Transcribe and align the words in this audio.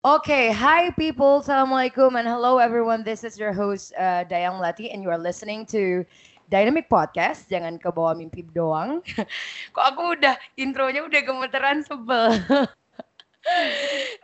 Okay, 0.00 0.48
hi 0.48 0.88
people, 0.96 1.44
assalamualaikum 1.44 2.16
and 2.16 2.24
hello 2.24 2.56
everyone. 2.56 3.04
This 3.04 3.20
is 3.20 3.36
your 3.36 3.52
host 3.52 3.92
uh, 4.00 4.24
Dayang 4.24 4.56
Lati 4.56 4.88
and 4.88 5.04
you 5.04 5.12
are 5.12 5.20
listening 5.20 5.68
to 5.76 6.08
Dynamic 6.48 6.88
Podcast, 6.88 7.52
jangan 7.52 7.76
ke 7.76 7.84
bawah 7.92 8.16
mimpi 8.16 8.48
doang. 8.56 9.04
Kok 9.76 9.84
aku 9.84 10.16
udah 10.16 10.40
intronya 10.56 11.04
udah 11.04 11.20
gemeteran 11.20 11.84
sebel. 11.84 12.32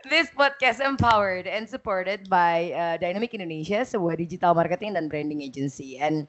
This 0.09 0.33
podcast 0.33 0.81
empowered 0.81 1.45
and 1.45 1.69
supported 1.69 2.25
by 2.25 2.73
uh, 2.73 2.97
Dynamic 2.97 3.37
Indonesia, 3.37 3.85
sebuah 3.85 4.17
digital 4.17 4.57
marketing 4.57 4.97
dan 4.97 5.05
branding 5.05 5.45
agency. 5.45 6.01
And 6.01 6.25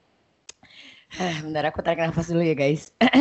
bentar 1.49 1.65
aku 1.65 1.81
tarik 1.81 2.05
nafas 2.05 2.29
dulu 2.29 2.45
ya 2.45 2.53
guys. 2.53 2.93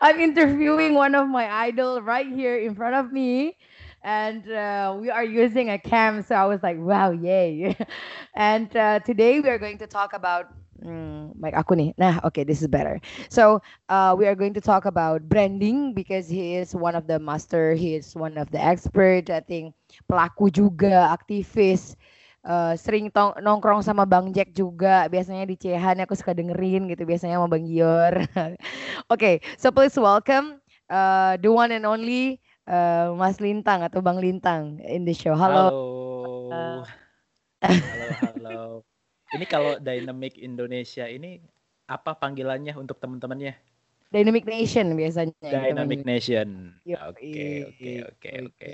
I'm 0.00 0.16
interviewing 0.16 0.96
one 0.96 1.12
of 1.12 1.28
my 1.28 1.44
idol 1.68 2.00
right 2.00 2.24
here 2.24 2.56
in 2.56 2.72
front 2.72 2.96
of 2.96 3.12
me 3.12 3.52
and 4.02 4.48
uh, 4.50 4.96
we 4.98 5.10
are 5.10 5.24
using 5.24 5.70
a 5.70 5.78
cam 5.78 6.22
so 6.22 6.34
i 6.34 6.44
was 6.46 6.62
like 6.62 6.76
wow 6.78 7.10
yay. 7.10 7.76
And 8.34 8.70
uh, 8.76 9.00
today 9.00 9.40
we 9.40 9.48
are 9.48 9.58
going 9.58 9.78
to 9.78 9.86
talk 9.86 10.12
about 10.14 10.46
mm, 10.78 11.34
like 11.42 11.54
aku 11.58 11.74
nah 11.98 12.22
okay 12.22 12.44
this 12.44 12.62
is 12.62 12.68
better. 12.70 13.00
So 13.28 13.60
uh, 13.90 14.14
we 14.16 14.26
are 14.30 14.34
going 14.38 14.54
to 14.54 14.62
talk 14.62 14.86
about 14.86 15.26
branding 15.26 15.94
because 15.94 16.28
he 16.30 16.54
is 16.54 16.74
one 16.74 16.94
of 16.94 17.06
the 17.10 17.18
master 17.18 17.74
he 17.74 17.98
is 17.98 18.14
one 18.14 18.38
of 18.38 18.50
the 18.54 18.62
expert 18.62 19.30
i 19.30 19.40
think. 19.42 19.74
Pelaku 20.06 20.54
juga 20.54 21.10
aktivis. 21.10 21.98
Uh, 22.46 22.78
sering 22.78 23.10
tong 23.10 23.34
nongkrong 23.42 23.82
sama 23.82 24.06
Bang 24.06 24.30
Jack 24.30 24.54
juga. 24.54 25.10
Biasanya 25.10 25.50
di 25.50 25.58
Cehan 25.58 25.98
aku 25.98 26.14
suka 26.14 26.32
dengerin 26.32 26.86
gitu 26.86 27.02
biasanya 27.02 27.42
sama 27.42 27.50
Bang 27.50 27.66
Gior. 27.66 28.14
Oke 28.30 28.54
okay, 29.12 29.34
so 29.58 29.74
please 29.74 29.98
welcome 29.98 30.62
uh, 30.88 31.36
the 31.42 31.50
one 31.50 31.74
and 31.74 31.84
only 31.84 32.40
uh, 32.68 33.16
Mas 33.16 33.40
Lintang 33.40 33.80
atau 33.82 34.04
Bang 34.04 34.20
Lintang 34.20 34.78
in 34.84 35.08
the 35.08 35.16
show. 35.16 35.32
Halo. 35.32 35.72
Halo. 35.72 35.82
Uh. 36.52 36.80
Halo, 37.64 38.06
halo. 38.22 38.60
Ini 39.34 39.44
kalau 39.48 39.76
Dynamic 39.80 40.38
Indonesia 40.38 41.08
ini 41.08 41.42
apa 41.88 42.14
panggilannya 42.14 42.76
untuk 42.76 43.00
teman-temannya? 43.00 43.56
Dynamic 44.08 44.48
Nation 44.48 44.96
biasanya. 44.96 45.36
Dynamic 45.44 46.04
Nation. 46.04 46.72
Oke, 46.84 47.68
oke, 47.68 47.92
oke, 48.08 48.30
oke. 48.48 48.72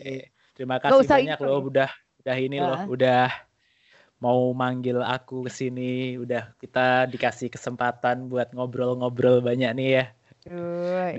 Terima 0.54 0.78
kasih 0.78 1.02
banyak 1.02 1.40
loh 1.42 1.66
udah 1.66 1.90
udah 2.22 2.36
ini 2.38 2.58
uh. 2.62 2.66
loh, 2.70 2.80
udah 2.94 3.26
mau 4.22 4.54
manggil 4.54 5.02
aku 5.02 5.44
ke 5.44 5.50
sini, 5.50 6.16
udah 6.22 6.54
kita 6.62 7.10
dikasih 7.10 7.50
kesempatan 7.50 8.30
buat 8.30 8.54
ngobrol-ngobrol 8.54 9.42
banyak 9.42 9.74
nih 9.74 9.88
ya. 9.90 10.04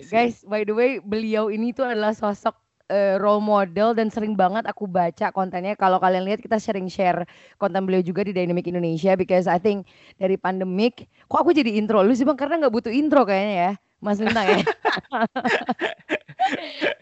Guys, 0.05 0.45
by 0.45 0.63
the 0.63 0.71
way, 0.71 1.01
beliau 1.01 1.49
ini 1.49 1.73
tuh 1.73 1.89
adalah 1.89 2.13
sosok 2.13 2.55
uh, 2.89 3.15
role 3.21 3.41
model 3.41 3.97
dan 3.97 4.13
sering 4.13 4.37
banget 4.37 4.65
aku 4.69 4.85
baca 4.85 5.33
kontennya. 5.33 5.73
Kalau 5.77 5.97
kalian 5.97 6.25
lihat 6.27 6.41
kita 6.41 6.61
sering 6.61 6.89
share 6.91 7.25
konten 7.57 7.85
beliau 7.85 8.05
juga 8.05 8.25
di 8.25 8.33
Dynamic 8.35 8.69
Indonesia 8.69 9.17
because 9.17 9.49
I 9.49 9.57
think 9.57 9.89
dari 10.21 10.37
pandemik, 10.37 11.09
kok 11.29 11.41
aku 11.41 11.51
jadi 11.55 11.77
intro 11.77 12.05
lu 12.05 12.13
sih 12.13 12.27
bang 12.27 12.37
karena 12.37 12.65
nggak 12.65 12.73
butuh 12.73 12.93
intro 12.93 13.25
kayaknya 13.25 13.55
ya, 13.55 13.71
Mas 14.03 14.19
Lintang 14.21 14.45
ya. 14.45 14.59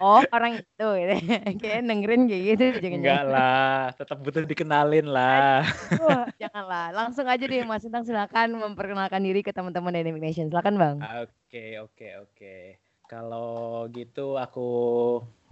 oh 0.04 0.24
orang 0.32 0.64
itu, 0.64 0.88
gitu. 1.00 1.16
kayak 1.62 1.84
dengerin 1.84 2.22
kayak 2.32 2.44
gitu. 2.56 2.64
Jangan 2.80 3.00
Enggak 3.04 3.24
lah, 3.28 3.92
tetap 3.96 4.18
butuh 4.24 4.44
dikenalin 4.48 5.08
lah. 5.10 5.68
Aduh, 5.92 6.24
janganlah, 6.42 6.96
langsung 6.96 7.28
aja 7.28 7.44
deh 7.44 7.66
Mas 7.68 7.84
Lintang 7.84 8.08
silakan 8.08 8.56
memperkenalkan 8.56 9.20
diri 9.20 9.44
ke 9.44 9.52
teman-teman 9.52 9.92
Dynamic 9.92 10.24
Nation. 10.24 10.48
Silakan 10.48 10.80
bang. 10.80 10.96
Oke 11.28 11.82
oke 11.82 12.08
oke. 12.24 12.83
Kalau 13.14 13.86
gitu 13.94 14.42
aku 14.42 14.70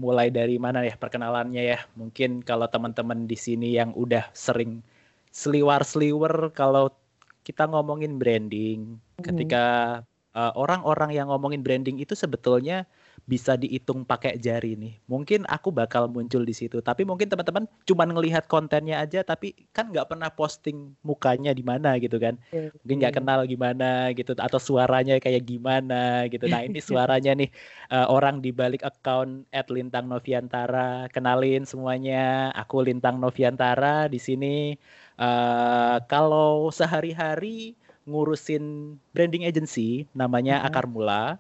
mulai 0.01 0.33
dari 0.33 0.57
mana 0.57 0.81
ya 0.81 0.97
perkenalannya 0.97 1.77
ya. 1.77 1.79
Mungkin 1.94 2.41
kalau 2.41 2.66
teman-teman 2.66 3.29
di 3.29 3.38
sini 3.38 3.77
yang 3.77 3.94
udah 3.94 4.33
sering 4.33 4.81
seliwar-seliwer 5.29 6.49
kalau 6.57 6.89
kita 7.45 7.69
ngomongin 7.69 8.17
branding, 8.17 8.97
mm. 8.97 9.22
ketika 9.22 9.66
uh, 10.33 10.51
orang-orang 10.57 11.13
yang 11.13 11.29
ngomongin 11.29 11.61
branding 11.61 12.01
itu 12.01 12.17
sebetulnya 12.17 12.89
bisa 13.29 13.53
dihitung 13.55 14.03
pakai 14.03 14.35
jari 14.41 14.73
nih. 14.75 14.97
Mungkin 15.05 15.45
aku 15.47 15.69
bakal 15.69 16.09
muncul 16.09 16.41
di 16.43 16.51
situ, 16.51 16.81
tapi 16.81 17.05
mungkin 17.05 17.29
teman-teman 17.29 17.69
cuma 17.85 18.03
ngelihat 18.03 18.49
kontennya 18.49 18.99
aja, 18.99 19.21
tapi 19.21 19.53
kan 19.71 19.89
nggak 19.93 20.09
pernah 20.09 20.29
posting 20.33 20.97
mukanya 21.05 21.53
di 21.53 21.63
mana 21.63 21.95
gitu 22.01 22.17
kan. 22.17 22.35
Iya, 22.51 22.73
mungkin 22.81 22.95
nggak 23.01 23.15
kenal 23.21 23.39
gimana 23.45 24.11
gitu, 24.17 24.33
atau 24.35 24.59
suaranya 24.59 25.21
kayak 25.21 25.43
gimana 25.45 26.25
gitu. 26.27 26.49
Nah 26.49 26.65
ini 26.65 26.79
suaranya 26.89 27.37
nih 27.37 27.49
uh, 27.93 28.09
orang 28.09 28.41
di 28.41 28.49
balik 28.51 28.81
account 28.81 29.45
@lintang 29.71 30.09
noviantara. 30.09 31.07
Kenalin 31.13 31.63
semuanya, 31.63 32.51
aku 32.57 32.83
Lintang 32.83 33.21
Noviantara 33.21 34.11
di 34.11 34.19
sini. 34.19 34.75
Uh, 35.21 36.01
kalau 36.09 36.73
sehari-hari 36.73 37.77
ngurusin 38.09 38.97
branding 39.13 39.45
agency 39.45 40.09
namanya 40.17 40.65
Akar 40.65 40.89
Mula 40.89 41.37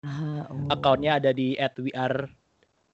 Ah, 0.00 0.48
oh. 0.48 0.72
Akunnya 0.72 1.20
ada 1.20 1.36
di 1.36 1.60
at 1.60 1.76
we 1.76 1.92
are 1.92 2.24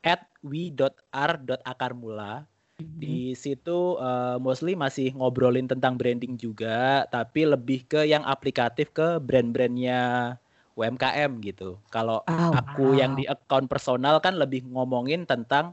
at 0.02 0.26
we.r.akarmula. 0.42 2.50
Mm-hmm. 2.76 3.00
Di 3.00 3.32
situ 3.32 3.96
uh, 3.96 4.36
mostly 4.36 4.76
masih 4.76 5.16
ngobrolin 5.16 5.64
tentang 5.64 5.96
branding 5.96 6.36
juga, 6.36 7.08
tapi 7.08 7.48
lebih 7.48 7.88
ke 7.88 8.04
yang 8.04 8.20
aplikatif 8.28 8.92
ke 8.92 9.16
brand-brandnya 9.16 10.36
UMKM 10.76 11.40
gitu. 11.40 11.80
Kalau 11.88 12.20
oh, 12.20 12.52
aku 12.52 12.92
wow. 12.92 13.00
yang 13.00 13.16
di 13.16 13.24
account 13.24 13.72
personal 13.72 14.20
kan 14.20 14.36
lebih 14.36 14.68
ngomongin 14.68 15.24
tentang 15.24 15.72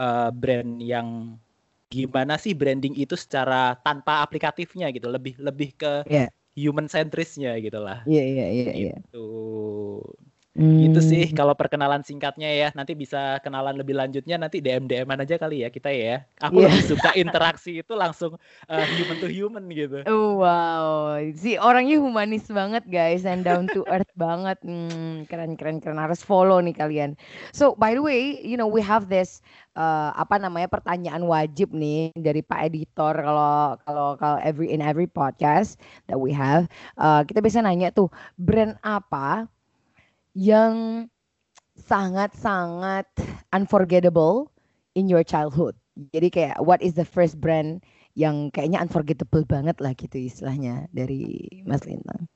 uh, 0.00 0.32
brand 0.32 0.80
yang 0.80 1.36
gimana 1.92 2.40
sih 2.40 2.56
branding 2.56 2.96
itu 2.96 3.12
secara 3.12 3.76
tanpa 3.84 4.24
aplikatifnya 4.24 4.88
gitu, 4.88 5.12
lebih 5.12 5.36
lebih 5.36 5.76
ke 5.76 6.00
yeah. 6.08 6.32
human 6.56 6.88
centrisnya 6.88 7.60
gitulah. 7.60 8.00
Iya 8.08 8.24
iya 8.24 8.46
iya. 8.48 8.72
iya. 8.72 8.94
Gitu. 9.04 9.28
Hmm. 10.58 10.90
Gitu 10.90 10.98
sih 10.98 11.24
kalau 11.30 11.54
perkenalan 11.54 12.02
singkatnya 12.02 12.50
ya. 12.50 12.68
Nanti 12.74 12.98
bisa 12.98 13.38
kenalan 13.46 13.78
lebih 13.78 13.94
lanjutnya 13.94 14.34
nanti 14.42 14.58
DM 14.58 14.90
DM 14.90 15.06
aja 15.06 15.38
kali 15.38 15.62
ya 15.62 15.70
kita 15.70 15.94
ya. 15.94 16.26
Aku 16.42 16.58
yeah. 16.58 16.74
lebih 16.74 16.98
suka 16.98 17.14
interaksi 17.22 17.78
itu 17.78 17.94
langsung 17.94 18.34
uh, 18.66 18.86
human 18.98 19.16
to 19.22 19.30
human 19.30 19.64
gitu. 19.70 20.02
Oh, 20.10 20.42
wow, 20.42 21.14
si 21.38 21.54
orangnya 21.54 22.02
humanis 22.02 22.50
banget 22.50 22.82
guys 22.90 23.22
and 23.22 23.46
down 23.46 23.70
to 23.70 23.86
earth 23.86 24.10
banget. 24.18 24.58
Hmm, 24.66 25.22
keren 25.30 25.54
keren 25.54 25.78
keren 25.78 26.02
harus 26.02 26.18
follow 26.26 26.58
nih 26.58 26.74
kalian. 26.74 27.14
So 27.54 27.78
by 27.78 27.94
the 27.94 28.02
way, 28.02 28.42
you 28.42 28.58
know 28.58 28.66
we 28.66 28.82
have 28.82 29.06
this 29.06 29.38
uh, 29.78 30.10
apa 30.18 30.42
namanya 30.42 30.66
pertanyaan 30.66 31.22
wajib 31.22 31.70
nih 31.70 32.10
dari 32.18 32.42
Pak 32.42 32.74
Editor 32.74 33.14
kalau 33.22 33.78
kalau 33.86 34.08
kalau 34.18 34.38
every 34.42 34.74
in 34.74 34.82
every 34.82 35.06
podcast 35.06 35.78
that 36.10 36.18
we 36.18 36.34
have 36.34 36.66
uh, 36.98 37.22
kita 37.22 37.38
bisa 37.38 37.62
nanya 37.62 37.94
tuh 37.94 38.10
brand 38.34 38.74
apa 38.82 39.46
yang 40.38 41.10
sangat-sangat 41.74 43.10
unforgettable 43.50 44.46
in 44.94 45.10
your 45.10 45.26
childhood. 45.26 45.74
Jadi 46.14 46.30
kayak 46.30 46.62
what 46.62 46.78
is 46.78 46.94
the 46.94 47.02
first 47.02 47.42
brand 47.42 47.82
yang 48.14 48.54
kayaknya 48.54 48.78
unforgettable 48.78 49.42
banget 49.42 49.74
lah 49.82 49.90
gitu 49.98 50.14
istilahnya 50.14 50.86
dari 50.94 51.42
Mas 51.66 51.82
Lintang. 51.82 52.30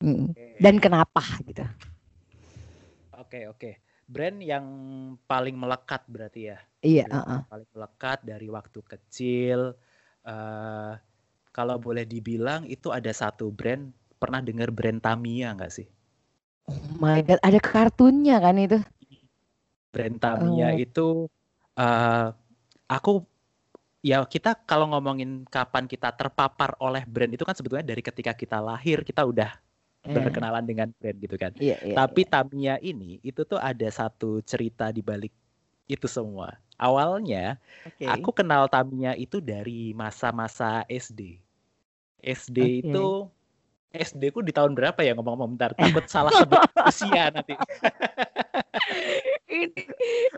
Hmm. 0.00 0.32
Okay. 0.32 0.56
Dan 0.64 0.80
kenapa 0.80 1.20
gitu? 1.44 1.60
Oke 3.20 3.44
okay, 3.44 3.44
oke. 3.44 3.60
Okay. 3.60 3.74
Brand 4.08 4.40
yang 4.40 4.66
paling 5.28 5.56
melekat 5.56 6.08
berarti 6.08 6.52
ya? 6.52 6.58
Iya. 6.80 7.06
Uh 7.12 7.20
-uh. 7.20 7.40
Paling 7.52 7.70
melekat 7.76 8.18
dari 8.24 8.48
waktu 8.48 8.80
kecil. 8.80 9.76
Uh, 10.24 10.96
kalau 11.52 11.76
boleh 11.76 12.08
dibilang 12.08 12.64
itu 12.64 12.88
ada 12.88 13.12
satu 13.12 13.52
brand 13.52 13.92
pernah 14.16 14.40
dengar 14.40 14.72
brand 14.72 15.04
Tamiya 15.04 15.52
nggak 15.52 15.72
sih? 15.72 15.88
Oh 16.70 16.78
my 17.02 17.18
god, 17.26 17.38
ada 17.48 17.58
kartunnya 17.70 18.36
kan 18.44 18.56
itu? 18.64 18.78
Brand 19.92 20.16
Tamiya 20.22 20.68
Oh. 20.72 20.82
itu 20.84 21.06
eh 21.76 22.26
aku 22.96 23.10
ya 24.04 24.18
kita 24.34 24.50
kalau 24.70 24.86
ngomongin 24.92 25.44
kapan 25.48 25.84
kita 25.92 26.08
terpapar 26.20 26.70
oleh 26.86 27.02
brand 27.08 27.32
itu 27.36 27.44
kan 27.48 27.56
sebetulnya 27.58 27.86
dari 27.86 28.02
ketika 28.04 28.32
kita 28.42 28.58
lahir 28.62 28.98
kita 29.08 29.22
udah 29.26 29.50
Eh, 30.02 30.14
berkenalan 30.14 30.64
dengan 30.66 30.88
brand 30.98 31.18
gitu 31.24 31.36
kan. 31.38 31.52
Iya, 31.62 31.76
iya. 31.86 31.94
Tapi 31.98 32.22
Tamiya 32.26 32.76
ini 32.82 33.20
itu 33.22 33.42
tuh 33.46 33.60
ada 33.60 33.88
satu 33.92 34.42
cerita 34.42 34.90
di 34.96 35.02
balik 35.04 35.32
itu 35.90 36.06
semua. 36.10 36.58
Awalnya 36.80 37.58
Oke. 37.86 38.04
aku 38.06 38.30
kenal 38.34 38.66
Tamiya 38.72 39.14
itu 39.18 39.38
dari 39.42 39.94
masa-masa 39.96 40.82
SD. 40.88 41.38
SD 42.22 42.58
Oke. 42.58 42.82
itu 42.86 43.06
SD 43.92 44.32
ku 44.32 44.40
di 44.40 44.50
tahun 44.50 44.72
berapa 44.72 44.98
ya 45.04 45.12
ngomong-ngomong 45.12 45.56
bentar 45.56 45.76
takut 45.76 46.04
salah 46.08 46.32
sebut 46.32 46.58
usia 46.90 47.28
nanti. 47.28 47.54
ini 49.52 49.68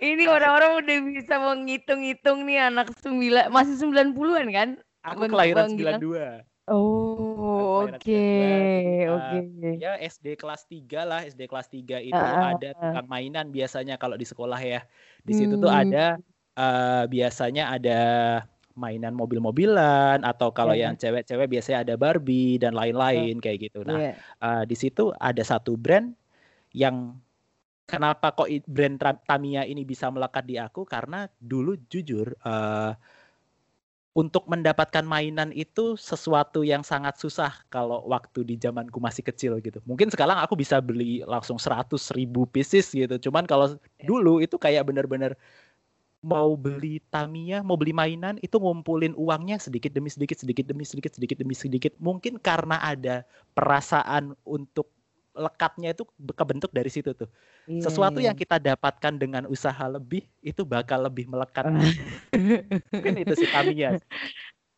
ini 0.02 0.24
orang-orang 0.26 0.82
udah 0.82 0.98
bisa 1.14 1.34
menghitung-hitung 1.38 2.42
nih 2.44 2.68
anak 2.68 2.90
sembilan 2.98 3.48
masih 3.54 3.78
90-an 3.78 4.46
kan? 4.50 4.68
Aku 5.06 5.28
kelahiran 5.30 5.76
Gilang. 5.78 6.00
92. 6.00 6.44
Oh, 6.64 7.84
oke, 7.84 8.00
92, 8.00 9.12
oke. 9.12 9.38
Ya 9.76 10.00
SD 10.00 10.40
kelas 10.40 10.64
3 10.64 11.04
lah, 11.04 11.20
SD 11.28 11.44
kelas 11.44 11.68
3 11.68 12.00
itu 12.00 12.16
ah, 12.16 12.56
ada 12.56 12.72
ah. 12.72 12.80
tukang 12.80 13.08
mainan 13.12 13.52
biasanya 13.52 14.00
kalau 14.00 14.16
di 14.16 14.24
sekolah 14.24 14.56
ya. 14.56 14.80
Di 15.20 15.32
situ 15.36 15.60
tuh 15.60 15.68
Hmm. 15.68 15.82
ada 15.92 16.04
eh, 16.56 17.04
biasanya 17.12 17.76
ada 17.76 18.00
mainan 18.74 19.14
mobil-mobilan 19.14 20.22
atau 20.26 20.50
kalau 20.50 20.74
Iya. 20.74 20.90
yang 20.90 20.94
cewek-cewek 20.98 21.46
biasanya 21.46 21.78
ada 21.86 21.94
Barbie 21.94 22.58
dan 22.58 22.74
lain-lain 22.74 23.38
kayak 23.38 23.70
gitu. 23.70 23.86
Nah, 23.86 23.98
Iya. 23.98 24.14
eh, 24.18 24.62
di 24.66 24.76
situ 24.76 25.14
ada 25.16 25.42
satu 25.46 25.78
brand 25.78 26.10
yang 26.74 27.14
kenapa 27.86 28.34
kok 28.34 28.50
brand 28.66 28.98
Tamiya 28.98 29.62
ini 29.64 29.86
bisa 29.86 30.10
melekat 30.10 30.44
di 30.44 30.58
aku 30.58 30.82
karena 30.82 31.30
dulu 31.38 31.78
jujur 31.86 32.34
eh, 32.34 32.92
untuk 34.14 34.46
mendapatkan 34.46 35.02
mainan 35.02 35.50
itu 35.50 35.98
sesuatu 35.98 36.62
yang 36.62 36.86
sangat 36.86 37.18
susah 37.18 37.50
kalau 37.66 38.06
waktu 38.06 38.46
di 38.46 38.54
zamanku 38.54 39.02
masih 39.02 39.26
kecil 39.26 39.58
gitu. 39.58 39.82
Mungkin 39.82 40.06
sekarang 40.06 40.38
aku 40.38 40.54
bisa 40.54 40.78
beli 40.78 41.26
langsung 41.26 41.58
100 41.58 42.14
ribu 42.14 42.46
pieces 42.46 42.94
gitu. 42.94 43.18
Cuman 43.18 43.42
kalau 43.42 43.74
dulu 44.06 44.38
itu 44.38 44.54
kayak 44.54 44.86
bener-bener 44.86 45.34
mau 46.24 46.56
beli 46.56 47.04
Tamiya, 47.12 47.60
mau 47.60 47.76
beli 47.76 47.92
mainan 47.92 48.40
itu 48.40 48.56
ngumpulin 48.56 49.12
uangnya 49.14 49.60
sedikit 49.60 49.92
demi 49.92 50.08
sedikit, 50.08 50.40
sedikit 50.40 50.64
demi 50.64 50.88
sedikit, 50.88 51.12
sedikit 51.12 51.36
demi 51.36 51.52
sedikit. 51.52 51.92
Mungkin 52.00 52.40
karena 52.40 52.80
ada 52.80 53.28
perasaan 53.52 54.32
untuk 54.48 54.88
lekatnya 55.34 55.92
itu 55.92 56.06
kebentuk 56.32 56.70
dari 56.72 56.88
situ 56.88 57.10
tuh. 57.12 57.28
Iya, 57.66 57.90
Sesuatu 57.90 58.22
iya. 58.22 58.30
yang 58.30 58.36
kita 58.38 58.56
dapatkan 58.56 59.18
dengan 59.18 59.44
usaha 59.50 59.84
lebih 59.90 60.24
itu 60.40 60.62
bakal 60.64 61.04
lebih 61.04 61.26
melekat. 61.28 61.68
Ah. 61.68 61.92
Mungkin 62.94 63.14
itu 63.20 63.34
sih 63.36 63.50
Tamiya. 63.50 63.98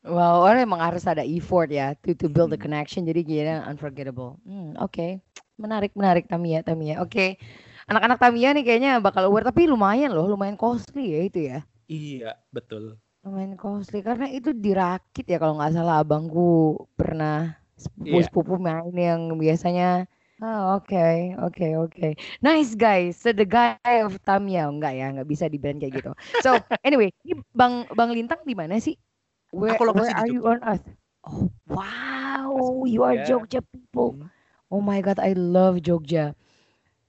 Wow, 0.06 0.46
orang 0.46 0.62
emang 0.70 0.78
harus 0.78 1.02
ada 1.02 1.26
effort 1.26 1.66
ya 1.66 1.98
to 1.98 2.14
to 2.14 2.30
build 2.30 2.54
the 2.54 2.58
Hmm. 2.58 2.62
connection. 2.70 3.02
Jadi 3.02 3.20
gila 3.26 3.66
unforgettable. 3.66 4.38
Hmm, 4.46 4.78
oke. 4.78 5.18
Menarik, 5.58 5.92
menarik 5.98 6.24
Tamiya, 6.30 6.62
Tamiya. 6.62 7.02
Oke. 7.02 7.40
Anak-anak 7.86 8.18
Tamiya 8.18 8.50
nih 8.50 8.64
kayaknya 8.66 8.92
bakal 8.98 9.30
aware 9.30 9.46
tapi 9.46 9.70
lumayan 9.70 10.10
loh, 10.10 10.26
lumayan 10.26 10.58
costly 10.58 11.14
ya 11.14 11.20
itu 11.22 11.38
ya. 11.54 11.58
Iya, 11.86 12.34
betul. 12.50 12.98
Lumayan 13.22 13.54
costly 13.54 14.02
karena 14.02 14.26
itu 14.26 14.50
dirakit 14.50 15.22
ya 15.22 15.38
kalau 15.38 15.54
nggak 15.58 15.74
salah 15.74 16.02
abangku 16.02 16.82
pernah 16.98 17.54
Iya. 18.02 18.26
sepupu-sepupu 18.26 18.54
main 18.58 18.90
yang 18.94 19.38
biasanya 19.38 20.10
Oh, 20.36 20.76
oke, 20.76 21.32
oke, 21.48 21.66
oke. 21.80 22.06
Nice 22.44 22.76
guys. 22.76 23.16
So 23.16 23.32
the 23.32 23.48
guy 23.48 23.80
of 24.04 24.20
Tamiya 24.20 24.68
enggak 24.68 24.92
ya, 24.92 25.08
nggak 25.08 25.24
bisa 25.32 25.48
di 25.48 25.56
brand 25.56 25.80
kayak 25.80 25.96
gitu. 25.96 26.12
So 26.44 26.60
anyway, 26.84 27.08
ini 27.24 27.40
Bang 27.56 27.88
Bang 27.96 28.12
Lintang 28.12 28.44
di 28.44 28.52
mana 28.52 28.76
sih? 28.76 29.00
Where, 29.48 29.80
Aku 29.80 29.96
where 29.96 30.12
are 30.12 30.28
you 30.28 30.44
on 30.44 30.60
earth? 30.60 30.84
Oh, 31.24 31.48
wow, 31.72 32.84
you 32.84 33.00
are 33.00 33.16
Jogja. 33.16 33.48
Jogja 33.48 33.60
people. 33.72 34.20
Hmm. 34.20 34.28
Oh 34.68 34.84
my 34.84 35.00
God, 35.00 35.16
I 35.16 35.32
love 35.32 35.80
Jogja. 35.80 36.36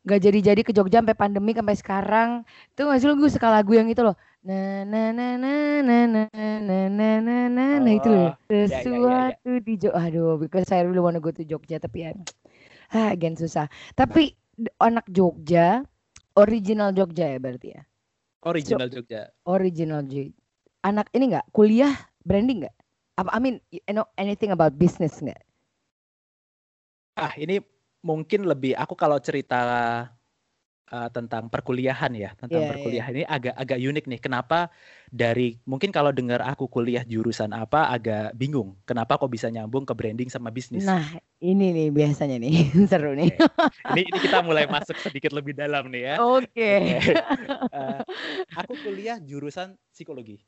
Gak 0.07 0.23
jadi-jadi 0.23 0.61
ke 0.63 0.71
Jogja 0.71 1.03
sampai 1.03 1.19
pandemi 1.19 1.51
sampai 1.51 1.75
sekarang. 1.75 2.29
Tuh 2.79 2.87
nggak 2.87 2.97
sih 3.03 3.07
lu 3.11 3.19
gue 3.19 3.27
suka 3.27 3.51
lagu 3.51 3.75
yang 3.75 3.91
itu 3.91 3.99
loh. 3.99 4.15
Na 4.39 4.87
na 4.87 5.11
na 5.11 5.35
na 5.35 5.83
na 5.83 5.97
na 6.07 6.23
na 6.63 6.79
na 6.87 7.09
na 7.19 7.37
na 7.51 7.65
nah 7.83 7.91
itu 7.91 8.07
loh. 8.07 8.31
Oh, 8.31 8.33
ya, 8.47 8.55
ya, 8.55 8.55
ya, 8.55 8.55
ya. 8.55 8.67
Sesuatu 8.79 9.51
di 9.59 9.73
Jogja. 9.75 9.99
Aduh, 9.99 10.39
because 10.39 10.71
I 10.71 10.87
really 10.87 11.03
wanna 11.03 11.19
go 11.19 11.35
to 11.35 11.43
Jogja 11.43 11.75
tapi 11.83 12.07
ya 12.07 12.15
ah, 12.95 13.11
again 13.11 13.35
susah. 13.35 13.67
Tapi 13.97 14.35
anak 14.79 15.07
Jogja, 15.11 15.83
original 16.39 16.95
Jogja 16.95 17.35
ya 17.35 17.39
berarti 17.41 17.75
ya. 17.75 17.81
Original 18.47 18.87
Jogja. 18.87 19.27
Original 19.43 20.01
Jogja. 20.07 20.35
Anak 20.85 21.11
ini 21.11 21.35
nggak 21.35 21.51
kuliah 21.51 21.91
branding 22.23 22.63
nggak? 22.63 22.75
Apa 23.17 23.29
I 23.33 23.39
mean, 23.41 23.55
you 23.73 23.81
know 23.91 24.07
anything 24.15 24.53
about 24.53 24.77
business 24.77 25.19
nggak? 25.19 25.41
Ah, 27.17 27.33
ini 27.33 27.59
mungkin 28.09 28.41
lebih 28.51 28.71
aku 28.81 28.93
kalau 29.01 29.17
cerita 29.27 29.55
uh, 30.93 31.09
tentang 31.15 31.43
perkuliahan 31.53 32.11
ya, 32.23 32.29
tentang 32.41 32.63
Iya, 32.63 32.67
iya. 32.67 32.69
perkuliahan 32.71 33.13
ini 33.17 33.25
agak 33.27 33.55
agak 33.61 33.77
unik 33.79 34.05
nih. 34.11 34.19
Kenapa 34.25 34.57
dari 35.11 35.59
mungkin 35.69 35.89
kalau 35.95 36.11
dengar 36.15 36.41
aku 36.43 36.65
kuliah 36.75 37.03
jurusan 37.07 37.51
apa 37.55 37.79
agak 37.95 38.35
bingung. 38.39 38.69
Kenapa 38.87 39.19
kok 39.19 39.31
bisa 39.31 39.47
nyambung 39.53 39.83
ke 39.87 39.93
branding 39.97 40.29
sama 40.31 40.49
bisnis? 40.53 40.87
Nah, 40.87 41.03
ini 41.41 41.63
nih 41.75 41.87
biasanya 41.97 42.35
nih 42.43 42.53
seru 42.91 43.11
nih. 43.17 43.29
Ini 43.87 44.01
ini 44.09 44.19
kita 44.19 44.37
mulai 44.43 44.65
masuk 44.67 44.97
sedikit 44.99 45.31
lebih 45.37 45.53
dalam 45.55 45.87
nih 45.91 46.01
ya. 46.03 46.15
Oke. 46.19 46.71
Eh, 47.73 48.01
aku 48.55 48.73
kuliah 48.83 49.17
jurusan 49.19 49.75
psikologi. 49.93 50.39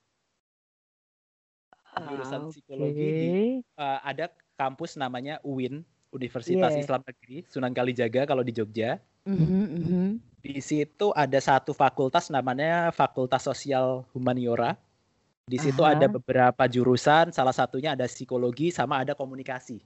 Jurusan 1.99 2.41
Ah, 2.41 2.47
psikologi 2.47 3.11
di 3.19 3.31
eh, 3.79 3.99
ada 4.03 4.31
kampus 4.59 4.95
namanya 4.95 5.39
UIN, 5.43 5.83
Universitas 6.09 6.73
Iya. 6.73 6.81
Islam 6.81 7.01
Negeri, 7.05 7.37
Sunan 7.45 7.73
Kalijaga 7.73 8.25
kalau 8.25 8.41
di 8.41 8.53
Jogja. 8.53 8.97
Mhm, 9.25 9.63
mhm. 9.79 10.05
Di 10.39 10.57
situ 10.63 11.11
ada 11.13 11.37
satu 11.37 11.75
fakultas 11.75 12.31
namanya 12.31 12.89
Fakultas 12.95 13.43
Sosial 13.43 14.07
Humaniora. 14.15 14.79
Di 15.49 15.57
situ 15.57 15.81
Aha. 15.81 15.97
ada 15.97 16.05
beberapa 16.05 16.63
jurusan, 16.69 17.33
salah 17.33 17.53
satunya 17.53 17.97
ada 17.97 18.05
psikologi 18.05 18.69
sama 18.69 19.01
ada 19.01 19.17
komunikasi. 19.17 19.81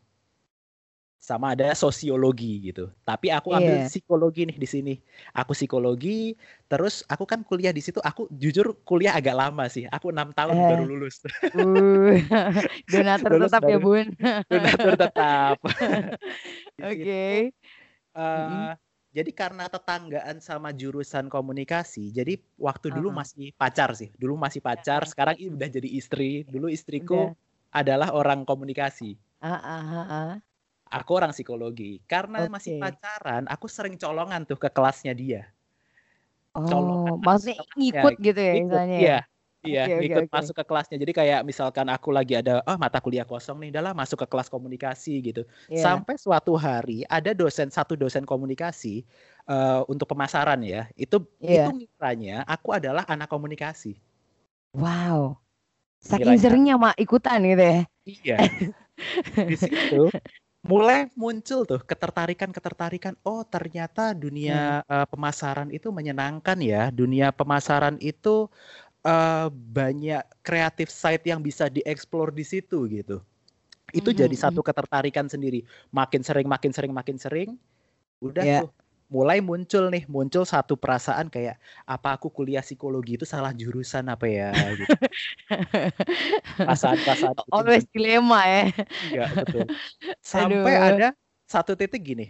Sama 1.24 1.56
ada 1.56 1.72
sosiologi 1.72 2.68
gitu. 2.68 2.92
Tapi 3.08 3.32
aku 3.32 3.56
ambil 3.56 3.80
Iya. 3.80 3.88
psikologi 3.88 4.44
nih 4.44 4.60
di 4.60 4.68
sini. 4.68 4.94
Aku 5.32 5.56
psikologi, 5.56 6.36
terus 6.68 7.08
aku 7.08 7.24
kan 7.24 7.48
kuliah 7.48 7.72
di 7.72 7.80
situ. 7.80 8.04
Aku 8.04 8.28
jujur 8.28 8.76
kuliah 8.84 9.16
agak 9.16 9.32
lama 9.32 9.72
sih. 9.72 9.88
Aku 9.88 10.12
enam 10.12 10.36
tahun 10.36 10.52
Eh. 10.52 10.68
baru 10.68 10.84
lulus. 10.84 11.24
Uh, 11.56 12.20
donatur 12.92 13.32
Lulus 13.32 13.48
tetap 13.48 13.64
ya 13.64 13.80
baru. 13.80 14.04
bun. 14.04 14.08
Donatur 14.52 14.94
tetap. 15.00 15.58
Oke. 16.92 17.56
situ, 18.14 18.68
eh, 18.68 18.76
Jadi 19.14 19.30
karena 19.32 19.70
tetanggaan 19.70 20.42
sama 20.42 20.74
jurusan 20.74 21.30
komunikasi, 21.30 22.10
jadi 22.10 22.34
waktu 22.58 22.90
dulu 22.90 23.14
Uh-uh. 23.14 23.22
masih 23.22 23.54
pacar 23.54 23.94
sih. 23.94 24.10
Dulu 24.18 24.34
masih 24.36 24.58
pacar, 24.58 25.06
sekarang 25.06 25.38
ini 25.38 25.54
udah 25.54 25.70
jadi 25.70 25.86
istri. 25.88 26.44
Dulu 26.44 26.66
istriku 26.68 27.30
Udah. 27.30 27.38
adalah 27.72 28.10
orang 28.12 28.42
komunikasi. 28.42 29.16
Ah, 29.38 29.54
ah. 29.56 30.32
Aku 30.94 31.18
orang 31.18 31.34
psikologi. 31.34 31.98
Karena 32.06 32.46
masih 32.46 32.78
Oke. 32.78 32.82
pacaran, 32.86 33.44
aku 33.50 33.66
sering 33.66 33.98
colongan 33.98 34.46
tuh 34.46 34.62
ke 34.62 34.70
kelasnya 34.70 35.18
dia. 35.18 35.50
Oh, 36.54 36.62
Colongan 36.70 37.18
maksudnya 37.26 37.66
ngikut 37.74 38.14
gitu 38.22 38.38
ya 38.38 38.54
Ikut, 38.54 38.70
misalnya. 38.70 39.00
iya. 39.02 39.20
Iya, 39.64 39.88
Oke, 39.88 39.96
oke, 39.96 40.06
ikut 40.12 40.26
oke. 40.28 40.34
masuk 40.36 40.56
ke 40.60 40.64
kelasnya. 40.68 40.98
Jadi 41.00 41.12
kayak 41.16 41.42
misalkan 41.48 41.88
aku 41.88 42.12
lagi 42.12 42.36
ada 42.36 42.60
oh 42.68 42.76
mata 42.76 43.00
kuliah 43.00 43.24
kosong 43.24 43.64
nih, 43.64 43.72
udahlah 43.72 43.96
masuk 43.96 44.20
ke 44.20 44.28
kelas 44.28 44.52
komunikasi 44.52 45.24
gitu. 45.24 45.48
Iya. 45.72 45.88
Sampai 45.88 46.20
suatu 46.20 46.60
hari 46.60 47.08
ada 47.08 47.32
dosen 47.32 47.72
satu 47.72 47.96
dosen 47.96 48.28
komunikasi 48.28 49.08
eh, 49.48 49.82
untuk 49.88 50.12
pemasaran 50.12 50.60
ya. 50.68 50.92
Itu 51.00 51.24
Iya. 51.40 51.72
itu 51.72 51.88
ngiranya 51.88 52.44
aku 52.44 52.76
adalah 52.76 53.08
anak 53.08 53.32
komunikasi. 53.32 53.96
Wow. 54.76 55.40
Saking 56.04 56.36
seringnya 56.36 56.76
mak 56.76 57.00
ikutan 57.00 57.40
gitu 57.48 57.64
ya. 57.64 57.80
Iya. 58.04 58.38
Di 59.48 59.56
situ 59.56 60.12
mulai 60.64 61.12
muncul 61.20 61.68
tuh 61.68 61.82
ketertarikan-ketertarikan. 61.84 63.14
Oh, 63.28 63.44
ternyata 63.44 64.16
dunia 64.16 64.84
eh, 64.88 65.08
pemasaran 65.12 65.70
itu 65.78 65.92
menyenangkan 65.92 66.58
ya. 66.64 66.90
Dunia 66.94 67.28
pemasaran 67.36 67.96
itu 68.00 68.48
eh, 69.06 69.48
banyak 69.52 70.24
kreatif 70.48 70.90
site 70.92 71.26
yang 71.32 71.42
bisa 71.44 71.68
dieksplor 71.72 72.32
di 72.36 72.46
situ 72.48 72.88
gitu. 72.92 73.18
Itu 73.94 74.10
Mhm, 74.10 74.16
jadi 74.16 74.34
satu 74.36 74.62
ketertarikan 74.66 75.28
sendiri. 75.30 75.64
Makin 75.94 76.22
sering, 76.26 76.48
makin 76.50 76.72
sering, 76.76 76.92
makin 76.96 77.18
sering. 77.22 77.50
Udah 78.24 78.46
Iya. 78.46 78.56
tuh 78.58 78.70
mulai 79.16 79.38
muncul 79.50 79.84
nih, 79.94 80.04
muncul 80.16 80.44
satu 80.54 80.74
perasaan 80.84 81.28
kayak 81.34 81.56
apa 81.94 82.08
aku 82.16 82.28
kuliah 82.38 82.64
psikologi 82.66 83.12
itu 83.18 83.26
salah 83.34 83.52
jurusan 83.62 84.06
apa 84.14 84.26
ya 84.38 84.46
gitu. 84.80 84.94
Perasaan-perasaan 86.66 87.38
gitu. 87.48 87.52
Always 87.56 87.84
dilema 87.94 88.40
ya. 88.48 88.62
Iya, 89.04 89.22
betul. 89.42 89.66
Sampai 90.34 90.74
Aduh. 90.76 90.88
ada 90.90 91.08
satu 91.50 91.74
titik 91.80 92.02
gini. 92.04 92.26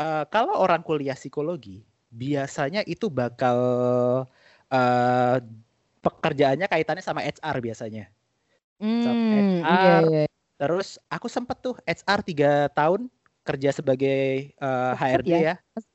eh, 0.00 0.24
kalau 0.34 0.54
orang 0.64 0.82
kuliah 0.86 1.16
psikologi, 1.18 1.84
biasanya 2.10 2.80
itu 2.88 3.06
bakal 3.12 3.58
eh 4.72 5.36
pekerjaannya 6.04 6.66
kaitannya 6.72 7.04
sama 7.04 7.20
HR 7.26 7.56
biasanya. 7.66 8.02
Hmm, 8.80 9.10
iya, 9.74 9.90
HR. 9.92 10.04
iya. 10.08 10.20
Terus 10.58 10.88
aku 11.14 11.26
sempet 11.30 11.56
tuh 11.64 11.74
HR 11.86 12.20
tiga 12.28 12.46
tahun 12.74 13.00
kerja 13.46 13.70
sebagai 13.78 14.14
eh, 14.54 14.92
Sempet 14.94 15.00
HRD 15.00 15.32
ya? 15.34 15.38
ya, 15.48 15.54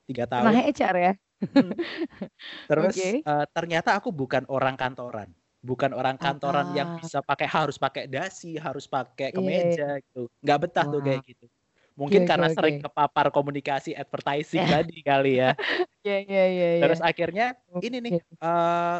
tiga 0.10 0.25
tahun. 0.29 0.43
Pernah 0.45 0.63
HR 0.69 0.95
ya? 0.98 1.12
Hmm. 1.53 1.74
Terus 2.69 2.98
Oke. 2.98 3.24
eh, 3.27 3.45
ternyata 3.55 3.95
aku 4.00 4.10
bukan 4.15 4.43
orang 4.51 4.75
kantoran, 4.79 5.29
bukan 5.63 5.91
orang 5.95 6.17
kantoran 6.22 6.72
yang 6.74 6.89
Ah. 6.89 6.98
bisa 6.98 7.19
pakai 7.25 7.48
harus 7.50 7.77
pakai 7.81 8.07
dasi, 8.12 8.55
harus 8.60 8.86
pakai 8.89 9.31
Iya, 9.31 9.36
kemeja 9.36 10.00
gitu. 10.03 10.29
Nggak 10.43 10.60
betah 10.67 10.86
tuh 10.89 11.01
Wah. 11.03 11.05
kayak 11.05 11.22
gitu. 11.27 11.45
Mungkin 12.00 12.24
Oke, 12.24 12.29
karena 12.29 12.48
oke, 12.50 12.55
sering 12.55 12.77
kepapar 12.81 13.27
komunikasi 13.36 13.93
advertising 13.98 14.65
Ya. 14.65 14.67
tadi 14.69 15.00
kali 15.05 15.39
ya. 15.43 15.53
Iya, 16.05 16.15
iya, 16.27 16.43
iya. 16.53 16.67
iya. 16.79 16.88
Terus 16.88 17.00
akhirnya 17.03 17.45
ini 17.83 17.98
nih, 18.03 18.15
eh 18.43 19.00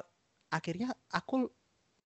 akhirnya 0.53 0.93
aku 1.12 1.50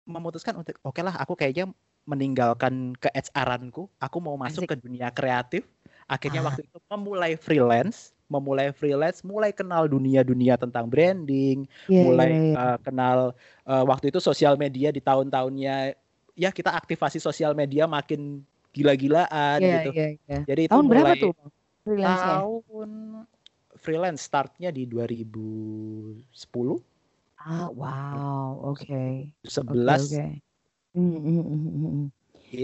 memutuskan 0.09 0.55
untuk 0.59 0.77
oke 0.85 1.01
lah, 1.05 1.15
aku 1.21 1.35
kayaknya 1.37 1.69
meninggalkan 2.09 2.95
ke 2.97 3.09
HR-anku, 3.13 3.89
aku 4.01 4.17
mau 4.23 4.35
masuk 4.39 4.63
Asik. 4.63 4.69
ke 4.73 4.75
dunia 4.79 5.09
kreatif. 5.13 5.69
Akhirnya 6.09 6.41
Ah. 6.41 6.47
waktu 6.47 6.65
itu 6.69 6.77
memulai 6.91 7.35
freelance, 7.39 8.16
memulai 8.27 8.75
freelance, 8.75 9.23
mulai 9.23 9.55
kenal 9.55 9.87
dunia-dunia 9.87 10.59
tentang 10.59 10.87
branding, 10.91 11.63
Iya, 11.87 12.03
mulai 12.03 12.29
iya, 12.31 12.39
iya. 12.43 12.55
uh, 12.59 12.77
kenal 12.83 13.17
uh, 13.63 13.83
waktu 13.87 14.11
itu 14.11 14.19
sosial 14.19 14.59
media 14.59 14.91
di 14.91 14.99
tahun-tahunnya 14.99 15.95
ya 16.37 16.49
kita 16.53 16.69
aktivasi 16.75 17.17
sosial 17.17 17.57
media 17.57 17.87
makin 17.89 18.43
gila-gilaan 18.75 19.57
Iya, 19.57 19.79
gitu. 19.81 19.91
iya, 19.95 20.07
iya. 20.27 20.37
Jadi 20.45 20.61
itu 20.69 20.71
Tahun 20.75 20.85
berapa 20.85 21.07
mulai 21.07 21.17
tuh 21.17 21.31
Bang, 21.33 21.49
freelance-nya? 21.87 22.37
tahun 22.43 22.89
freelance 23.79 24.21
startnya 24.27 24.69
di 24.75 24.83
2010, 24.85 26.83
Ah, 27.39 27.71
wow. 27.71 28.75
Oke. 28.75 29.31
11 29.47 30.03
Oke, 30.11 30.19
oke. 30.19 30.25
Hmm, 30.97 31.17
hmm, 31.21 32.05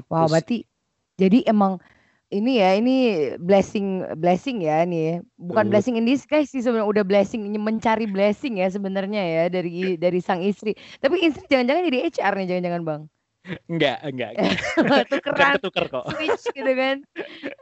Wow, 0.10 0.26
berarti 0.28 0.66
jadi 1.16 1.46
emang 1.46 1.78
ini 2.32 2.62
ya, 2.64 2.70
ini 2.80 2.96
blessing 3.42 4.16
blessing 4.16 4.64
ya 4.64 4.88
ini 4.88 4.98
ya. 5.00 5.16
Bukan 5.36 5.68
blessing 5.68 6.00
in 6.00 6.08
disguise 6.08 6.50
sih 6.50 6.64
sebenarnya 6.64 6.88
udah 6.88 7.04
blessing 7.04 7.44
mencari 7.60 8.08
blessing 8.08 8.62
ya 8.62 8.72
sebenarnya 8.72 9.22
ya 9.22 9.44
dari 9.52 10.00
dari 10.00 10.20
sang 10.24 10.40
istri. 10.40 10.78
Tapi 11.04 11.20
istri 11.20 11.44
jangan-jangan 11.50 11.84
jadi 11.92 12.00
HR 12.10 12.34
nih 12.40 12.48
jangan-jangan 12.50 12.84
Bang. 12.88 13.02
Enggak, 13.68 13.98
enggak. 14.08 14.32
enggak. 14.80 15.06
Tukeran 15.12 15.52
ketuker 15.60 15.86
kok. 15.92 16.06
switch 16.16 16.44
gitu 16.56 16.72
kan. 16.78 16.96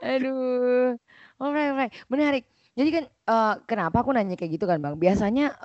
Aduh. 0.05 0.93
Alright, 1.41 1.69
alright. 1.73 1.93
Menarik. 2.05 2.43
Jadi 2.77 2.89
kan 2.93 3.03
eh, 3.09 3.55
kenapa 3.65 4.05
aku 4.05 4.13
nanya 4.13 4.37
kayak 4.37 4.61
gitu 4.61 4.69
kan 4.69 4.77
Bang? 4.79 5.01
Biasanya 5.01 5.57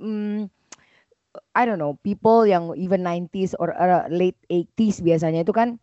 mm, 0.00 0.48
I 1.54 1.62
don't 1.68 1.78
know, 1.78 1.94
people 2.02 2.48
yang 2.48 2.74
even 2.74 3.04
90s 3.04 3.54
or 3.60 3.76
uh, 3.76 4.08
late 4.10 4.38
80s 4.50 5.04
biasanya 5.04 5.44
itu 5.44 5.54
kan 5.54 5.78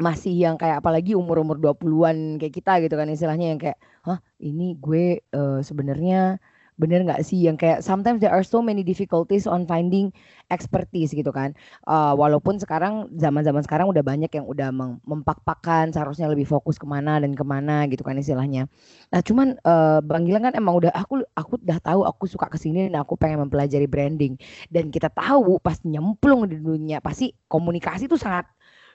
masih 0.00 0.32
yang 0.34 0.56
kayak 0.60 0.80
apalagi 0.80 1.12
umur-umur 1.14 1.56
20-an 1.60 2.40
kayak 2.40 2.54
kita 2.56 2.72
gitu 2.84 2.94
kan 2.96 3.08
istilahnya 3.12 3.46
yang 3.52 3.60
kayak, 3.60 3.78
"Hah, 4.06 4.18
ini 4.40 4.74
gue 4.80 5.20
eh, 5.22 5.58
sebenarnya 5.62 6.40
bener 6.80 7.04
nggak 7.04 7.20
sih?" 7.20 7.36
Yang 7.44 7.56
kayak 7.62 7.78
sometimes 7.84 8.18
there 8.24 8.32
are 8.32 8.40
so 8.44 8.64
many 8.64 8.80
difficulties 8.80 9.44
on 9.44 9.68
finding 9.68 10.08
expertise 10.48 11.12
gitu 11.12 11.28
kan. 11.30 11.52
Eh, 11.86 12.12
walaupun 12.16 12.56
sekarang 12.58 13.12
zaman-zaman 13.20 13.62
sekarang 13.66 13.86
udah 13.92 14.00
banyak 14.00 14.32
yang 14.32 14.46
udah 14.48 14.68
mem- 14.72 15.00
mempak-pakan 15.04 15.92
seharusnya 15.92 16.26
lebih 16.32 16.48
fokus 16.48 16.80
ke 16.80 16.86
mana 16.88 17.20
dan 17.20 17.36
ke 17.36 17.44
mana 17.44 17.84
gitu 17.92 18.00
kan 18.02 18.16
istilahnya. 18.16 18.66
Nah, 19.12 19.20
cuman 19.22 19.56
eh, 19.60 20.00
Bang 20.04 20.24
Gilang 20.26 20.44
kan 20.50 20.54
emang 20.56 20.74
udah 20.80 20.92
aku 20.94 21.22
aku 21.36 21.60
udah 21.62 21.78
tahu 21.82 22.00
aku 22.06 22.24
suka 22.30 22.46
ke 22.50 22.58
sini 22.60 22.88
dan 22.90 23.02
aku 23.02 23.14
pengen 23.20 23.44
mempelajari 23.46 23.86
branding 23.90 24.34
dan 24.72 24.88
kita 24.88 25.12
tahu 25.12 25.58
pas 25.60 25.76
nyemplung 25.84 26.46
di 26.50 26.56
dunia 26.58 26.98
pasti 27.02 27.32
komunikasi 27.50 28.06
itu 28.10 28.16
sangat 28.16 28.46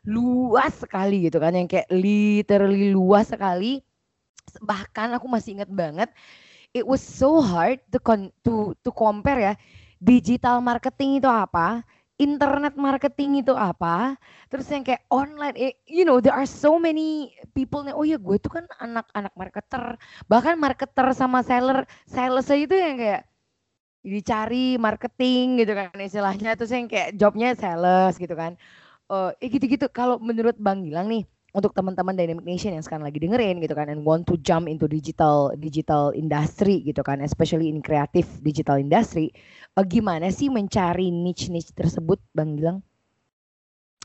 luas 0.05 0.73
sekali 0.77 1.27
gitu 1.27 1.37
kan 1.41 1.53
yang 1.57 1.67
kayak 1.69 1.89
literally 1.91 2.93
luas 2.93 3.29
sekali. 3.29 3.81
Bahkan 4.61 5.17
aku 5.17 5.25
masih 5.27 5.59
ingat 5.59 5.69
banget 5.73 6.09
it 6.75 6.83
was 6.83 6.99
so 6.99 7.39
hard 7.39 7.79
to 7.87 7.97
con- 8.03 8.35
to 8.43 8.75
to 8.83 8.91
compare 8.91 9.39
ya 9.39 9.53
digital 10.03 10.59
marketing 10.59 11.23
itu 11.23 11.29
apa 11.31 11.87
internet 12.19 12.75
marketing 12.75 13.39
itu 13.43 13.55
apa 13.55 14.19
terus 14.51 14.67
yang 14.71 14.83
kayak 14.83 15.03
online 15.07 15.55
eh, 15.55 15.73
you 15.87 16.03
know 16.03 16.19
there 16.19 16.35
are 16.35 16.47
so 16.47 16.75
many 16.75 17.31
people 17.55 17.79
nih 17.83 17.95
oh 17.95 18.03
ya 18.03 18.19
gue 18.19 18.35
tuh 18.39 18.51
kan 18.59 18.65
anak-anak 18.79 19.33
marketer. 19.35 19.83
Bahkan 20.27 20.55
marketer 20.59 21.07
sama 21.15 21.43
seller 21.43 21.87
sales 22.07 22.47
aja 22.51 22.59
itu 22.59 22.75
yang 22.75 22.95
kayak 22.99 23.23
dicari 24.05 24.77
marketing 24.77 25.59
gitu 25.59 25.73
kan 25.73 25.89
istilahnya 25.97 26.53
terus 26.53 26.71
yang 26.71 26.85
kayak 26.85 27.17
jobnya 27.17 27.57
sales 27.57 28.15
gitu 28.21 28.35
kan 28.37 28.53
eh 29.11 29.49
gitu-gitu. 29.49 29.85
Kalau 29.93 30.17
menurut 30.17 30.57
Bang 30.57 30.85
Gilang 30.85 31.09
nih 31.09 31.23
untuk 31.55 31.71
teman-teman 31.71 32.11
Dynamic 32.11 32.43
Nation 32.43 32.75
yang 32.75 32.83
sekarang 32.83 33.07
lagi 33.07 33.15
dengerin 33.23 33.63
gitu 33.63 33.71
kan 33.71 33.87
and 33.87 34.03
want 34.03 34.27
to 34.27 34.35
jump 34.43 34.67
into 34.67 34.91
digital 34.91 35.55
digital 35.55 36.11
industry 36.11 36.83
gitu 36.83 36.99
kan 36.99 37.23
especially 37.23 37.71
in 37.71 37.79
creative 37.79 38.27
digital 38.43 38.75
industry 38.75 39.31
eh, 39.71 39.85
gimana 39.87 40.27
sih 40.35 40.51
mencari 40.51 41.15
niche 41.15 41.47
niche 41.47 41.71
tersebut 41.71 42.19
Bang 42.35 42.59
Gilang? 42.59 42.83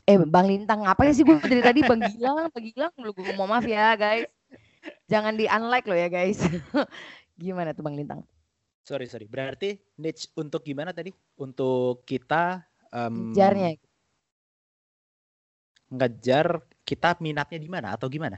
Eh 0.07 0.15
Bang 0.23 0.47
Lintang 0.47 0.87
apa 0.87 1.03
ya 1.03 1.11
sih 1.11 1.27
gue 1.27 1.35
dari 1.43 1.59
tadi? 1.59 1.83
Bang 1.83 1.99
Gilang 1.99 2.47
Bang 2.55 2.65
Gilang 2.71 2.93
lu 3.03 3.11
gue 3.11 3.35
mau 3.35 3.51
maaf 3.51 3.67
ya 3.67 3.99
guys. 3.99 4.31
Jangan 5.11 5.35
di 5.35 5.45
unlike 5.45 5.91
lo 5.91 5.95
ya 5.99 6.07
guys. 6.07 6.39
Gimana 7.41 7.75
tuh 7.75 7.83
Bang 7.83 7.99
Lintang? 7.99 8.23
Sorry, 8.81 9.05
sorry. 9.11 9.27
Berarti 9.27 9.75
niche 9.99 10.31
untuk 10.39 10.63
gimana 10.63 10.95
tadi? 10.95 11.11
Untuk 11.37 12.07
kita 12.07 12.65
em, 12.89 13.35
ngejarnya 13.35 13.77
ngejar 15.95 16.47
kita 16.87 17.09
minatnya 17.25 17.59
di 17.63 17.69
mana 17.71 17.87
atau 17.95 18.07
gimana? 18.15 18.37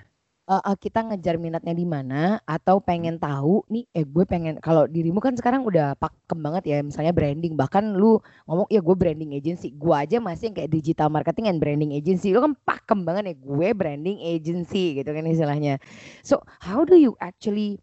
eh, 0.52 0.62
eh, 0.70 0.76
kita 0.76 1.00
ngejar 1.08 1.36
minatnya 1.40 1.72
di 1.72 1.86
mana 1.88 2.36
atau 2.44 2.84
pengen 2.84 3.16
tahu 3.16 3.64
nih 3.72 3.86
eh 3.96 4.04
gue 4.04 4.24
pengen 4.28 4.60
kalau 4.60 4.84
dirimu 4.92 5.20
kan 5.24 5.34
sekarang 5.40 5.64
udah 5.64 5.96
pakem 5.96 6.40
banget 6.44 6.64
ya 6.68 6.78
misalnya 6.84 7.16
branding 7.16 7.56
bahkan 7.56 7.96
lu 7.96 8.20
ngomong 8.48 8.68
ya 8.68 8.80
gue 8.84 8.96
branding 8.96 9.32
agency. 9.40 9.72
Gue 9.72 9.96
aja 9.96 10.20
masih 10.20 10.52
yang 10.52 10.56
kayak 10.60 10.72
digital 10.76 11.08
marketing 11.08 11.48
and 11.52 11.60
branding 11.64 11.92
agency. 11.96 12.36
Lu 12.36 12.44
kan 12.44 12.54
pakem 12.68 13.00
banget 13.08 13.24
ya 13.32 13.36
gue 13.40 13.68
branding 13.76 14.18
agency 14.20 15.00
gitu 15.00 15.10
kan 15.16 15.24
istilahnya. 15.28 15.80
So 16.28 16.44
how 16.60 16.84
do 16.84 17.00
you 17.00 17.16
actually 17.24 17.80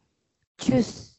choose 0.60 1.16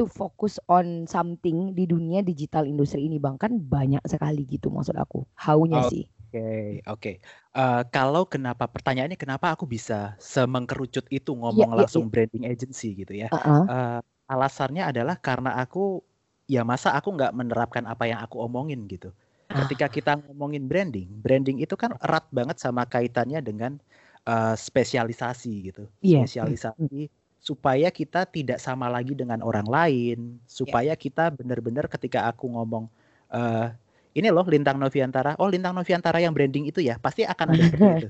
to 0.00 0.08
focus 0.10 0.58
on 0.66 1.06
something 1.06 1.76
di 1.78 1.84
dunia 1.86 2.26
digital 2.26 2.66
industri 2.66 3.06
ini 3.06 3.22
bang? 3.22 3.38
Kan 3.38 3.62
banyak 3.62 4.02
sekali 4.10 4.42
gitu 4.50 4.66
maksud 4.74 4.98
aku. 4.98 5.22
Haunya 5.38 5.78
Oh, 5.78 5.86
sih 5.86 6.10
Oke, 6.32 6.80
oke. 6.88 7.10
Eh, 7.52 7.82
kalau 7.92 8.24
kenapa 8.24 8.64
pertanyaannya 8.64 9.20
kenapa 9.20 9.52
aku 9.52 9.68
bisa 9.68 10.16
semengkerucut 10.16 11.04
itu 11.12 11.28
Iya, 11.28 11.36
ngomong 11.36 11.76
iya, 11.76 11.84
langsung 11.84 12.08
branding 12.08 12.48
agency 12.48 12.96
gitu 13.04 13.12
ya? 13.12 13.28
Heeh. 13.30 13.68
Eh, 13.68 14.00
alasannya 14.32 14.80
adalah 14.88 15.20
karena 15.20 15.60
aku 15.60 16.00
ya 16.48 16.64
masa 16.64 16.96
aku 16.96 17.12
nggak 17.12 17.36
menerapkan 17.36 17.84
apa 17.84 18.08
yang 18.08 18.24
aku 18.24 18.40
omongin 18.40 18.88
gitu. 18.88 19.12
Ah. 19.50 19.68
Ketika 19.68 19.92
kita 19.92 20.16
ngomongin 20.24 20.64
branding, 20.72 21.20
branding 21.20 21.60
itu 21.60 21.76
kan 21.76 21.92
erat 22.00 22.24
banget 22.32 22.56
sama 22.56 22.88
kaitannya 22.88 23.44
dengan 23.44 23.76
eh, 24.24 24.56
spesialisasi 24.56 25.52
gitu. 25.68 25.84
Iya. 26.00 26.24
Spesialisasi 26.24 27.12
supaya 27.44 27.92
kita 27.92 28.24
tidak 28.24 28.56
sama 28.56 28.88
lagi 28.88 29.12
dengan 29.12 29.44
orang 29.44 29.68
lain, 29.68 30.40
supaya 30.48 30.96
kita 30.96 31.28
benar-benar 31.34 31.92
ketika 31.92 32.24
aku 32.32 32.48
ngomong 32.48 32.88
eh 33.28 33.68
ini 34.12 34.28
loh 34.28 34.44
Lintang 34.44 34.76
Noviantara, 34.76 35.40
oh 35.40 35.48
Lintang 35.48 35.72
Noviantara 35.72 36.20
yang 36.20 36.36
branding 36.36 36.68
itu 36.68 36.84
ya, 36.84 37.00
pasti 37.00 37.24
akan 37.24 37.46
ada 37.52 37.62
seperti 37.68 37.92
itu. 37.96 38.08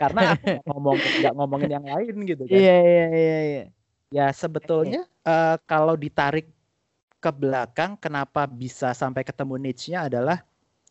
Karena 0.00 0.20
aku 0.32 0.46
ngomong 0.64 0.96
nggak 0.96 1.34
ngomongin 1.36 1.70
yang 1.70 1.84
lain 1.84 2.14
gitu 2.24 2.42
kan. 2.48 2.56
iya 2.56 2.76
iya 2.80 3.06
iya 3.12 3.40
iya 3.44 3.64
Ya 4.08 4.26
sebetulnya 4.30 5.04
eh, 5.26 5.56
kalau 5.66 5.98
ditarik 5.98 6.46
ke 7.18 7.30
belakang, 7.32 7.96
kenapa 7.98 8.44
bisa 8.44 8.92
sampai 8.92 9.24
ketemu 9.24 9.58
niche-nya 9.58 10.06
adalah 10.06 10.40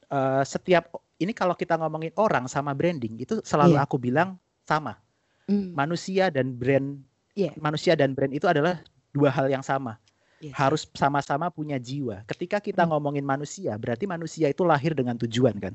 eh, 0.07 0.43
setiap 0.43 0.89
ini 1.17 1.31
kalau 1.31 1.55
kita 1.55 1.79
ngomongin 1.79 2.11
orang 2.19 2.45
sama 2.45 2.75
branding 2.75 3.15
itu 3.17 3.39
selalu 3.41 3.79
Iya. 3.79 3.85
aku 3.87 3.95
bilang 3.97 4.35
sama. 4.67 4.99
Hmm. 5.47 5.71
Manusia 5.71 6.27
dan 6.29 6.51
brand, 6.51 6.99
Iya. 7.33 7.51
manusia 7.57 7.93
dan 7.95 8.11
brand 8.11 8.31
itu 8.31 8.43
adalah 8.45 8.79
dua 9.11 9.29
hal 9.31 9.47
yang 9.47 9.63
sama. 9.63 9.95
Yes. 10.43 10.51
Harus 10.59 10.83
sama-sama 10.91 11.47
punya 11.47 11.79
jiwa. 11.79 12.27
Ketika 12.27 12.59
kita 12.59 12.83
Hmm. 12.83 12.91
ngomongin 12.91 13.23
manusia, 13.23 13.71
berarti 13.79 14.03
manusia 14.03 14.51
itu 14.51 14.67
lahir 14.67 14.91
dengan 14.91 15.15
tujuan 15.15 15.55
kan? 15.55 15.73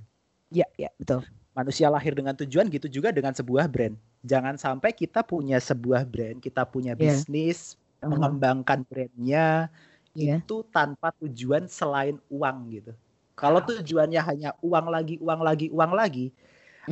Iya, 0.52 0.66
iya, 0.80 0.90
betul. 1.00 1.24
manusia 1.58 1.90
lahir 1.90 2.14
dengan 2.14 2.38
tujuan 2.38 2.70
gitu 2.70 2.86
juga 2.86 3.10
dengan 3.10 3.34
sebuah 3.34 3.66
brand. 3.66 3.98
Jangan 4.22 4.54
sampai 4.54 4.94
kita 4.94 5.26
punya 5.26 5.58
sebuah 5.58 6.06
brand, 6.06 6.38
kita 6.38 6.62
punya 6.62 6.94
Iya. 6.94 7.26
bisnis, 7.26 7.74
Uh-huh. 7.98 8.14
mengembangkan 8.14 8.86
brandnya 8.86 9.66
Iya. 10.14 10.38
itu 10.38 10.62
tanpa 10.70 11.10
tujuan 11.18 11.66
selain 11.66 12.22
uang 12.30 12.56
gitu. 12.78 12.92
Kalau 13.34 13.58
tujuannya 13.62 14.22
hanya 14.22 14.50
uang 14.62 14.86
lagi, 14.90 15.18
uang 15.18 15.40
lagi, 15.42 15.66
uang 15.70 15.92
lagi, 15.94 16.30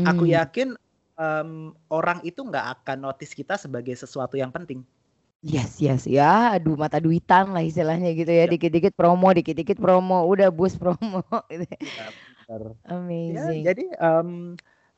aku 0.03 0.27
Hmm. 0.27 0.35
yakin 0.35 0.69
em, 1.19 1.51
orang 1.93 2.21
itu 2.27 2.41
nggak 2.45 2.67
akan 2.83 2.99
notice 3.09 3.33
kita 3.37 3.57
sebagai 3.59 3.95
sesuatu 3.97 4.37
yang 4.39 4.51
penting. 4.53 4.85
Yes, 5.47 5.79
yes, 5.79 6.03
ya, 6.11 6.59
aduh 6.59 6.75
mata 6.75 6.99
duitan 6.99 7.55
lah 7.55 7.63
istilahnya 7.63 8.11
gitu 8.19 8.35
ya, 8.35 8.51
Ya. 8.51 8.51
dikit-dikit 8.51 8.93
promo, 8.99 9.31
dikit-dikit 9.31 9.79
promo, 9.79 10.27
udah 10.27 10.51
bus 10.51 10.75
promo, 10.75 11.23
gitu. 11.55 11.63
Ya, 11.71 12.11
benar. 12.11 12.63
Ya, 12.75 12.91
Amazing. 12.91 13.63
jadi 13.63 13.85
em, 13.95 14.29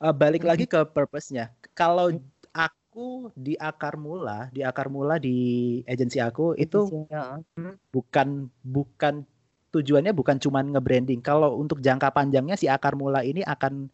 eh, 0.01 0.15
balik 0.17 0.49
lagi 0.49 0.65
ke 0.65 0.81
purpose-nya. 0.89 1.53
Kalau 1.77 2.09
aku 2.57 3.29
di 3.37 3.61
akar 3.61 4.01
mula, 4.01 4.49
di 4.49 4.65
akar 4.65 4.89
mula 4.89 5.21
di 5.21 5.37
agensi 5.85 6.17
aku 6.17 6.57
itu 6.57 6.89
Ya. 7.13 7.37
bukan 7.93 8.49
bukan 8.65 9.29
tujuannya 9.69 10.17
bukan 10.17 10.41
cuman 10.41 10.73
nge-branding. 10.73 11.21
Kalau 11.21 11.61
untuk 11.61 11.85
jangka 11.85 12.09
panjangnya 12.09 12.57
si 12.57 12.73
akar 12.73 12.97
mula 12.97 13.21
ini 13.21 13.45
akan 13.45 13.93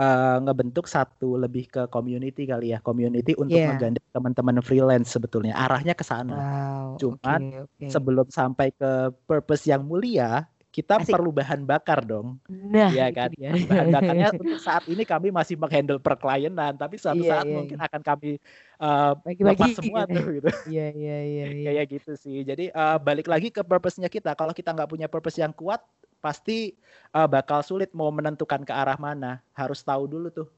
eh, 0.00 0.36
ngebentuk 0.40 0.88
satu 0.88 1.36
lebih 1.36 1.68
ke 1.68 1.82
community 1.92 2.48
kali 2.48 2.72
ya, 2.72 2.80
community 2.80 3.36
untuk 3.36 3.52
Yeah. 3.52 3.76
menggandeng 3.76 4.06
teman-teman 4.10 4.56
freelance 4.64 5.12
sebetulnya. 5.12 5.52
Arahnya 5.54 5.92
ke 5.92 6.00
sana. 6.00 6.32
Wow. 6.32 6.86
Cuman 6.96 7.40
oke, 7.52 7.58
oke. 7.68 7.84
Sebelum 7.86 8.26
sampai 8.32 8.72
ke 8.72 8.90
purpose 9.28 9.68
yang 9.68 9.84
mulia, 9.84 10.48
kita 10.70 11.02
Asik. 11.02 11.10
perlu 11.10 11.34
bahan 11.34 11.66
bakar 11.66 12.06
dong. 12.06 12.38
Nah, 12.46 12.94
Iya 12.94 13.10
itu 13.10 13.18
kan? 13.18 13.28
dia. 13.34 13.50
Bahan 13.50 13.88
bakarnya 13.98 14.26
untuk 14.32 14.54
saat 14.62 14.86
ini 14.86 15.02
kami 15.02 15.34
masih 15.34 15.58
menghandle 15.58 15.98
perklienan, 15.98 16.78
tapi 16.78 16.94
suatu 16.94 17.26
Iya, 17.26 17.30
saat 17.42 17.46
iya, 17.50 17.54
mungkin 17.58 17.74
iya. 17.76 17.86
akan 17.90 18.00
kami 18.06 18.30
eh, 18.78 19.12
Bagi-bagi 19.20 19.60
lepas 19.66 19.70
semua 19.76 20.00
gitu. 20.06 20.14
tuh 20.14 20.24
gitu. 20.38 20.48
Iya, 20.70 20.86
iya, 20.94 21.18
iya, 21.26 21.44
iya. 21.58 21.64
kayak 21.74 21.86
gitu 21.90 22.12
sih. 22.14 22.46
Jadi 22.46 22.70
eh, 22.70 22.96
balik 23.02 23.26
lagi 23.26 23.50
ke 23.50 23.66
purpose-nya 23.66 24.06
kita. 24.06 24.38
Kalau 24.38 24.54
kita 24.54 24.70
nggak 24.70 24.88
punya 24.88 25.10
purpose 25.10 25.42
yang 25.42 25.50
kuat, 25.50 25.82
pasti 26.20 26.76
eh, 27.10 27.28
bakal 27.28 27.64
sulit 27.64 27.90
mau 27.92 28.12
menentukan 28.12 28.62
ke 28.62 28.72
arah 28.72 28.96
mana. 28.96 29.40
Harus 29.52 29.80
tahu 29.80 30.06
dulu 30.06 30.28
tuh. 30.30 30.48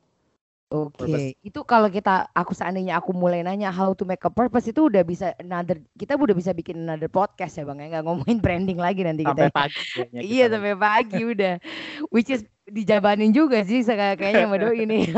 Oke, 0.73 1.05
Purpose. 1.05 1.37
itu 1.45 1.61
kalau 1.69 1.93
kita 1.93 2.33
aku 2.33 2.57
seandainya 2.57 2.97
aku 2.97 3.13
mulai 3.13 3.45
nanya 3.45 3.69
how 3.69 3.93
to 3.93 4.09
make 4.09 4.25
a 4.25 4.33
purpose 4.33 4.65
itu 4.65 4.89
udah 4.89 5.05
bisa 5.05 5.37
another 5.37 5.77
kita 6.01 6.17
udah 6.17 6.33
bisa 6.33 6.57
bikin 6.57 6.81
another 6.81 7.13
podcast 7.13 7.61
ya 7.61 7.69
bang 7.69 7.77
ya 7.77 7.87
nggak 7.93 8.05
ngomongin 8.09 8.39
branding 8.45 8.81
lagi 8.81 9.05
nanti 9.05 9.21
Sampai 9.21 9.53
kita. 9.53 9.53
ya. 9.53 9.53
pagi 9.53 9.83
kayaknya 9.93 10.23
kita 10.25 10.33
Iya 10.33 10.45
ngomong. 10.49 10.53
sampai 10.57 10.75
pagi 10.81 11.21
udah, 11.29 11.55
which 12.09 12.33
is 12.33 12.41
dijabanin 12.65 13.37
juga 13.37 13.61
sih 13.69 13.85
kayaknya 13.85 14.49
sama 14.49 14.57
doi 14.57 14.89
ini. 14.89 15.13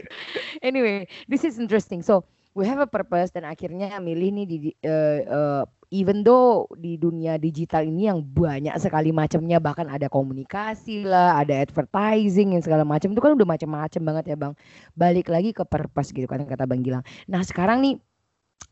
anyway, 0.60 1.08
this 1.24 1.40
is 1.40 1.56
interesting. 1.56 2.04
So 2.04 2.24
we 2.52 2.68
have 2.68 2.78
a 2.78 2.90
purpose 2.90 3.32
dan 3.32 3.48
akhirnya 3.48 3.96
milih 3.98 4.28
nih 4.34 4.44
di 4.44 4.56
eh, 4.84 5.24
eh, 5.24 5.62
even 5.88 6.20
though 6.20 6.68
di 6.76 7.00
dunia 7.00 7.40
digital 7.40 7.84
ini 7.84 8.08
yang 8.12 8.20
banyak 8.20 8.76
sekali 8.76 9.08
macamnya 9.12 9.56
bahkan 9.56 9.88
ada 9.88 10.06
komunikasi 10.12 11.04
lah, 11.04 11.40
ada 11.40 11.56
advertising 11.56 12.56
yang 12.56 12.62
segala 12.64 12.84
macam 12.84 13.12
itu 13.12 13.20
kan 13.20 13.32
udah 13.32 13.48
macam-macam 13.48 14.02
banget 14.04 14.24
ya 14.32 14.36
bang. 14.36 14.52
Balik 14.92 15.32
lagi 15.32 15.50
ke 15.56 15.64
purpose 15.64 16.12
gitu 16.12 16.28
kan 16.28 16.44
kata 16.44 16.68
bang 16.68 16.84
Gilang. 16.84 17.04
Nah 17.28 17.40
sekarang 17.40 17.80
nih 17.80 17.96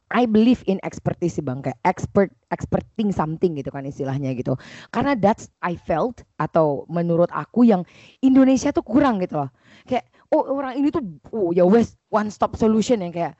I 0.06 0.22
believe 0.22 0.62
in 0.70 0.78
expertise 0.86 1.42
bang 1.42 1.66
kayak 1.66 1.82
expert 1.82 2.30
experting 2.54 3.10
something 3.10 3.58
gitu 3.58 3.74
kan 3.74 3.82
istilahnya 3.82 4.38
gitu 4.38 4.54
karena 4.94 5.18
that's 5.18 5.50
I 5.66 5.74
felt 5.74 6.22
atau 6.38 6.86
menurut 6.86 7.26
aku 7.34 7.66
yang 7.66 7.82
Indonesia 8.22 8.70
tuh 8.70 8.86
kurang 8.86 9.18
gitu 9.18 9.42
loh 9.42 9.50
kayak 9.90 10.06
oh 10.30 10.46
orang 10.46 10.78
ini 10.78 10.94
tuh 10.94 11.02
oh 11.34 11.50
ya 11.50 11.66
wes 11.66 11.98
one 12.14 12.30
stop 12.30 12.54
solution 12.54 13.02
yang 13.02 13.10
kayak 13.10 13.34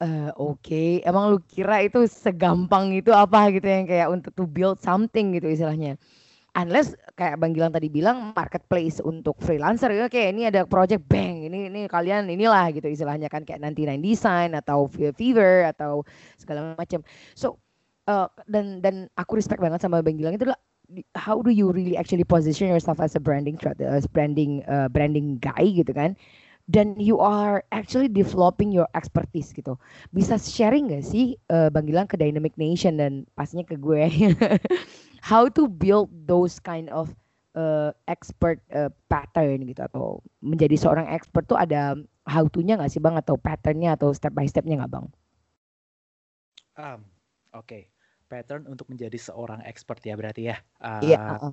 eh 0.00 0.30
oke. 0.36 1.04
Emang 1.04 1.36
lu 1.36 1.38
kira 1.44 1.84
itu 1.84 2.08
segampang 2.08 2.92
itu 2.96 3.12
apa 3.12 3.52
gitu 3.52 3.68
yang 3.68 3.84
kayak 3.84 4.08
untuk 4.08 4.32
to 4.32 4.44
build 4.48 4.80
something 4.80 5.36
gitu 5.36 5.48
istilahnya? 5.52 6.00
Unless 6.56 6.96
kayak 7.18 7.38
Bang 7.40 7.52
Gilang 7.56 7.72
tadi 7.74 7.88
bilang 7.92 8.32
marketplace 8.36 9.00
untuk 9.04 9.38
freelancer. 9.40 9.92
Ya 9.92 10.08
kayak 10.08 10.28
ini 10.36 10.42
ada 10.50 10.64
project 10.66 11.04
bang 11.06 11.46
ini 11.46 11.68
ini 11.72 11.80
kalian 11.88 12.28
inilah 12.32 12.72
gitu 12.74 12.88
istilahnya 12.90 13.28
kan 13.32 13.44
kayak 13.44 13.60
nanti 13.64 13.84
Nine 13.88 14.02
Design 14.02 14.56
atau 14.56 14.88
Fe- 14.90 15.14
Fever 15.14 15.68
atau 15.70 16.04
segala 16.40 16.74
macam 16.76 17.00
so 17.36 17.60
eh, 18.08 18.28
dan 18.50 18.80
dan 18.84 19.06
aku 19.16 19.38
respect 19.38 19.60
banget 19.62 19.80
sama 19.84 20.02
Bang 20.04 20.18
Gilang 20.18 20.36
itu 20.36 20.48
di- 20.90 21.06
how 21.14 21.38
do 21.38 21.54
you 21.54 21.70
really 21.70 21.94
actually 21.94 22.26
position 22.26 22.66
yourself 22.66 22.98
as 22.98 23.14
a 23.14 23.22
branding 23.22 23.54
as 23.80 24.10
branding 24.10 24.66
uh, 24.66 24.90
branding 24.90 25.38
guy 25.38 25.70
gitu 25.70 25.94
kan 25.94 26.18
dan 26.70 26.94
you 27.02 27.18
are 27.18 27.66
actually 27.74 28.06
developing 28.06 28.70
your 28.70 28.86
expertise 28.94 29.50
gitu 29.50 29.74
bisa 30.14 30.38
sharing 30.38 30.86
gak 30.94 31.02
sih 31.02 31.34
eh, 31.50 31.68
Bang 31.74 31.90
Gilang 31.90 32.06
ke 32.06 32.14
Dynamic 32.14 32.54
Nation 32.54 32.94
dan 32.94 33.26
pastinya 33.34 33.66
ke 33.66 33.74
gue 33.74 34.06
how 35.30 35.50
to 35.50 35.66
build 35.66 36.06
those 36.30 36.62
kind 36.62 36.86
of 36.94 37.10
uh, 37.58 37.90
expert 38.06 38.62
uh, 38.70 38.88
pattern 39.10 39.66
gitu 39.66 39.82
atau 39.82 40.22
menjadi 40.38 40.78
seorang 40.78 41.10
expert 41.10 41.50
tuh 41.50 41.58
ada 41.58 41.98
how 42.30 42.46
to-nya 42.46 42.78
nggak 42.78 42.92
sih 42.94 43.02
bang 43.02 43.18
atau 43.18 43.34
patternnya 43.34 43.98
atau 43.98 44.14
step 44.14 44.30
by 44.30 44.46
stepnya 44.46 44.78
nggak 44.78 44.92
bang? 44.94 45.06
Um, 46.78 47.02
Oke, 47.50 47.90
pattern 48.30 48.70
untuk 48.70 48.86
menjadi 48.86 49.18
seorang 49.18 49.58
expert 49.66 49.98
ya 50.06 50.14
berarti 50.14 50.54
ya. 50.54 50.56
Iya. 51.02 51.18
Ah, 51.18 51.34
uh-uh. 51.34 51.52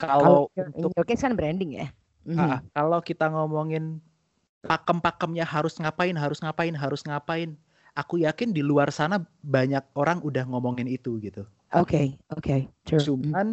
Kalau 0.00 0.20
Kalau 0.20 0.44
in 0.56 0.68
untuk 0.76 0.92
your 0.96 1.06
case 1.08 1.24
kan 1.24 1.32
branding 1.36 1.80
ya. 1.80 1.86
Mhm. 2.28 2.36
ah, 2.36 2.60
kalau 2.76 3.00
kita 3.00 3.32
ngomongin 3.32 4.04
pakem-pakemnya 4.64 5.44
harus 5.48 5.76
ngapain, 5.80 6.12
harus 6.16 6.38
ngapain, 6.44 6.74
harus 6.76 7.00
ngapain, 7.04 7.56
aku 7.96 8.20
yakin 8.20 8.52
di 8.52 8.60
luar 8.60 8.92
sana 8.92 9.20
banyak 9.40 9.82
orang 9.96 10.20
udah 10.20 10.44
ngomongin 10.46 10.86
itu 10.86 11.16
gitu. 11.22 11.48
Oke 11.72 12.18
oke. 12.32 12.68
Mhm. 12.90 13.00
Cuman 13.04 13.46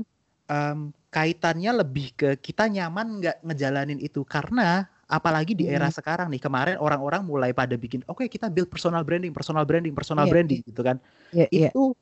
kaitannya 1.12 1.72
lebih 1.84 2.16
ke 2.16 2.30
kita 2.40 2.68
nyaman 2.68 3.20
nggak 3.24 3.38
ngejalanin 3.44 4.00
itu 4.00 4.24
karena 4.28 4.88
apalagi 5.08 5.56
di 5.56 5.68
era 5.72 5.88
Mhm. 5.88 5.96
sekarang 5.96 6.28
nih 6.32 6.42
kemarin 6.44 6.76
orang-orang 6.80 7.24
mulai 7.24 7.52
pada 7.56 7.80
bikin 7.80 8.04
oke 8.12 8.28
kita 8.28 8.52
build 8.52 8.68
personal 8.68 9.04
branding, 9.08 9.32
personal 9.32 9.64
branding, 9.64 9.96
personal 9.96 10.28
Iya, 10.28 10.32
branding 10.36 10.62
gitu 10.68 10.82
kan. 10.84 10.98
Iya 11.32 11.48
iya. 11.52 11.70
Itu 11.72 11.96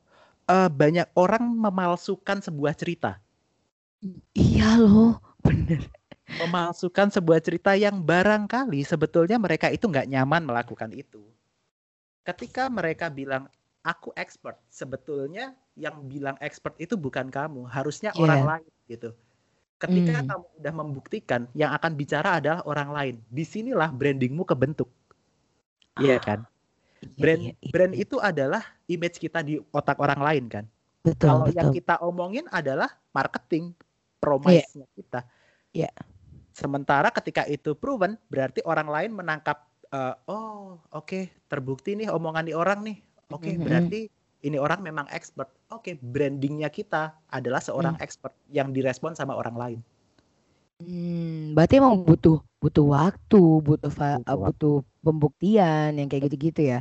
eh, 0.45 0.69
banyak 0.69 1.09
orang 1.17 1.41
memalsukan 1.57 2.37
sebuah 2.41 2.77
cerita, 2.77 3.17
Iya 4.37 4.77
loh, 4.77 5.17
bener. 5.41 5.89
Memalsukan 6.27 7.13
sebuah 7.13 7.39
cerita 7.39 7.77
yang 7.77 8.01
barangkali 8.01 8.81
sebetulnya 8.81 9.37
mereka 9.37 9.69
itu 9.69 9.85
nggak 9.85 10.09
nyaman 10.09 10.41
melakukan 10.43 10.89
itu. 10.91 11.21
Ketika 12.25 12.65
mereka 12.67 13.13
bilang 13.13 13.45
aku 13.85 14.09
expert, 14.17 14.57
sebetulnya 14.67 15.53
yang 15.77 16.01
bilang 16.09 16.33
expert 16.41 16.73
itu 16.81 16.97
bukan 16.97 17.29
kamu, 17.29 17.69
harusnya 17.69 18.09
Iya. 18.17 18.21
orang 18.25 18.41
lain 18.49 18.71
gitu. 18.89 19.09
Ketika 19.77 20.23
Hmm. 20.23 20.27
kamu 20.33 20.45
udah 20.57 20.73
membuktikan, 20.73 21.41
yang 21.53 21.69
akan 21.75 21.93
bicara 21.93 22.41
adalah 22.41 22.65
orang 22.65 22.89
lain. 22.89 23.15
Di 23.29 23.45
sinilah 23.45 23.91
brandingmu 23.93 24.41
kebentuk. 24.41 24.89
Iya 26.01 26.17
kan? 26.17 26.39
Iya, 27.03 27.21
Brand 27.21 27.41
iya, 27.43 27.53
iya. 27.61 27.71
brand 27.71 27.93
itu 27.93 28.17
adalah 28.17 28.63
image 28.89 29.21
kita 29.21 29.45
di 29.45 29.61
otak 29.69 30.01
orang 30.01 30.17
lain 30.17 30.45
kan. 30.49 30.65
betul 31.05 31.29
Kalau 31.29 31.45
yang 31.53 31.69
betul. 31.69 31.77
kita 31.77 31.95
omongin 32.01 32.49
adalah 32.49 32.89
marketing, 33.13 33.77
promise-nya 34.17 34.89
kita. 34.97 35.21
Iya. 35.69 35.93
Sementara 36.55 37.11
ketika 37.11 37.43
itu 37.51 37.75
proven, 37.75 38.15
berarti 38.31 38.63
orang 38.63 38.87
lain 38.87 39.11
menangkap, 39.11 39.67
eh, 39.91 40.15
oh 40.31 40.79
oke 40.95 41.27
terbukti 41.51 41.99
nih 41.99 42.07
omongan 42.07 42.47
di 42.47 42.53
orang 42.55 42.79
nih. 42.87 42.97
Oke 43.35 43.59
Mhm. 43.59 43.63
berarti 43.65 43.99
ini 44.47 44.55
orang 44.55 44.79
memang 44.79 45.07
expert. 45.11 45.51
Oke 45.67 45.99
brandingnya 45.99 46.71
kita 46.71 47.11
adalah 47.27 47.59
seorang 47.59 47.99
expert 47.99 48.31
yang 48.47 48.71
direspon 48.71 49.11
sama 49.19 49.35
orang 49.35 49.55
lain. 49.59 49.79
Hmm, 50.79 51.55
berarti 51.55 51.79
emang 51.79 52.03
butuh 52.03 52.43
butuh 52.59 52.85
waktu, 52.91 53.41
butuh 53.63 53.91
Butuh 53.91 54.19
uh, 54.27 54.37
butuh 54.39 54.75
pembuktian 55.05 55.95
yang 55.95 56.07
kayak 56.11 56.27
gitu-gitu 56.31 56.61
ya. 56.75 56.79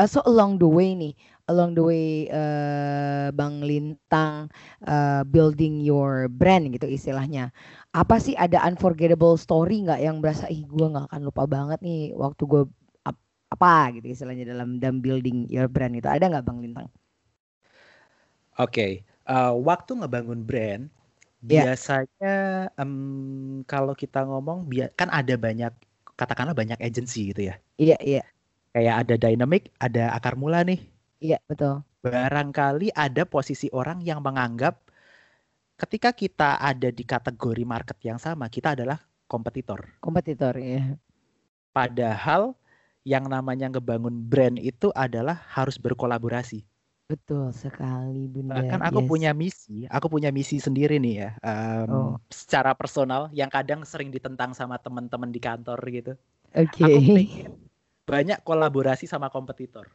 Uh, 0.00 0.08
so 0.08 0.24
along 0.24 0.56
the 0.56 0.64
way 0.64 0.96
nih, 0.96 1.12
along 1.52 1.76
the 1.76 1.84
way 1.84 2.04
uh, 2.32 3.28
Bang 3.36 3.60
Lintang 3.60 4.48
uh, 4.88 5.22
building 5.28 5.84
your 5.84 6.32
brand 6.32 6.72
gitu 6.72 6.88
istilahnya. 6.88 7.52
Apa 7.92 8.16
sih 8.16 8.32
ada 8.32 8.64
unforgettable 8.64 9.36
story 9.36 9.84
nggak 9.84 10.00
yang 10.00 10.16
berasa 10.24 10.48
ih 10.48 10.64
gue 10.64 10.86
nggak 10.92 11.06
akan 11.12 11.20
lupa 11.28 11.44
banget 11.44 11.78
nih 11.84 12.16
waktu 12.16 12.42
gue 12.48 12.62
ap- 13.04 13.26
apa 13.52 14.00
gitu 14.00 14.06
istilahnya 14.14 14.44
dalam 14.48 14.80
dalam 14.80 14.98
building 15.04 15.38
your 15.52 15.68
brand 15.68 15.92
itu 16.00 16.08
ada 16.08 16.24
nggak 16.32 16.44
Bang 16.48 16.58
Lintang? 16.64 16.88
Oke, 18.64 18.86
eh, 19.30 19.52
waktu 19.68 19.90
ngebangun 19.98 20.40
brand 20.48 20.82
Iya. 21.50 21.66
biasanya 21.68 22.34
em, 22.80 22.92
kalau 23.70 23.94
kita 24.02 24.20
ngomong 24.28 24.58
kan 25.00 25.08
ada 25.12 25.34
banyak 25.46 25.72
katakanlah 26.18 26.56
banyak 26.60 26.78
agensi 26.88 27.32
gitu 27.32 27.42
ya. 27.50 27.56
Iya 27.82 27.96
iya 28.08 28.22
Kayak 28.74 28.96
ada 29.02 29.14
Dynamic, 29.18 29.62
ada 29.82 30.14
Akar 30.14 30.38
Mula 30.38 30.62
nih. 30.62 30.78
iya 31.20 31.38
betul. 31.50 31.82
Barangkali 32.00 32.88
ada 32.96 33.28
posisi 33.28 33.68
orang 33.74 34.00
yang 34.00 34.22
menganggap 34.24 34.80
ketika 35.76 36.10
kita 36.14 36.56
ada 36.60 36.88
di 36.92 37.04
kategori 37.04 37.64
market 37.66 37.98
yang 38.04 38.16
sama, 38.20 38.46
kita 38.48 38.72
adalah 38.78 38.98
kompetitor. 39.26 39.80
Kompetitor 40.00 40.54
ya. 40.56 40.96
Padahal 41.72 42.54
yang 43.04 43.26
namanya 43.26 43.66
ngebangun 43.72 44.16
brand 44.28 44.56
itu 44.60 44.92
adalah 44.94 45.36
harus 45.50 45.76
berkolaborasi. 45.80 46.64
Betul 47.10 47.50
sekali, 47.50 48.30
Bunda. 48.30 48.54
Bahkan 48.62 48.80
aku 48.86 49.02
Yes. 49.02 49.10
punya 49.10 49.30
misi, 49.34 49.82
aku 49.90 50.06
punya 50.06 50.30
misi 50.30 50.62
sendiri 50.62 51.02
nih 51.02 51.14
ya, 51.18 51.30
em, 51.42 51.90
Oh. 51.90 52.14
secara 52.30 52.70
personal 52.74 53.30
yang 53.34 53.50
kadang 53.50 53.82
sering 53.82 54.14
ditentang 54.14 54.54
sama 54.54 54.78
teman-teman 54.78 55.30
di 55.34 55.40
kantor 55.42 55.78
gitu. 55.90 56.12
Oke. 56.54 56.82
Aku 56.82 57.00
pengen 57.14 57.69
banyak 58.10 58.38
kolaborasi 58.42 59.06
sama 59.06 59.30
kompetitor. 59.30 59.86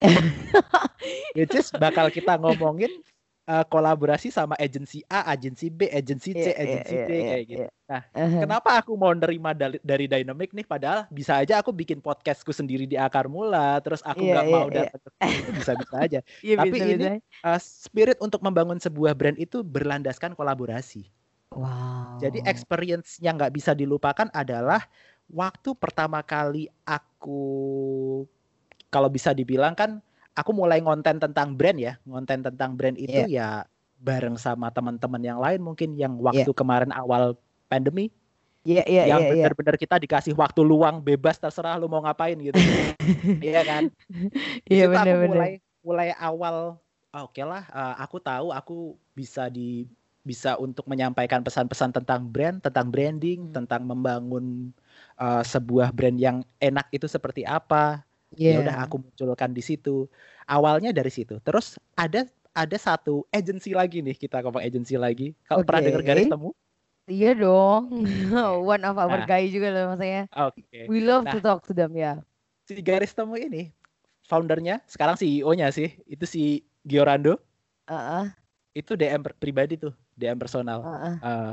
Which 1.36 1.52
is 1.56 1.68
bakal 1.72 2.08
kita 2.08 2.36
ngomongin 2.36 2.92
eh, 3.46 3.64
kolaborasi 3.68 4.28
sama 4.28 4.52
agensi 4.56 5.00
A, 5.08 5.24
agensi 5.30 5.68
B, 5.72 5.88
agensi 5.88 6.32
C, 6.36 6.50
Iya, 6.50 6.52
iya, 6.52 6.60
agensi 6.60 6.94
iya, 6.94 7.04
D 7.04 7.10
iya, 7.12 7.24
kayak 7.28 7.44
gitu. 7.46 7.64
iya. 7.64 7.70
Nah, 7.86 8.02
Aha. 8.12 8.38
Kenapa 8.42 8.70
aku 8.82 8.92
mau 8.98 9.14
nerima 9.14 9.54
dari, 9.54 9.78
dari 9.80 10.10
Dynamic 10.10 10.50
nih? 10.50 10.66
Padahal 10.66 11.06
bisa 11.08 11.38
aja 11.38 11.62
aku 11.62 11.70
bikin 11.70 12.02
podcastku 12.02 12.50
sendiri 12.50 12.84
di 12.84 12.98
akar 12.98 13.30
mula, 13.30 13.78
terus 13.80 14.02
aku 14.02 14.26
Iya, 14.26 14.32
nggak 14.34 14.46
iya, 14.50 14.54
mau 14.58 14.66
iya. 14.66 14.76
datang 14.90 15.00
ke 15.00 15.10
sini, 15.14 15.32
itu 15.38 15.50
bisa-bisa 15.54 15.96
aja. 16.10 16.20
Iya, 16.42 16.54
Tapi 16.58 16.68
bisa, 16.74 16.84
ini 16.84 16.94
bisa. 16.98 17.10
Uh, 17.46 17.60
spirit 17.62 18.18
untuk 18.18 18.40
membangun 18.42 18.82
sebuah 18.82 19.14
brand 19.14 19.38
itu 19.38 19.62
berlandaskan 19.62 20.34
kolaborasi. 20.34 21.06
Wow. 21.54 22.18
Jadi 22.18 22.42
experience 22.44 23.22
yang 23.22 23.38
nggak 23.38 23.54
bisa 23.54 23.72
dilupakan 23.72 24.26
adalah 24.34 24.82
waktu 25.30 25.74
pertama 25.76 26.22
kali 26.22 26.70
aku, 26.82 27.42
kalau 28.88 29.08
bisa 29.10 29.34
dibilang 29.34 29.74
kan, 29.74 29.98
aku 30.32 30.50
mulai 30.54 30.78
ngonten 30.82 31.18
tentang 31.18 31.54
brand 31.54 31.78
ya, 31.78 31.98
ngonten 32.06 32.42
tentang 32.46 32.74
brand 32.78 32.96
itu 32.96 33.26
ya 33.26 33.66
bareng 33.96 34.36
sama 34.36 34.68
teman-teman 34.68 35.22
yang 35.24 35.40
lain 35.40 35.60
mungkin 35.64 35.96
yang 35.96 36.20
waktu 36.20 36.52
kemarin 36.52 36.92
awal 36.92 37.32
pandemi 37.66 38.12
Iya, 38.66 38.82
iya, 38.90 39.02
yang 39.06 39.22
iya, 39.22 39.28
iya. 39.30 39.34
benar-benar 39.46 39.78
kita 39.78 39.96
dikasih 40.02 40.34
waktu 40.34 40.60
luang 40.66 40.98
bebas 40.98 41.38
terserah 41.38 41.78
lu 41.78 41.86
mau 41.86 42.02
ngapain 42.02 42.34
gitu. 42.34 42.58
Iya 43.46 43.62
kan? 43.62 43.84
Iya, 44.66 44.90
situ 44.90 44.96
aku 44.98 45.06
benar-benar. 45.06 45.30
mulai 45.30 45.52
mulai 45.86 46.08
awal 46.18 46.56
"Ah, 47.14 47.22
oke 47.24 47.42
lah 47.46 47.62
eh, 47.70 47.94
aku 48.02 48.16
tahu 48.18 48.50
aku 48.50 48.76
bisa 49.14 49.46
di 49.48 49.86
bisa 50.26 50.58
untuk 50.58 50.82
menyampaikan 50.90 51.46
pesan-pesan 51.46 51.94
tentang 51.94 52.26
brand, 52.26 52.58
tentang 52.58 52.90
branding, 52.90 53.54
Hmm. 53.54 53.54
tentang 53.54 53.86
membangun 53.86 54.74
eh, 55.20 55.42
sebuah 55.44 55.90
brand 55.96 56.18
yang 56.18 56.38
enak 56.60 56.86
itu 56.92 57.06
seperti 57.08 57.42
apa. 57.46 58.04
Ya 58.44 58.58
Iya. 58.58 58.60
udah 58.62 58.76
aku 58.86 58.96
munculkan 59.00 59.50
di 59.54 59.62
situ. 59.64 60.06
Awalnya 60.46 60.90
dari 60.92 61.08
situ. 61.10 61.38
Terus 61.42 61.78
ada 61.96 62.26
ada 62.56 62.76
satu 62.80 63.24
agensi 63.30 63.72
lagi 63.76 64.00
nih 64.00 64.16
kita 64.16 64.40
ngomong 64.44 64.62
agensi 64.64 64.94
lagi. 64.96 65.32
Kalau 65.48 65.62
pernah 65.64 65.82
dengar 65.84 66.02
garis 66.04 66.28
temu? 66.28 66.52
Iya 67.06 67.38
dong. 67.38 67.82
One 68.72 68.82
of 68.82 68.96
our 68.98 69.22
Nah. 69.22 69.26
guy 69.26 69.46
juga 69.50 69.70
loh 69.70 69.94
maksudnya. 69.94 70.26
Oke. 70.34 70.90
We 70.90 71.00
love 71.02 71.30
to 71.30 71.38
Nah. 71.38 71.44
talk 71.44 71.60
to 71.66 71.72
them 71.74 71.94
ya. 71.94 72.20
si 72.66 72.82
garis 72.82 73.14
temu 73.14 73.38
ini 73.38 73.70
foundernya 74.26 74.82
sekarang 74.90 75.14
CEO-nya 75.14 75.70
sih 75.70 76.02
itu 76.06 76.26
si 76.26 76.42
Giorando 76.82 77.38
Heeh, 77.86 78.26
itu 78.74 78.92
DM 78.98 79.22
pribadi 79.38 79.78
tuh 79.78 79.94
DM 80.18 80.38
personal 80.38 80.82
heeh. 80.82 81.16
Eh, 81.22 81.52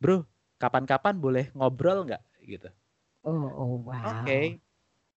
bro 0.00 0.24
kapan-kapan 0.56 1.14
boleh 1.20 1.44
ngobrol 1.52 2.08
nggak 2.08 2.22
gitu 2.44 2.68
Oh, 3.24 3.48
oh 3.48 3.72
wow. 3.88 4.20
oke 4.20 4.60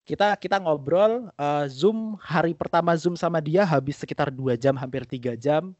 kita 0.05 0.37
kita 0.37 0.57
ngobrol 0.61 1.33
eh, 1.41 1.65
zoom 1.73 2.21
hari 2.21 2.53
pertama 2.53 2.93
zoom 2.93 3.17
sama 3.17 3.41
dia 3.41 3.65
habis 3.65 3.97
sekitar 3.97 4.29
dua 4.29 4.55
jam 4.61 4.77
hampir 4.77 5.09
tiga 5.09 5.33
jam 5.37 5.73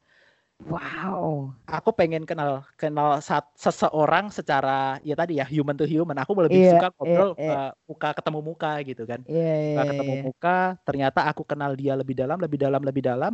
Wow. 0.65 1.53
aku 1.69 1.91
pengen 1.93 2.25
kenal 2.25 2.65
kenal 2.81 3.21
sat- 3.21 3.53
seseorang 3.59 4.33
secara 4.33 4.97
ya 5.05 5.13
tadi 5.13 5.37
ya 5.37 5.45
human 5.45 5.77
to 5.77 5.85
human 5.85 6.17
aku 6.17 6.33
lebih 6.41 6.63
Iya, 6.65 6.71
suka 6.73 6.87
ngobrol 6.97 7.31
iya, 7.37 7.45
iya. 7.45 7.53
eh, 7.69 7.71
muka 7.91 8.09
ketemu 8.17 8.41
muka 8.41 8.73
gitu 8.89 9.03
kan 9.05 9.21
Iya, 9.29 9.45
iya, 9.45 9.69
Setelah 9.75 9.89
ketemu 9.93 10.15
iya. 10.15 10.23
muka, 10.25 10.57
ternyata 10.89 11.21
aku 11.29 11.43
kenal 11.45 11.73
dia 11.77 11.93
lebih 11.99 12.15
dalam, 12.17 12.39
lebih 12.41 12.59
dalam, 12.65 12.81
lebih 12.81 13.03
dalam. 13.05 13.33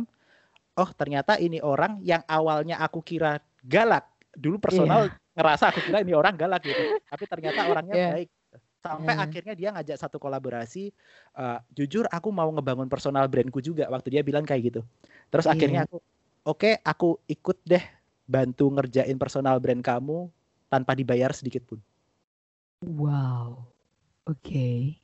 Oh, 0.75 0.89
ternyata 0.91 1.37
ini 1.37 1.61
orang 1.61 2.01
yang 2.01 2.23
awalnya 2.27 2.81
aku 2.81 2.99
kira 3.05 3.39
galak. 3.63 4.03
Dulu 4.33 4.57
personal 4.57 5.11
ngerasa 5.37 5.69
aku 5.71 5.79
kira 5.85 6.01
ini 6.03 6.11
orang 6.17 6.33
galak 6.35 6.61
gitu. 6.65 6.81
Tapi 7.11 7.23
ternyata 7.29 7.59
orangnya 7.69 7.95
Iya. 7.95 8.07
baik. 8.25 8.29
Sampai 8.81 9.13
Iya. 9.13 9.23
akhirnya 9.29 9.53
dia 9.53 9.69
ngajak 9.69 9.97
satu 10.01 10.17
kolaborasi. 10.17 10.89
eh, 11.37 11.59
jujur 11.71 12.09
aku 12.09 12.33
mau 12.33 12.49
ngebangun 12.49 12.89
personal 12.89 13.29
brandku 13.29 13.61
juga 13.61 13.85
waktu 13.87 14.09
dia 14.09 14.21
bilang 14.25 14.41
kayak 14.43 14.73
gitu. 14.73 14.81
Terus 15.29 15.45
Iya. 15.45 15.53
akhirnya 15.53 15.79
aku, 15.85 15.97
oke 16.43 16.69
aku 16.81 17.07
ikut 17.29 17.57
deh 17.61 17.83
bantu 18.25 18.73
ngerjain 18.73 19.15
personal 19.15 19.61
brand 19.61 19.85
kamu 19.85 20.27
tanpa 20.67 20.97
dibayar 20.97 21.29
sedikit 21.31 21.61
pun. 21.63 21.79
Wow. 22.81 23.69
Oke. 24.25 24.97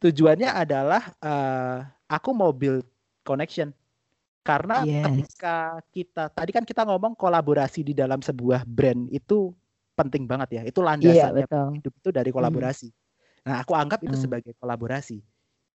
tujuannya 0.00 0.48
adalah 0.48 1.12
eh, 1.20 1.78
aku 2.08 2.32
mau 2.32 2.50
build 2.50 2.88
connection 3.20 3.68
karena 4.40 4.80
Yes. 4.80 5.04
ketika 5.04 5.56
kita 5.92 6.24
tadi 6.32 6.50
kan 6.56 6.64
kita 6.64 6.88
ngomong 6.88 7.12
kolaborasi 7.12 7.84
di 7.84 7.92
dalam 7.92 8.24
sebuah 8.24 8.64
brand 8.64 9.12
itu 9.12 9.52
penting 9.92 10.24
banget 10.24 10.48
ya 10.56 10.62
itu 10.64 10.80
Iya, 10.80 10.88
landasannya 10.88 11.44
betul. 11.44 11.68
hidup 11.76 11.94
itu 12.00 12.08
dari 12.08 12.30
kolaborasi 12.32 12.88
nah 13.46 13.56
aku 13.64 13.72
anggap 13.72 14.00
itu 14.04 14.16
Hmm. 14.16 14.24
sebagai 14.28 14.52
kolaborasi 14.60 15.24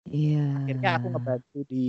Iya. 0.04 0.40
akhirnya 0.60 0.90
aku 1.00 1.06
ngebantu 1.16 1.58
di 1.64 1.84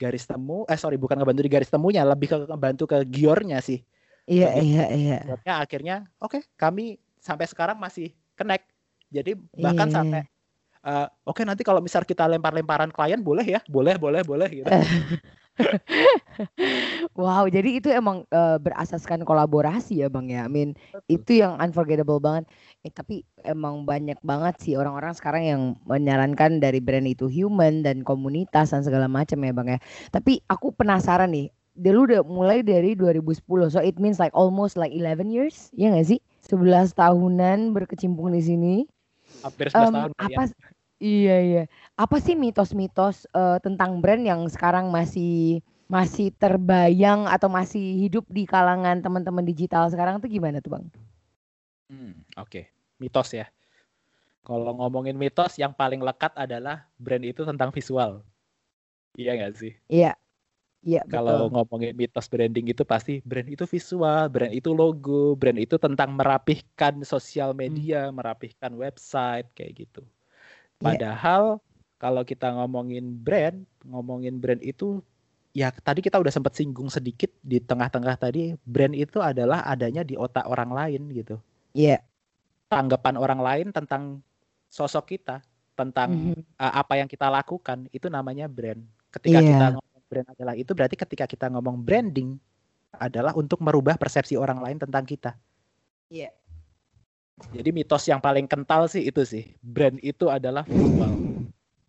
garis 0.00 0.24
temu 0.24 0.64
eh 0.64 0.78
sorry 0.80 0.96
bukan 0.96 1.16
ngebantu 1.20 1.40
di 1.44 1.52
garis 1.52 1.68
temunya 1.68 2.02
lebih 2.08 2.28
ke 2.32 2.36
ngebantu 2.48 2.84
ke 2.88 2.98
giornya 3.08 3.60
sih 3.60 3.84
Iya, 4.24 4.48
iya, 4.62 4.84
iya. 4.96 5.16
Giornya 5.28 5.54
akhirnya 5.64 5.96
oke 6.24 6.40
kami 6.56 6.96
sampai 7.20 7.44
sekarang 7.48 7.76
masih 7.76 8.16
connect 8.38 8.64
jadi 9.12 9.36
bahkan 9.60 9.88
Iya. 9.88 9.96
sampai 10.00 10.20
eh, 10.88 11.06
oke 11.28 11.42
nanti 11.44 11.62
kalau 11.66 11.80
misal 11.84 12.02
kita 12.08 12.24
lempar-lemparan 12.30 12.90
klien 12.92 13.20
boleh 13.20 13.44
ya 13.44 13.60
boleh 13.68 13.96
boleh 14.00 14.22
boleh 14.24 14.48
gitu 14.52 14.68
Wow, 17.18 17.46
jadi 17.52 17.80
itu 17.80 17.88
emang 17.92 18.24
eh, 18.32 18.56
berasaskan 18.60 19.22
kolaborasi 19.28 20.00
ya 20.04 20.08
Bang 20.08 20.30
ya. 20.32 20.46
I 20.46 20.50
mean, 20.50 20.72
itu 21.10 21.42
yang 21.42 21.58
unforgettable 21.60 22.18
banget. 22.22 22.48
Eh, 22.86 22.92
tapi 22.92 23.22
emang 23.44 23.84
banyak 23.84 24.16
banget 24.24 24.54
sih 24.62 24.74
orang-orang 24.78 25.12
sekarang 25.16 25.42
yang 25.44 25.62
menyarankan 25.84 26.60
dari 26.62 26.80
brand 26.80 27.06
itu 27.08 27.28
human 27.28 27.84
dan 27.84 28.02
komunitas 28.06 28.72
dan 28.72 28.82
segala 28.86 29.06
macam 29.10 29.40
ya 29.44 29.52
Bang 29.52 29.68
ya. 29.68 29.78
Tapi 30.14 30.40
aku 30.48 30.72
penasaran 30.72 31.32
nih, 31.34 31.48
dulu 31.76 32.08
udah 32.10 32.20
mulai 32.24 32.58
dari 32.64 32.96
2010. 32.96 33.68
So 33.72 33.80
it 33.82 34.00
means 34.00 34.16
like 34.20 34.32
almost 34.32 34.76
like 34.80 34.92
11 34.94 35.28
years, 35.32 35.68
ya 35.76 35.92
nggak 35.92 36.08
sih? 36.08 36.20
11 36.44 36.96
tahunan 36.96 37.76
berkecimpung 37.76 38.32
di 38.32 38.42
sini. 38.42 38.74
hampir 39.44 39.68
11 39.72 39.88
Em, 39.88 39.94
tahun 39.94 40.12
kali 40.16 40.30
ya. 40.34 40.40
Iya 41.00 41.36
iya. 41.48 41.62
Apa 41.96 42.16
sih 42.24 42.34
mitos-mitos 42.38 43.16
eh, 43.32 43.58
tentang 43.64 43.90
brand 44.02 44.22
yang 44.30 44.40
sekarang 44.54 44.86
masih 44.92 45.64
masih 45.90 46.30
terbayang 46.38 47.26
atau 47.26 47.50
masih 47.50 47.82
hidup 48.06 48.24
di 48.30 48.46
kalangan 48.46 49.02
teman-teman 49.02 49.42
digital 49.42 49.90
sekarang 49.90 50.22
tuh 50.22 50.30
gimana 50.30 50.62
tuh 50.62 50.78
bang? 50.78 50.84
Hmm, 51.90 52.14
oke. 52.38 52.70
Mitos 53.02 53.34
ya. 53.34 53.46
Kalau 54.46 54.72
ngomongin 54.78 55.16
mitos 55.18 55.58
yang 55.58 55.72
paling 55.74 56.00
lekat 56.00 56.32
adalah 56.38 56.86
brand 56.96 57.24
itu 57.26 57.42
tentang 57.42 57.70
visual. 57.74 58.22
Iya 59.18 59.30
nggak 59.36 59.52
sih? 59.58 59.72
Iya. 59.90 60.14
Iya 60.80 61.04
kalau 61.12 61.50
betul. 61.50 61.60
ngomongin 61.60 61.92
mitos 61.92 62.26
branding 62.32 62.72
itu 62.72 62.82
pasti 62.88 63.20
brand 63.20 63.48
itu 63.52 63.64
visual 63.68 64.32
brand 64.32 64.54
itu 64.54 64.70
logo 64.72 65.36
brand 65.36 65.60
itu 65.60 65.76
tentang 65.76 66.16
merapihkan 66.16 67.04
sosial 67.04 67.52
media 67.52 68.08
merapihkan 68.08 68.72
website 68.72 69.48
kayak 69.52 69.72
gitu 69.84 70.00
Iya. 70.80 70.86
padahal 70.96 71.42
kalau 72.00 72.24
kita 72.24 72.48
ngomongin 72.56 73.12
brand 73.20 73.62
ngomongin 73.84 74.40
brand 74.40 74.64
itu 74.64 75.04
ya 75.52 75.68
tadi 75.70 76.00
kita 76.00 76.16
udah 76.16 76.32
sempat 76.32 76.56
singgung 76.56 76.88
sedikit 76.88 77.28
di 77.44 77.60
tengah-tengah 77.60 78.16
tadi 78.16 78.56
brand 78.64 78.96
itu 78.96 79.20
adalah 79.20 79.60
adanya 79.68 80.00
di 80.00 80.16
otak 80.16 80.48
orang 80.48 80.72
lain 80.72 81.12
gitu 81.12 81.36
Iya. 81.70 82.00
tanggapan 82.66 83.14
orang 83.18 83.40
lain 83.42 83.66
tentang 83.74 84.22
sosok 84.70 85.18
kita, 85.18 85.42
tentang 85.74 86.14
Mhm. 86.14 86.42
uh, 86.54 86.72
apa 86.78 87.02
yang 87.02 87.10
kita 87.10 87.26
lakukan, 87.26 87.90
itu 87.90 88.06
namanya 88.06 88.46
brand. 88.46 88.78
Ketika 89.10 89.42
Iya. 89.42 89.48
kita 89.50 89.66
ngomong 89.74 90.02
brand 90.06 90.28
adalah 90.30 90.54
itu 90.54 90.70
berarti 90.70 90.94
ketika 90.94 91.26
kita 91.26 91.46
ngomong 91.50 91.82
branding 91.82 92.38
adalah 92.94 93.34
untuk 93.34 93.58
merubah 93.58 93.98
persepsi 93.98 94.38
orang 94.38 94.62
lain 94.62 94.78
tentang 94.78 95.02
kita. 95.02 95.34
Iya. 96.06 96.30
Jadi 97.48 97.70
mitos 97.72 98.04
yang 98.06 98.20
paling 98.20 98.44
kental 98.44 98.86
sih 98.86 99.08
itu 99.08 99.24
sih, 99.24 99.56
brand 99.64 99.96
itu 100.04 100.28
adalah 100.28 100.62
visual. 100.62 101.12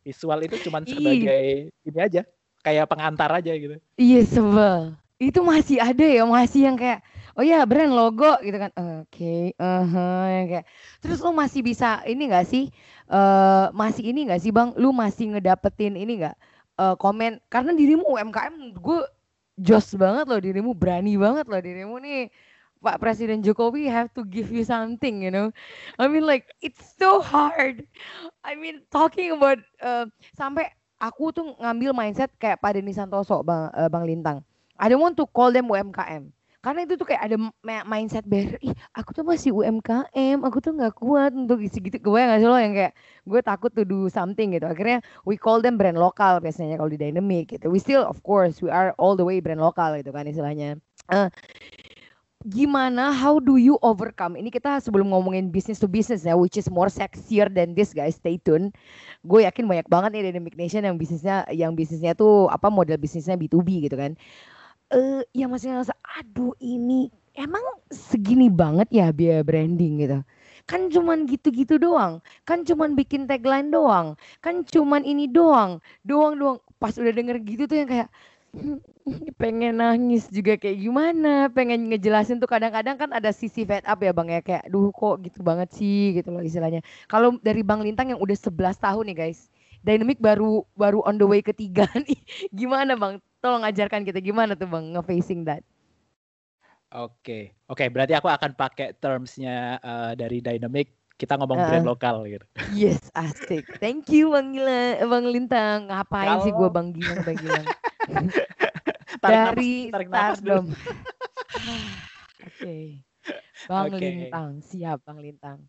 Visual 0.02 0.40
itu 0.48 0.56
cuman 0.66 0.84
Ih. 0.88 0.94
sebagai 0.96 1.44
ini 1.86 2.00
aja, 2.00 2.22
kayak 2.64 2.88
pengantar 2.90 3.30
aja 3.30 3.52
gitu. 3.54 3.76
Iya 4.00 4.22
sebel. 4.26 4.96
Itu 5.22 5.46
masih 5.46 5.78
ada 5.78 6.02
ya 6.02 6.26
masih 6.26 6.66
yang 6.66 6.78
kayak 6.80 7.06
oh 7.38 7.46
ya 7.46 7.62
brand 7.70 7.94
logo 7.94 8.42
gitu 8.42 8.58
kan. 8.58 8.72
Oke, 9.06 9.54
eh 9.54 9.86
yang 10.42 10.48
kayak 10.50 10.66
terus 11.04 11.22
lu 11.22 11.30
masih 11.30 11.62
bisa 11.62 12.02
ini 12.10 12.26
gak 12.32 12.50
sih 12.50 12.74
eh 13.12 13.66
masih 13.76 14.04
ini 14.10 14.26
gak 14.26 14.42
sih 14.42 14.50
Bang? 14.50 14.74
Lu 14.82 14.90
masih 14.90 15.38
ngedapetin 15.38 15.94
ini 15.94 16.26
gak 16.26 16.36
eh, 16.82 16.96
komen 16.98 17.38
karena 17.54 17.72
dirimu 17.78 18.10
UMKM 18.10 18.82
gue 18.82 19.00
jos 19.62 19.94
banget 19.94 20.26
loh 20.26 20.42
dirimu 20.42 20.72
berani 20.74 21.14
banget 21.22 21.46
loh 21.46 21.62
dirimu 21.62 22.02
nih 22.02 22.32
Pak 22.82 22.98
Presiden 22.98 23.46
Jokowi 23.46 23.86
have 23.86 24.10
to 24.17 24.26
give 24.26 24.50
you 24.50 24.65
something, 24.65 25.22
you 25.22 25.30
know. 25.30 25.54
I 26.02 26.10
mean 26.10 26.26
like 26.26 26.50
it's 26.65 26.82
so 26.98 27.22
hard. 27.22 27.86
I 28.41 28.58
mean 28.58 28.82
talking 28.89 29.38
about 29.38 29.62
eh, 29.80 30.10
sampai 30.34 30.74
aku 30.98 31.30
tuh 31.30 31.54
ngambil 31.62 31.94
mindset 31.94 32.34
kayak 32.41 32.58
Pak 32.58 32.78
Denny 32.78 32.94
Santoso 32.94 33.46
Bang, 33.46 33.70
eh, 33.78 33.89
Bang 33.89 34.10
Lintang. 34.10 34.41
I 34.82 34.89
don't 34.89 35.02
want 35.02 35.13
to 35.22 35.30
call 35.30 35.54
them 35.54 35.70
UMKM. 35.70 36.34
Karena 36.62 36.86
itu 36.86 36.94
tuh 36.94 37.10
kayak 37.10 37.26
ada 37.26 37.38
mindset 37.89 38.22
barrier, 38.22 38.62
ih 38.62 38.78
aku 38.94 39.17
tuh 39.17 39.26
masih 39.26 39.50
UMKM, 39.50 40.46
aku 40.46 40.62
tuh 40.62 40.78
nggak 40.78 40.94
kuat 40.94 41.34
untuk 41.34 41.58
isi 41.58 41.82
gitu. 41.82 41.98
Gue 41.98 42.22
nggak 42.22 42.38
sih 42.38 42.46
lo 42.46 42.54
yang 42.54 42.78
kayak 42.78 42.94
gue 43.26 43.41
takut 43.41 43.74
to 43.74 43.82
do 43.82 44.06
something 44.13 44.54
gitu. 44.54 44.70
Akhirnya 44.70 45.02
we 45.26 45.41
call 45.41 45.58
them 45.58 45.82
brand 45.82 45.98
lokal 45.98 46.38
biasanya 46.38 46.78
kalau 46.78 46.94
di 46.94 47.02
Dynamic 47.02 47.58
gitu. 47.58 47.74
We 47.74 47.82
still 47.82 48.06
of 48.06 48.22
course 48.22 48.62
we 48.62 48.70
are 48.70 48.94
all 49.02 49.17
the 49.17 49.26
way 49.26 49.41
brand 49.41 49.58
lokal 49.58 49.98
gitu 49.98 50.13
kan 50.13 50.30
istilahnya. 50.30 50.78
Eh, 51.10 51.28
gimana? 52.47 53.13
How 53.13 53.38
do 53.38 53.58
you 53.58 53.77
overcome? 53.82 54.34
Ini 54.39 54.49
kita 54.49 54.82
sebelum 54.82 55.13
ngomongin 55.13 55.49
business 55.54 55.80
to 55.82 55.88
business 55.89 56.25
ya 56.25 56.34
which 56.38 56.58
is 56.58 56.67
more 56.71 56.89
sexier 56.89 57.47
than 57.51 57.73
this 57.77 57.93
guys. 57.93 58.17
Stay 58.17 58.38
tune. 58.41 58.73
Gue 59.25 59.45
yakin 59.47 59.65
banyak 59.69 59.88
banget 59.89 60.10
nih 60.17 60.23
Dynamic 60.32 60.56
Nation 60.58 60.84
yang 60.86 60.95
bisnisnya 60.97 61.45
yang 61.54 61.73
bisnisnya 61.77 62.13
tuh 62.17 62.47
apa 62.49 62.69
model 62.71 62.97
bisnisnya 62.97 63.36
B2B 63.38 63.86
gitu 63.89 63.97
kan. 63.99 64.15
Eh 64.93 65.23
yang 65.38 65.51
masih 65.54 65.71
ngerasa 65.73 65.93
aduh 66.19 66.54
ini 66.60 67.10
emang 67.38 67.63
segini 67.91 68.47
banget 68.51 68.88
ya 68.91 69.10
biaya 69.15 69.41
branding 69.45 69.93
gitu. 70.04 70.19
Kan 70.69 70.88
cuman 70.93 71.25
gitu-gitu 71.27 71.77
doang. 71.82 72.21
Kan 72.47 72.63
cuman 72.67 72.93
bikin 72.95 73.25
tagline 73.27 73.69
doang. 73.73 74.15
Kan 74.43 74.63
cuman 74.67 75.04
ini 75.04 75.27
doang. 75.32 75.82
Doang 76.06 76.38
doang 76.39 76.58
pas 76.82 76.93
udah 76.97 77.13
denger 77.13 77.38
gitu 77.45 77.63
tuh 77.69 77.77
yang 77.82 77.89
kayak 77.89 78.08
"Hmm, 78.10 78.31
pengen 79.42 79.80
nangis 79.80 80.28
juga 80.28 80.60
kayak 80.60 80.78
gimana? 80.78 81.48
Pengen 81.50 81.88
ngejelasin 81.88 82.38
tuh 82.38 82.48
kadang-kadang 82.48 83.00
kan 83.00 83.10
ada 83.12 83.32
sisi 83.32 83.64
fed 83.64 83.84
up 83.84 84.00
ya 84.00 84.12
bang 84.12 84.28
ya. 84.30 84.42
Kayak 84.44 84.64
duh 84.68 84.92
kok 84.92 85.24
gitu 85.24 85.40
banget 85.42 85.72
sih 85.72 86.16
gitu 86.16 86.30
loh 86.30 86.44
istilahnya. 86.44 86.80
Kalau 87.08 87.40
dari 87.40 87.64
bang 87.64 87.82
Lintang 87.82 88.12
yang 88.12 88.20
udah 88.20 88.36
11 88.36 88.52
tahun 88.78 89.06
nih 89.12 89.18
guys 89.18 89.48
Dynamic 89.82 90.22
baru 90.22 90.62
baru 90.78 91.02
on 91.04 91.18
the 91.18 91.26
way 91.26 91.42
ketiga 91.42 91.90
nih. 92.06 92.20
Gimana 92.52 92.94
bang? 92.94 93.18
Tolong 93.42 93.66
ajarkan 93.66 94.06
kita 94.06 94.22
gimana 94.22 94.54
tuh 94.54 94.70
bang 94.70 94.94
nge-facing 94.94 95.42
that. 95.44 95.66
Oke, 96.92 97.56
oke. 97.66 97.88
Berarti 97.88 98.14
aku 98.14 98.28
akan 98.28 98.52
pakai 98.54 98.92
termsnya 98.94 99.80
eh, 99.80 100.12
dari 100.14 100.44
Dynamic. 100.44 100.92
Kita 101.16 101.38
ngomong 101.38 101.54
Heeh. 101.54 101.70
brand 101.70 101.86
lokal 101.86 102.16
gitu. 102.26 102.46
yes 102.74 103.14
asik. 103.14 103.62
Thank 103.78 104.10
you 104.10 104.34
bang 104.34 104.58
Gila 104.58 105.06
bang 105.06 105.26
Lintang. 105.30 105.80
Ngapain 105.88 106.42
sih 106.42 106.50
gue 106.50 106.58
Kalau- 106.60 106.74
bang 106.74 106.88
Gilang 106.92 107.20
bang 107.22 107.38
Gilang 107.38 107.66
Tarik 109.22 109.38
dari 109.38 109.74
tarik 109.94 110.08
napas 110.10 110.40
dulu. 110.42 110.66
Stardom 110.66 110.66
oke 112.48 112.76
bang 113.68 113.86
Oke. 113.88 114.00
Lintang 114.02 114.52
siap 114.66 115.00
bang 115.06 115.20
Lintang 115.22 115.60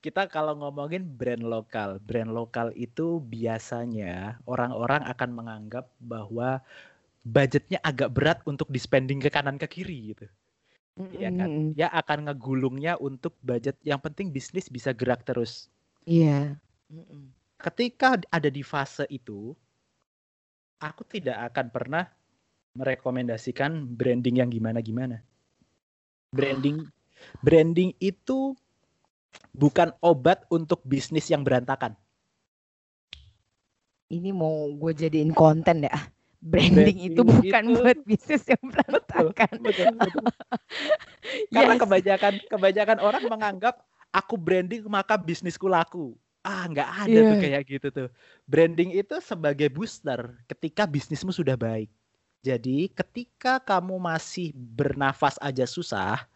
Kita 0.00 0.24
kalau 0.26 0.56
ngomongin 0.56 1.04
brand 1.04 1.44
lokal, 1.44 2.00
brand 2.00 2.32
lokal 2.32 2.72
itu 2.74 3.20
biasanya 3.20 4.40
orang-orang 4.48 5.04
akan 5.04 5.30
menganggap 5.30 5.92
bahwa 6.00 6.64
budgetnya 7.22 7.78
agak 7.84 8.10
berat 8.10 8.38
untuk 8.48 8.66
di-spending 8.72 9.22
ke 9.22 9.30
kanan 9.30 9.60
ke 9.60 9.68
kiri 9.68 10.16
gitu. 10.16 10.26
Iya 11.12 11.30
kan? 11.32 11.48
Mm-mm. 11.48 11.66
Dia 11.76 11.88
akan 11.88 12.28
ngegulungnya 12.28 13.00
untuk 13.00 13.36
budget 13.40 13.78
yang 13.80 14.00
penting 14.02 14.28
bisnis 14.28 14.68
bisa 14.68 14.92
gerak 14.92 15.24
terus. 15.24 15.72
Iya. 16.04 16.56
Mm-mm. 16.92 17.32
Ketika 17.56 18.18
ada 18.28 18.50
di 18.50 18.60
fase 18.66 19.06
itu, 19.08 19.54
aku 20.82 21.06
tidak 21.06 21.38
akan 21.54 21.66
pernah 21.70 22.04
merekomendasikan 22.74 23.86
branding 23.86 24.42
yang 24.42 24.50
gimana-gimana. 24.50 25.22
Branding 26.34 26.82
branding 27.38 27.94
itu 28.02 28.58
bukan 29.54 29.94
obat 30.02 30.42
untuk 30.50 30.82
bisnis 30.82 31.30
yang 31.30 31.46
berantakan. 31.46 31.94
Ini 34.12 34.34
mau 34.34 34.68
gue 34.76 34.92
jadiin 34.92 35.32
konten 35.32 35.86
ya. 35.86 35.94
Branding, 36.42 37.14
itu 37.14 37.22
Branding 37.22 37.38
bukan 37.48 37.64
itu- 37.70 37.78
buat 37.78 37.98
bisnis 38.02 38.42
yang 38.50 38.64
berantakan. 38.66 39.52
Betul, 39.62 39.94
betul. 39.94 40.24
Karena 41.54 41.74
Yes. 41.78 41.80
kebanyakan 41.86 42.34
kebanyakan 42.50 42.98
orang 42.98 43.22
menganggap 43.30 43.74
aku 44.10 44.34
branding 44.34 44.82
maka 44.90 45.14
bisnisku 45.14 45.70
laku. 45.70 46.18
Ah, 46.42 46.66
nggak 46.66 46.90
ada 47.06 47.18
tuh 47.22 47.38
Iya. 47.38 47.38
kayak 47.38 47.62
gitu 47.70 47.86
tuh. 47.94 48.08
Branding 48.50 48.90
itu 48.98 49.14
sebagai 49.22 49.70
booster 49.70 50.42
ketika 50.50 50.82
bisnismu 50.90 51.30
sudah 51.30 51.54
baik. 51.54 51.86
Jadi 52.42 52.90
ketika 52.90 53.62
kamu 53.62 53.94
masih 54.02 54.50
bernafas 54.54 55.38
aja 55.38 55.62
susah, 55.70 56.26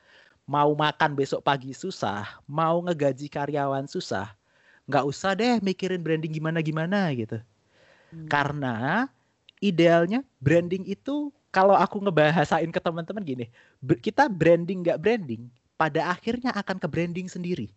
mau 0.46 0.70
makan 0.78 1.14
besok 1.18 1.42
pagi 1.42 1.74
susah, 1.74 2.38
mau 2.46 2.78
ngegaji 2.86 3.26
karyawan 3.30 3.86
susah, 3.90 4.34
nggak 4.90 5.04
usah 5.10 5.32
deh 5.38 5.58
mikirin 5.62 6.02
branding 6.02 6.34
gimana-gimana 6.38 7.10
gitu. 7.18 7.42
Hmm. 8.12 8.26
Karena 8.30 9.06
idealnya 9.62 10.22
branding 10.42 10.84
itu 10.88 11.32
kalau 11.54 11.74
aku 11.78 11.98
ngebahasain 12.04 12.70
ke 12.70 12.80
teman-teman 12.82 13.22
gini, 13.24 13.46
kita 14.02 14.28
branding 14.30 14.84
nggak 14.86 15.00
branding, 15.02 15.48
pada 15.80 16.10
akhirnya 16.12 16.52
akan 16.54 16.76
ke 16.82 16.88
branding 16.90 17.28
sendiri. 17.30 17.70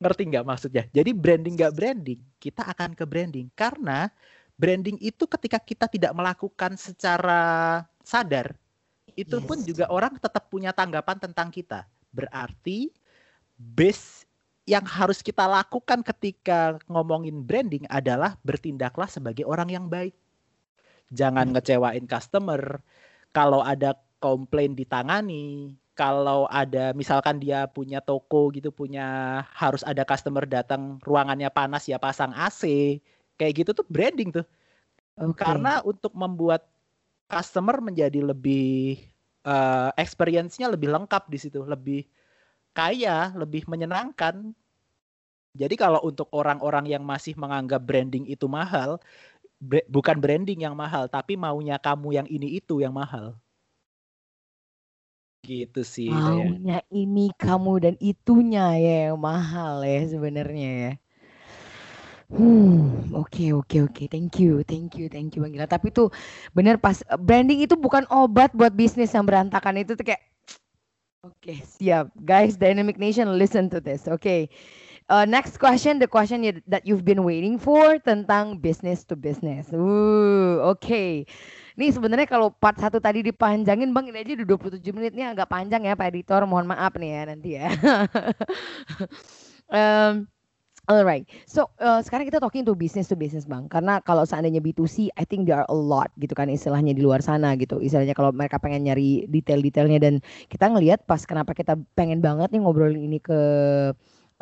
Ngerti 0.00 0.22
nggak 0.32 0.46
maksudnya? 0.48 0.84
Jadi 0.90 1.12
branding 1.12 1.54
nggak 1.60 1.74
branding, 1.76 2.20
kita 2.40 2.64
akan 2.64 2.96
ke 2.96 3.04
branding 3.04 3.52
karena 3.52 4.08
branding 4.56 4.96
itu 4.96 5.28
ketika 5.28 5.60
kita 5.60 5.86
tidak 5.92 6.12
melakukan 6.16 6.72
secara 6.80 7.84
sadar, 8.00 8.56
itu 9.12 9.36
pun 9.44 9.60
Yes. 9.60 9.68
juga 9.68 9.84
orang 9.92 10.16
tetap 10.16 10.48
punya 10.48 10.72
tanggapan 10.72 11.20
tentang 11.20 11.52
kita. 11.52 11.84
Berarti 12.10 12.88
base 13.60 14.24
yang 14.64 14.84
harus 14.88 15.20
kita 15.20 15.44
lakukan 15.44 16.00
ketika 16.00 16.80
ngomongin 16.88 17.44
branding 17.44 17.84
adalah 17.92 18.40
bertindaklah 18.40 19.08
sebagai 19.08 19.44
orang 19.44 19.68
yang 19.68 19.86
baik. 19.88 20.16
Jangan 21.10 21.52
ngecewain 21.52 22.06
customer. 22.06 22.80
Kalau 23.34 23.60
ada 23.64 23.98
komplain 24.22 24.76
ditangani, 24.76 25.74
kalau 26.00 26.48
ada 26.48 26.96
misalkan 26.96 27.36
dia 27.36 27.68
punya 27.68 28.00
toko 28.00 28.48
gitu 28.56 28.72
punya 28.72 29.44
harus 29.52 29.84
ada 29.84 30.00
customer 30.08 30.48
datang 30.48 30.96
ruangannya 31.04 31.52
panas 31.52 31.84
ya 31.84 32.00
pasang 32.00 32.32
AC. 32.32 32.96
Kayak 33.36 33.52
gitu 33.60 33.70
tuh 33.76 33.86
branding 33.92 34.32
tuh. 34.32 34.48
Oke. 35.20 35.44
Karena 35.44 35.84
untuk 35.84 36.16
membuat 36.16 36.64
customer 37.28 37.84
menjadi 37.84 38.24
lebih 38.24 38.96
eh, 39.44 39.90
experience-nya 40.00 40.72
lebih 40.72 40.88
lengkap 40.88 41.28
di 41.28 41.36
situ, 41.36 41.60
lebih 41.68 42.08
kaya, 42.72 43.36
lebih 43.36 43.68
menyenangkan. 43.68 44.56
Jadi 45.52 45.74
kalau 45.76 46.00
untuk 46.00 46.32
orang-orang 46.32 46.88
yang 46.88 47.04
masih 47.04 47.36
menganggap 47.36 47.84
branding 47.84 48.24
itu 48.24 48.48
mahal, 48.48 48.96
bukan 49.92 50.16
branding 50.16 50.64
yang 50.64 50.72
mahal, 50.72 51.12
tapi 51.12 51.36
maunya 51.36 51.76
kamu 51.76 52.24
yang 52.24 52.28
ini 52.32 52.56
itu 52.56 52.80
yang 52.80 52.96
mahal. 52.96 53.36
Gitu 55.40 55.80
sih. 55.82 56.12
Maunya 56.12 56.84
ini 56.92 57.32
kamu 57.34 57.72
dan 57.80 57.94
itunya 58.00 58.76
ya 58.76 59.00
mahal 59.16 59.80
ya 59.84 60.04
sebenarnya 60.08 60.70
ya. 60.70 60.92
Hmm, 62.30 63.10
oke 63.10 63.50
oke 63.58 63.90
oke, 63.90 64.02
thank 64.06 64.38
you, 64.38 64.62
thank 64.62 64.94
you, 64.94 65.10
thank 65.10 65.34
you 65.34 65.42
Bang 65.42 65.50
Gila. 65.50 65.66
Tapi 65.66 65.90
tuh 65.90 66.14
bener 66.54 66.78
pas 66.78 67.02
branding 67.18 67.66
itu 67.66 67.74
bukan 67.74 68.06
obat 68.06 68.54
buat 68.54 68.70
bisnis 68.70 69.10
yang 69.10 69.26
berantakan 69.26 69.82
itu 69.82 69.98
tuh 69.98 70.06
kayak 70.06 70.22
Oke, 71.20 71.60
siap. 71.60 72.08
Guys, 72.16 72.56
Dynamic 72.56 72.96
Nation, 72.96 73.28
listen 73.36 73.68
to 73.68 73.76
this. 73.76 74.08
Oke. 74.08 74.48
Uh, 75.04 75.28
next 75.28 75.60
question, 75.60 76.00
the 76.00 76.08
question 76.08 76.40
that 76.64 76.88
you've 76.88 77.04
been 77.04 77.28
waiting 77.28 77.60
for 77.60 78.00
tentang 78.00 78.56
business 78.56 79.04
to 79.04 79.20
business. 79.20 79.68
Uh, 79.68 80.64
oke. 80.64 81.28
Nih 81.78 81.90
sebenarnya 81.94 82.26
kalau 82.26 82.50
part 82.50 82.78
satu 82.78 82.98
tadi 82.98 83.22
dipanjangin 83.22 83.94
Bang, 83.94 84.08
ini 84.08 84.22
aja 84.22 84.32
udah 84.38 84.46
27 84.78 84.96
menit 84.96 85.12
nih 85.14 85.30
agak 85.30 85.50
panjang 85.50 85.86
ya 85.86 85.94
Pak 85.94 86.10
Editor. 86.10 86.42
Mohon 86.48 86.74
maaf 86.74 86.92
nih 86.96 87.10
ya 87.10 87.22
nanti 87.28 87.50
ya. 87.58 87.68
um, 89.76 90.26
Alright, 90.90 91.22
so 91.46 91.70
uh, 91.78 92.02
sekarang 92.02 92.26
kita 92.26 92.42
talking 92.42 92.66
to 92.66 92.74
business 92.74 93.06
to 93.06 93.14
business 93.14 93.46
bang, 93.46 93.70
karena 93.70 94.02
kalau 94.02 94.26
seandainya 94.26 94.58
B2C, 94.58 95.14
I 95.14 95.22
think 95.22 95.46
there 95.46 95.62
are 95.62 95.68
a 95.70 95.76
lot 95.76 96.10
gitu 96.18 96.34
kan 96.34 96.50
istilahnya 96.50 96.90
di 96.90 96.98
luar 96.98 97.22
sana 97.22 97.54
gitu. 97.54 97.78
Istilahnya 97.78 98.10
kalau 98.10 98.34
mereka 98.34 98.58
pengen 98.58 98.90
nyari 98.90 99.22
detail-detailnya 99.30 100.02
dan 100.02 100.18
kita 100.50 100.66
ngelihat 100.66 101.06
pas 101.06 101.22
kenapa 101.22 101.54
kita 101.54 101.78
pengen 101.94 102.18
banget 102.18 102.50
nih 102.50 102.66
ngobrolin 102.66 103.06
ini 103.06 103.22
ke 103.22 103.38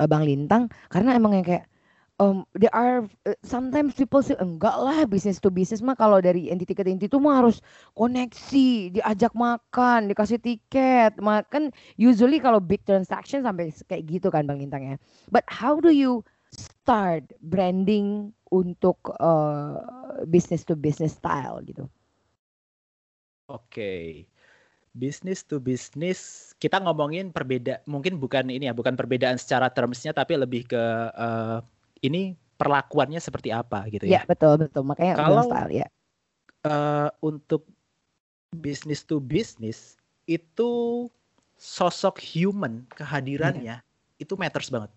uh, 0.01 0.09
Bang 0.09 0.25
Lintang, 0.25 0.73
karena 0.89 1.21
emang 1.21 1.37
yang 1.37 1.45
kayak 1.45 1.69
um, 2.19 2.45
there 2.55 2.75
are 2.75 3.07
uh, 3.25 3.39
sometimes 3.47 3.95
people 3.95 4.21
say 4.21 4.35
enggak 4.39 4.75
lah 4.75 5.07
business 5.07 5.39
to 5.39 5.49
business 5.49 5.81
mah 5.81 5.95
kalau 5.95 6.19
dari 6.19 6.51
entity 6.51 6.75
ke 6.75 6.83
entity 6.85 7.09
itu 7.09 7.19
mah 7.23 7.43
harus 7.43 7.63
koneksi, 7.95 8.99
diajak 9.01 9.33
makan, 9.33 10.11
dikasih 10.11 10.39
tiket, 10.43 11.17
makan 11.23 11.71
usually 11.97 12.43
kalau 12.43 12.59
big 12.59 12.83
transaction 12.85 13.43
sampai 13.47 13.71
kayak 13.87 14.05
gitu 14.07 14.29
kan 14.29 14.45
Bang 14.45 14.59
Lintang 14.61 14.85
ya. 14.85 14.97
But 15.31 15.47
how 15.49 15.79
do 15.79 15.95
you 15.95 16.27
start 16.51 17.31
branding 17.41 18.35
untuk 18.51 18.99
uh, 19.23 19.81
business 20.27 20.67
to 20.67 20.75
business 20.75 21.17
style 21.17 21.63
gitu? 21.65 21.87
Oke. 23.49 24.27
Business 24.99 25.47
to 25.47 25.63
business, 25.63 26.51
kita 26.59 26.83
ngomongin 26.83 27.31
perbeda, 27.31 27.87
mungkin 27.87 28.19
bukan 28.19 28.51
ini 28.51 28.67
ya, 28.67 28.75
bukan 28.75 28.99
perbedaan 28.99 29.39
secara 29.39 29.71
termsnya, 29.71 30.11
tapi 30.11 30.35
lebih 30.35 30.67
ke 30.67 30.83
eh, 31.15 31.59
ini 32.03 32.35
perlakuannya 32.59 33.21
seperti 33.23 33.51
apa 33.55 33.87
gitu 33.91 34.07
Ya 34.07 34.19
ya. 34.19 34.27
betul 34.27 34.59
betul 34.63 34.83
makanya 34.87 35.15
Kalau 35.19 35.43
style 35.47 35.71
ya. 35.85 35.87
eh, 36.65 37.09
untuk 37.23 37.67
business 38.55 39.05
to 39.05 39.19
business 39.23 39.99
itu 40.29 41.07
sosok 41.59 42.19
human 42.23 42.87
kehadirannya 42.95 43.83
itu 44.19 44.35
matters 44.39 44.71
banget. 44.71 44.91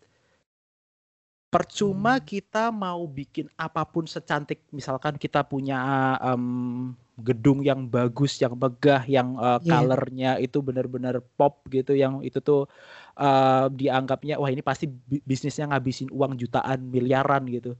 Percuma 1.52 2.16
Hmm. 2.16 2.24
kita 2.24 2.72
mau 2.72 3.04
bikin 3.04 3.52
apa 3.60 3.84
pun 3.84 4.08
secantik 4.08 4.64
misalkan 4.72 5.20
kita 5.20 5.44
punya 5.44 6.16
em, 6.24 6.96
gedung 7.20 7.60
yang 7.60 7.84
bagus, 7.92 8.40
yang 8.40 8.56
megah, 8.56 9.04
yang 9.04 9.36
eh, 9.36 9.60
Iya. 9.60 9.68
colornya 9.68 10.40
itu 10.40 10.64
benar-benar 10.64 11.20
pop 11.36 11.60
gitu, 11.68 11.92
yang 11.92 12.24
itu 12.24 12.40
tuh 12.40 12.72
eh, 13.17 13.65
dianggapnya 13.71 14.36
wah 14.41 14.50
ini 14.52 14.63
pasti 14.65 14.86
bi- 14.89 15.24
bisnisnya 15.24 15.69
ngabisin 15.71 16.10
uang 16.12 16.34
jutaan, 16.39 16.80
miliaran 16.88 17.43
gitu. 17.52 17.76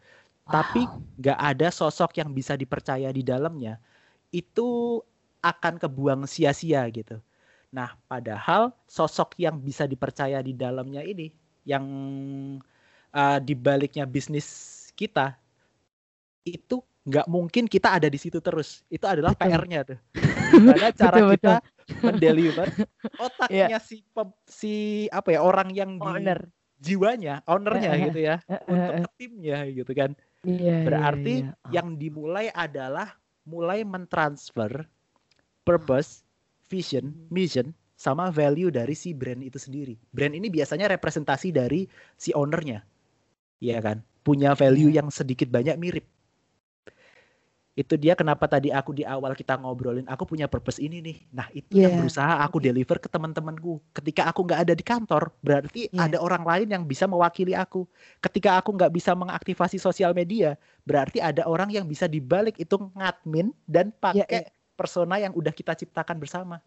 Tapi 0.52 0.91
Wow. 0.91 1.02
nggak 1.20 1.39
ada 1.39 1.67
sosok 1.74 2.17
yang 2.22 2.32
bisa 2.34 2.54
dipercaya 2.60 3.10
di 3.13 3.22
dalamnya, 3.26 3.80
itu 4.34 5.00
akan 5.44 5.76
kebuang 5.82 6.24
sia-sia 6.30 6.84
gitu. 6.94 7.20
Nah, 7.74 7.96
padahal 8.10 8.74
sosok 8.89 9.38
yang 9.41 9.58
bisa 9.62 9.86
dipercaya 9.89 10.39
di 10.44 10.54
dalamnya 10.56 11.02
ini, 11.06 11.32
yang 11.67 11.86
uh, 13.15 13.39
di 13.41 13.54
baliknya 13.56 14.04
bisnis 14.08 14.48
kita, 14.96 15.36
itu 16.46 16.82
nggak 17.02 17.26
mungkin 17.30 17.65
kita 17.65 17.98
ada 17.98 18.08
di 18.10 18.17
situ 18.22 18.38
terus. 18.41 18.82
Itu 18.89 19.06
adalah. 19.10 19.34
PR-nya 19.38 19.82
tuh. 19.86 20.00
Gimana 20.52 20.91
cara 20.91 21.20
Betul, 21.22 21.32
kita 21.38 21.63
mendeliver 22.02 22.67
otaknya 23.26 23.78
si 23.78 24.02
pem- 24.12 24.38
si 24.46 24.74
apa 25.10 25.34
ya 25.34 25.41
orang 25.41 25.70
yang 25.72 25.98
di 25.98 26.06
Owner. 26.06 26.39
jiwanya, 26.78 27.46
ownernya 27.46 27.91
Heeh, 27.94 28.04
gitu 28.10 28.20
ya, 28.22 28.36
heeh, 28.46 28.62
untuk 28.65 28.94
ke 29.06 29.10
timnya 29.17 29.58
gitu 29.70 29.91
kan. 29.94 30.12
Iya, 30.41 30.82
iya, 30.82 30.86
Berarti 30.86 31.36
iya. 31.46 31.54
Oh. 31.54 31.70
yang 31.70 31.88
dimulai 31.96 32.50
adalah 32.50 33.13
mulai 33.46 33.86
mentransfer 33.86 34.89
purpose, 35.62 36.26
vision, 36.65 37.13
mission 37.30 37.70
sama 37.94 38.34
value 38.34 38.74
dari 38.74 38.98
si 38.98 39.13
brand 39.13 39.46
itu 39.46 39.62
sendiri. 39.62 39.94
Brand 40.10 40.34
ini 40.34 40.50
biasanya 40.50 40.89
representasi 40.89 41.54
dari 41.54 41.86
si 42.17 42.34
ownernya. 42.34 42.82
Iya 43.62 43.78
kan? 43.78 44.02
Punya 44.26 44.58
value 44.58 44.89
Iya. 44.89 45.06
yang 45.06 45.13
sedikit 45.13 45.54
banyak 45.54 45.78
mirip. 45.78 46.06
Itu 47.72 47.96
dia 47.96 48.20
kenapa 48.20 48.52
tadi 48.52 48.68
aku 48.68 48.92
di 48.92 49.08
awal 49.08 49.32
kita 49.32 49.56
ngobrolin, 49.56 50.04
aku 50.12 50.28
punya 50.28 50.52
purpose 50.52 50.84
ini 50.84 51.00
nih. 51.00 51.18
Nah, 51.32 51.48
itu 51.56 51.80
yang 51.80 51.96
Iya. 51.96 52.00
berusaha 52.04 52.34
aku 52.44 52.60
deliver 52.60 53.00
ke 53.00 53.08
teman-temanku. 53.08 53.80
Ketika 53.96 54.28
aku 54.28 54.44
nggak 54.44 54.60
ada 54.68 54.74
di 54.76 54.84
kantor, 54.84 55.32
berarti 55.40 55.88
Iya. 55.88 56.12
ada 56.12 56.18
orang 56.20 56.44
lain 56.44 56.68
yang 56.68 56.84
bisa 56.84 57.08
mewakili 57.08 57.56
aku. 57.56 57.88
Ketika 58.20 58.60
aku 58.60 58.76
nggak 58.76 58.92
bisa 58.92 59.16
mengaktifasi 59.16 59.80
sosial 59.80 60.12
media, 60.12 60.60
berarti 60.84 61.24
ada 61.24 61.48
orang 61.48 61.72
yang 61.72 61.88
bisa 61.88 62.12
dibalik 62.12 62.60
itu 62.60 62.76
ngadmin 62.92 63.56
dan 63.64 63.96
Iya, 64.12 64.28
pakai 64.28 64.42
persona 64.76 65.16
yang 65.24 65.32
udah 65.32 65.56
kita 65.56 65.72
ciptakan 65.72 66.20
bersama. 66.20 66.60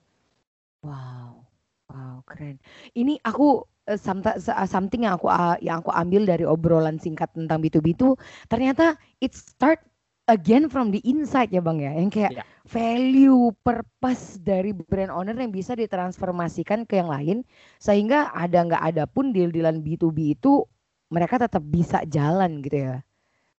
Wow, 0.84 1.44
wow, 1.88 2.16
keren. 2.28 2.60
Ini 2.96 3.20
aku 3.24 3.64
eh, 3.88 4.00
uh, 4.00 4.68
something 4.68 5.04
yang 5.04 5.20
aku 5.20 5.28
uh, 5.28 5.56
yang 5.60 5.84
aku 5.84 5.92
ambil 5.92 6.24
dari 6.24 6.44
obrolan 6.48 6.96
singkat 6.96 7.28
tentang 7.36 7.60
B2B 7.60 7.92
itu 7.92 8.16
ternyata 8.48 8.96
it 9.20 9.36
start 9.36 9.80
again 10.26 10.72
from 10.72 10.88
the 10.88 11.00
inside 11.04 11.52
ya 11.52 11.60
Bang 11.60 11.80
ya. 11.80 11.92
Yang 11.92 12.10
kayak 12.12 12.32
Iya. 12.32 12.44
value, 12.64 13.52
purpose 13.60 14.40
dari 14.40 14.72
brand 14.72 15.12
owner 15.12 15.36
yang 15.36 15.52
bisa 15.52 15.76
ditransformasikan 15.76 16.88
ke 16.88 16.96
yang 16.98 17.12
lain 17.12 17.38
sehingga 17.76 18.32
ada 18.32 18.64
nggak 18.64 18.82
ada 18.82 19.04
pun 19.04 19.30
deal-dealan 19.30 19.84
B2B 19.84 20.34
itu 20.34 20.64
mereka 21.12 21.36
tetap 21.38 21.60
bisa 21.62 22.02
jalan 22.08 22.64
gitu 22.64 22.76
ya. 22.80 22.96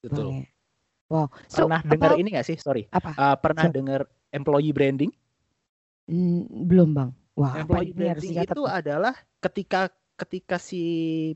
Bang 0.02 0.10
Betul. 0.10 0.26
ya. 0.34 0.46
Wow. 1.06 1.30
So, 1.46 1.70
Pernah 1.70 1.82
dengar 1.86 2.12
ini 2.18 2.30
nggak 2.34 2.48
sih? 2.50 2.58
Sorry. 2.58 2.90
apa? 2.90 3.14
Uh, 3.14 3.36
pernah 3.38 3.70
So- 3.70 3.74
dengar 3.74 4.02
employee 4.34 4.74
branding? 4.74 5.14
Hmm, 6.06 6.46
belum 6.66 6.94
Bang. 6.94 7.10
Wah, 7.36 7.62
employee 7.62 7.94
branding 7.94 8.42
itu 8.42 8.64
adalah 8.66 9.14
ketika 9.42 9.92
ketika 10.16 10.56
si 10.56 10.82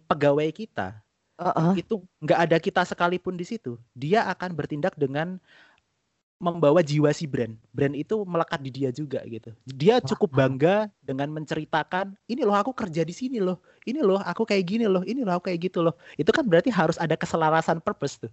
pegawai 0.08 0.48
kita 0.56 1.04
Heeh. 1.40 1.80
itu 1.80 2.04
nggak 2.20 2.40
ada 2.52 2.58
kita 2.60 2.82
sekalipun 2.84 3.40
di 3.40 3.48
situ, 3.48 3.80
dia 3.96 4.28
akan 4.28 4.52
bertindak 4.52 4.92
dengan 5.00 5.40
membawa 6.40 6.80
jiwa 6.80 7.12
si 7.12 7.28
brand. 7.28 7.56
Brand 7.76 7.96
itu 7.96 8.16
melekat 8.24 8.60
di 8.64 8.72
dia 8.72 8.90
juga 8.96 9.20
gitu. 9.28 9.52
Dia 9.68 10.00
cukup 10.00 10.32
bangga 10.32 10.88
dengan 11.04 11.28
menceritakan, 11.36 12.16
ini 12.32 12.48
loh 12.48 12.56
aku 12.56 12.72
kerja 12.72 13.04
di 13.04 13.12
sini 13.12 13.44
loh, 13.44 13.60
ini 13.84 14.00
loh 14.00 14.24
aku 14.24 14.48
kayak 14.48 14.64
gini 14.68 14.88
loh, 14.88 15.04
ini 15.04 15.24
loh 15.24 15.36
aku 15.36 15.52
kayak 15.52 15.72
gitu 15.72 15.84
loh. 15.84 15.96
Itu 16.16 16.32
kan 16.32 16.48
berarti 16.48 16.72
harus 16.72 16.96
ada 16.96 17.16
keselarasan 17.20 17.84
purpose 17.84 18.20
tuh. 18.24 18.32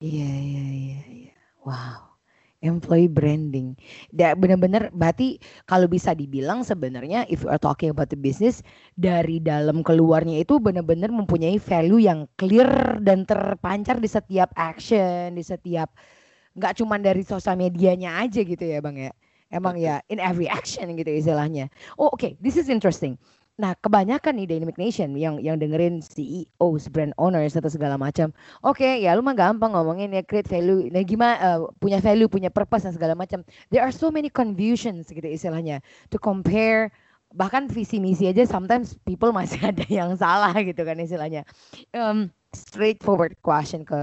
Iya, 0.00 0.28
iya, 0.28 0.64
iya, 0.76 1.00
iya. 1.12 1.34
Wow. 1.64 2.15
Employee 2.66 3.08
branding. 3.08 3.78
Da, 4.10 4.34
benar-benar 4.34 4.90
berarti 4.90 5.38
kalau 5.64 5.86
bisa 5.86 6.12
dibilang 6.12 6.66
sebenarnya 6.66 7.24
if 7.30 7.46
you 7.46 7.50
are 7.50 7.62
talking 7.62 7.88
about 7.88 8.10
the 8.10 8.18
business 8.18 8.60
dari 8.98 9.38
dalam 9.38 9.86
keluarnya 9.86 10.42
itu 10.42 10.58
benar-benar 10.58 11.08
mempunyai 11.14 11.56
value 11.62 12.02
yang 12.02 12.26
clear 12.36 12.98
dan 13.00 13.24
terpancar 13.24 14.02
di 14.02 14.10
setiap 14.10 14.50
action, 14.58 15.38
di 15.38 15.44
setiap 15.46 15.94
nggak 16.56 16.82
cuma 16.82 16.96
dari 16.96 17.22
sosial 17.22 17.54
medianya 17.54 18.18
aja 18.20 18.40
gitu 18.42 18.64
ya 18.64 18.82
Bang 18.82 18.98
ya. 18.98 19.12
Emang 19.46 19.78
ya 19.78 20.02
in 20.10 20.18
every 20.18 20.50
action 20.50 20.90
gitu 20.98 21.06
istilahnya. 21.06 21.70
Oh 21.94 22.10
oke, 22.10 22.34
this 22.42 22.58
is 22.58 22.66
interesting. 22.66 23.14
Nah, 23.56 23.72
kebanyakan 23.72 24.36
nih 24.36 24.48
Dynamic 24.52 24.76
Nation 24.76 25.16
yang 25.16 25.40
yang 25.40 25.56
dengerin 25.56 26.04
CEOs, 26.04 26.92
brand 26.92 27.16
owners 27.16 27.56
atau 27.56 27.72
segala 27.72 27.96
macam. 27.96 28.28
Oke, 28.60 29.00
ya 29.00 29.16
lu 29.16 29.24
mah 29.24 29.32
gampang 29.32 29.72
ngomongin 29.72 30.12
ya 30.12 30.20
create 30.20 30.44
value. 30.44 30.92
Nah, 30.92 31.00
gimana 31.00 31.34
eh, 31.40 31.60
punya 31.80 31.96
value, 32.04 32.28
punya 32.28 32.52
purpose 32.52 32.84
dan 32.84 32.92
segala 32.92 33.16
macam. 33.16 33.40
There 33.72 33.80
are 33.80 33.96
so 33.96 34.12
many 34.12 34.28
confusions 34.28 35.08
gitu 35.08 35.24
istilahnya 35.24 35.80
to 36.12 36.20
compare 36.20 36.92
bahkan 37.32 37.66
visi 37.66 37.96
misi 37.96 38.28
aja 38.28 38.44
sometimes 38.44 38.94
people 39.02 39.32
masih 39.32 39.58
ada 39.72 39.84
yang 39.88 40.12
salah 40.20 40.52
gitu 40.60 40.84
kan 40.84 41.00
istilahnya. 41.00 41.48
Um, 41.96 42.28
straightforward 42.52 43.40
question 43.40 43.88
ke 43.88 43.96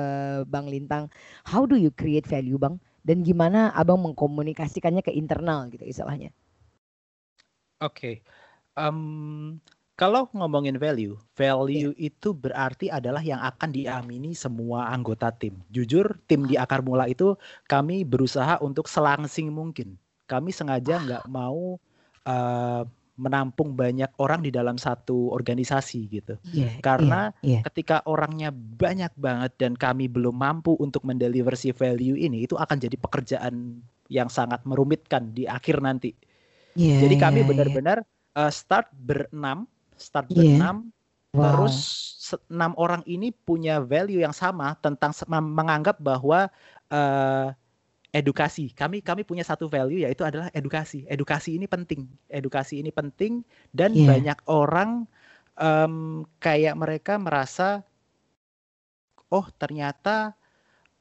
Bang 0.50 0.66
Lintang, 0.66 1.14
how 1.46 1.70
do 1.70 1.78
you 1.78 1.94
create 1.94 2.26
value 2.26 2.58
Bang? 2.58 2.82
Dan 3.06 3.22
gimana 3.22 3.70
Abang 3.78 4.02
mengkomunikasikannya 4.02 5.06
ke 5.06 5.14
internal 5.14 5.70
gitu 5.70 5.86
istilahnya? 5.86 6.34
Oke. 7.84 8.24
Em, 8.74 9.60
kalau 9.94 10.26
ngomongin 10.34 10.82
value, 10.82 11.14
value 11.38 11.94
itu 12.02 12.34
berarti 12.34 12.90
adalah 12.90 13.22
yang 13.22 13.38
akan 13.38 13.70
diamini 13.70 14.34
semua 14.34 14.90
anggota 14.90 15.30
tim. 15.30 15.62
Jujur, 15.70 16.18
tim 16.26 16.50
di 16.50 16.58
akar 16.58 16.82
mula 16.82 17.06
itu 17.06 17.38
kami 17.70 18.02
berusaha 18.02 18.58
untuk 18.66 18.90
selangsing 18.90 19.54
mungkin. 19.54 20.02
Kami 20.26 20.50
sengaja 20.50 20.98
nggak 20.98 21.24
mau 21.30 21.78
eh, 22.26 22.84
menampung 23.14 23.78
banyak 23.78 24.10
orang 24.18 24.42
di 24.42 24.50
dalam 24.50 24.82
satu 24.82 25.30
organisasi 25.30 26.00
gitu. 26.10 26.34
Iya. 26.50 26.82
Karena 26.82 27.30
iya, 27.46 27.62
ketika 27.62 28.02
orangnya 28.10 28.50
banyak 28.50 29.14
banget 29.14 29.54
dan 29.62 29.78
kami 29.78 30.10
belum 30.10 30.34
mampu 30.34 30.74
untuk 30.82 31.06
mendeliver 31.06 31.54
si 31.54 31.70
value 31.70 32.18
ini, 32.18 32.50
itu 32.50 32.58
akan 32.58 32.78
jadi 32.82 32.98
pekerjaan 32.98 33.86
yang 34.10 34.30
sangat 34.34 34.66
merumitkan 34.66 35.30
di 35.38 35.46
akhir 35.46 35.86
nanti. 35.86 36.18
iya, 36.74 36.98
Jadi 37.06 37.16
kami 37.22 37.42
iya, 37.42 37.46
iya. 37.46 37.50
benar-benar 37.54 37.98
uh, 38.36 38.52
start 38.52 38.90
berenam, 38.94 39.66
start 39.96 40.30
Iya. 40.30 40.36
berenam, 40.60 40.78
Wow. 41.34 41.42
terus 41.50 41.76
enam 42.46 42.78
orang 42.78 43.02
ini 43.10 43.34
punya 43.34 43.82
value 43.82 44.22
yang 44.22 44.38
sama 44.38 44.78
tentang 44.78 45.10
menganggap 45.26 45.98
bahwa 45.98 46.46
uh, 46.94 47.50
edukasi. 48.14 48.70
Kami 48.70 49.02
kami 49.02 49.26
punya 49.26 49.42
satu 49.42 49.66
value 49.66 50.06
yaitu 50.06 50.22
adalah 50.22 50.54
edukasi. 50.54 51.10
Edukasi 51.10 51.58
ini 51.58 51.66
penting. 51.66 52.06
Edukasi 52.30 52.78
ini 52.86 52.94
penting 52.94 53.42
dan 53.74 53.98
Iya. 53.98 54.06
banyak 54.06 54.40
orang 54.46 55.10
em, 55.58 56.22
kayak 56.38 56.78
mereka 56.78 57.18
merasa 57.18 57.82
oh 59.34 59.50
ternyata 59.58 60.38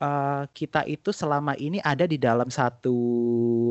uh, 0.01 0.49
kita 0.57 0.89
itu 0.89 1.13
selama 1.13 1.53
ini 1.61 1.77
ada 1.85 2.09
di 2.09 2.17
dalam 2.17 2.49
satu 2.49 2.97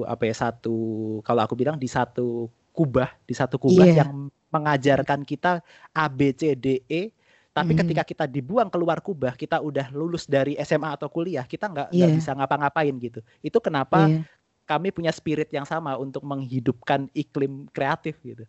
apa 0.05 0.29
ya 0.29 0.35
satu 0.37 0.77
kalau 1.25 1.41
aku 1.41 1.57
bilang 1.57 1.81
di 1.81 1.89
satu 1.89 2.45
kubah 2.71 3.11
di 3.23 3.35
satu 3.35 3.59
kubah 3.59 3.85
Iya. 3.85 4.03
yang 4.03 4.31
mengajarkan 4.51 5.23
kita 5.23 5.63
A 5.91 6.05
B 6.07 6.31
C 6.31 6.55
D 6.55 6.83
E 6.87 7.11
tapi 7.51 7.75
Mhm. 7.75 7.79
ketika 7.83 8.03
kita 8.07 8.25
dibuang 8.27 8.71
keluar 8.71 9.03
kubah 9.03 9.35
kita 9.35 9.59
udah 9.59 9.91
lulus 9.91 10.23
dari 10.23 10.55
SMA 10.57 10.95
atau 10.95 11.11
kuliah 11.11 11.43
kita 11.43 11.67
nggak 11.67 11.89
Iya. 11.91 12.07
bisa 12.11 12.31
ngapa-ngapain 12.31 12.95
gitu 12.97 13.19
itu 13.39 13.57
kenapa 13.59 14.07
Iya. 14.07 14.23
kami 14.63 14.91
punya 14.95 15.11
spirit 15.11 15.51
yang 15.51 15.67
sama 15.67 15.99
untuk 15.99 16.23
menghidupkan 16.23 17.11
iklim 17.11 17.67
kreatif 17.71 18.15
gitu 18.23 18.47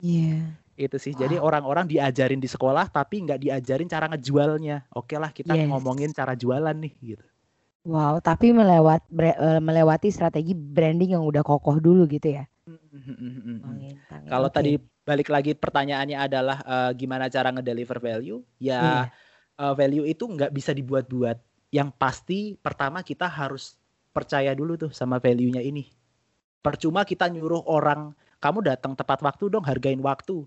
Iya. 0.00 0.56
itu 0.76 0.96
sih 0.96 1.12
jadi 1.12 1.36
Wow. 1.36 1.52
orang-orang 1.52 1.84
diajarin 1.84 2.40
di 2.40 2.48
sekolah 2.48 2.88
tapi 2.88 3.20
nggak 3.28 3.40
diajarin 3.44 3.84
cara 3.84 4.08
ngejualnya 4.08 4.88
oke 4.96 5.12
lah 5.20 5.28
kita 5.28 5.52
Yes. 5.52 5.68
ngomongin 5.68 6.08
cara 6.12 6.32
jualan 6.32 6.72
nih 6.72 6.92
gitu 7.16 7.24
Wow, 7.80 8.20
tapi 8.20 8.52
melewat 8.52 9.00
bre- 9.08 9.38
eh, 9.40 9.60
melewati 9.60 10.12
strategi 10.12 10.52
branding 10.52 11.16
yang 11.16 11.24
udah 11.24 11.40
kokoh 11.40 11.80
dulu 11.80 12.04
gitu 12.12 12.36
ya. 12.36 12.44
Bang 13.60 13.76
Lintang 13.80 14.22
ya, 14.24 14.30
Kalau 14.32 14.48
oke. 14.48 14.56
tadi 14.56 14.72
balik 15.04 15.28
lagi 15.32 15.52
pertanyaannya 15.56 16.18
adalah 16.20 16.58
eh, 16.60 16.90
gimana 16.96 17.26
cara 17.32 17.48
ngedeliver 17.52 17.98
value? 17.98 18.40
Ya 18.60 19.08
Iya. 19.08 19.10
uh, 19.60 19.74
value 19.76 20.06
itu 20.08 20.24
nggak 20.28 20.52
bisa 20.52 20.72
dibuat-buat. 20.76 21.36
Yang 21.72 21.88
pasti 21.96 22.38
pertama 22.60 23.00
kita 23.04 23.28
harus 23.28 23.76
percaya 24.12 24.52
dulu 24.56 24.76
tuh 24.76 24.90
sama 24.92 25.16
value-nya 25.20 25.62
ini. 25.62 25.88
Percuma 26.60 27.04
kita 27.08 27.28
nyuruh 27.32 27.64
orang, 27.68 28.12
kamu 28.42 28.60
datang 28.64 28.92
tepat 28.96 29.20
waktu 29.24 29.48
dong, 29.48 29.64
hargain 29.64 30.00
waktu. 30.00 30.44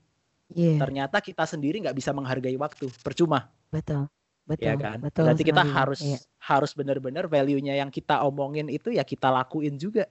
Iya, 0.53 0.77
Ternyata 0.81 1.17
kita 1.23 1.45
sendiri 1.49 1.81
nggak 1.81 1.97
bisa 1.97 2.11
menghargai 2.13 2.57
waktu, 2.57 2.89
percuma, 3.01 3.49
betul. 3.73 4.07
Betul. 4.43 4.67
ya 4.67 4.75
kan? 4.75 4.97
Betul 4.99 5.23
Berarti 5.31 5.43
kita 5.43 5.63
sekali. 5.63 5.75
harus 5.75 5.99
Iya. 6.03 6.17
harus 6.43 6.71
benar-benar 6.75 7.25
value-nya 7.27 7.73
yang 7.73 7.87
kita 7.87 8.19
omongin 8.21 8.67
itu 8.67 8.91
ya 8.91 9.01
kita 9.01 9.31
lakuin 9.31 9.79
juga. 9.79 10.03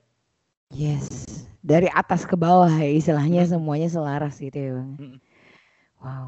Yes. 0.72 1.06
Dari 1.60 1.86
atas 1.86 2.24
ke 2.24 2.32
bawah 2.32 2.72
ya 2.72 2.88
istilahnya 2.88 3.44
semuanya 3.44 3.86
selaras 3.86 4.40
gitu 4.40 4.56
ya, 4.56 4.72
Bang. 4.72 4.90
Mm. 4.96 5.18
Wow. 6.00 6.26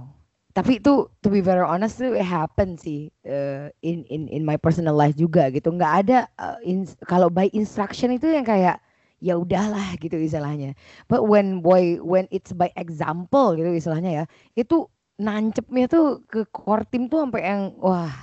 Tapi 0.55 0.79
itu 0.79 1.11
to 1.19 1.33
be 1.33 1.43
very 1.43 1.65
honest 1.67 1.99
tuh 1.99 2.15
it 2.15 2.23
happen 2.23 2.79
sih 2.79 3.11
eh, 3.27 3.75
in 3.83 4.07
in 4.07 4.31
in 4.31 4.47
my 4.47 4.55
personal 4.55 4.95
life 4.95 5.19
juga 5.19 5.51
gitu. 5.51 5.73
nggak 5.75 5.95
ada 6.07 6.19
eh, 6.31 6.59
ins- 6.71 6.95
kalau 7.03 7.27
by 7.27 7.51
instruction 7.51 8.15
itu 8.15 8.31
yang 8.31 8.47
kayak 8.47 8.79
ya 9.19 9.35
udahlah 9.35 9.97
gitu 9.99 10.15
istilahnya. 10.15 10.77
But 11.09 11.27
when 11.27 11.59
boy 11.59 11.99
when 11.99 12.31
it's 12.31 12.55
by 12.55 12.71
example 12.77 13.57
gitu 13.57 13.67
istilahnya 13.73 14.11
ya, 14.13 14.25
itu 14.55 14.87
nancepnya 15.19 15.87
tuh 15.87 16.27
ke 16.27 16.43
core 16.51 16.85
team 16.91 17.07
tuh 17.07 17.23
sampai 17.23 17.43
yang 17.47 17.63
wah 17.79 18.15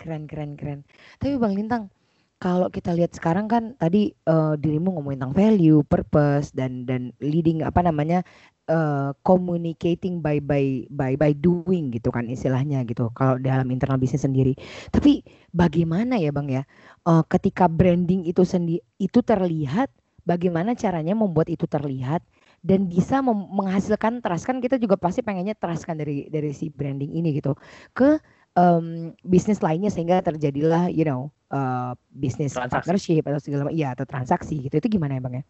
keren 0.00 0.24
keren 0.28 0.56
keren. 0.56 0.80
Tapi 1.20 1.36
Bang 1.36 1.52
Lintang, 1.56 1.92
kalau 2.40 2.72
kita 2.72 2.96
lihat 2.96 3.12
sekarang 3.12 3.48
kan 3.52 3.76
tadi 3.76 4.12
eh, 4.12 4.54
dirimu 4.56 4.96
ngomongin 4.96 5.20
tentang 5.20 5.36
value, 5.36 5.80
purpose 5.84 6.52
dan 6.56 6.88
dan 6.88 7.12
leading 7.20 7.60
apa 7.60 7.84
namanya 7.84 8.24
eh, 8.68 9.12
communicating 9.24 10.24
by 10.24 10.40
by 10.40 10.88
by 10.88 11.16
by 11.20 11.32
doing 11.36 11.92
gitu 11.92 12.08
kan 12.08 12.28
istilahnya 12.28 12.84
gitu. 12.88 13.12
Kalau 13.12 13.36
dalam 13.40 13.68
internal 13.68 14.00
bisnis 14.00 14.24
sendiri. 14.24 14.56
Tapi 14.88 15.20
bagaimana 15.52 16.16
ya 16.16 16.32
Bang 16.32 16.48
ya? 16.48 16.64
eh, 17.08 17.22
ketika 17.28 17.68
branding 17.68 18.24
itu 18.24 18.44
sendi 18.48 18.80
itu 18.96 19.20
terlihat, 19.20 19.92
bagaimana 20.24 20.72
caranya 20.76 21.12
membuat 21.16 21.48
itu 21.52 21.68
terlihat 21.68 22.24
dan 22.60 22.86
bisa 22.86 23.24
menghasilkan 23.24 24.20
trust. 24.20 24.44
Kan 24.44 24.60
kita 24.60 24.76
juga 24.76 25.00
pasti 25.00 25.24
pengennya 25.24 25.56
trust 25.56 25.88
kan 25.88 25.96
dari 25.96 26.28
dari 26.28 26.52
si 26.52 26.68
branding 26.68 27.12
ini 27.16 27.36
gitu. 27.40 27.56
Ke 27.96 28.20
em, 28.56 29.16
bisnis 29.24 29.64
lainnya 29.64 29.88
sehingga 29.88 30.20
terjadilah 30.20 30.92
you 30.92 31.08
know 31.08 31.32
eh, 31.52 31.92
bisnis 32.12 32.52
partnership 32.52 33.24
atau 33.24 33.40
segala 33.40 33.68
macam. 33.68 33.76
Iya 33.76 33.96
atau 33.96 34.04
transaksi 34.04 34.68
gitu. 34.68 34.76
Itu 34.76 34.88
gimana 34.92 35.16
ya 35.16 35.20
bang 35.24 35.34
ya? 35.40 35.44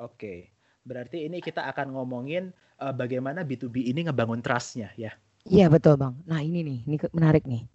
Oke. 0.00 0.52
Berarti 0.80 1.28
ini 1.28 1.44
kita 1.44 1.68
akan 1.68 1.92
ngomongin 1.92 2.56
uh, 2.80 2.88
bagaimana 2.96 3.44
B2B 3.44 3.84
ini 3.84 4.08
ngebangun 4.08 4.40
trust-nya 4.40 4.88
ya. 4.96 5.12
iya 5.44 5.68
betul 5.68 6.00
bang. 6.00 6.16
Nah 6.24 6.40
ini 6.40 6.64
nih. 6.64 6.78
Ini 6.88 6.96
menarik 7.12 7.44
nih 7.44 7.68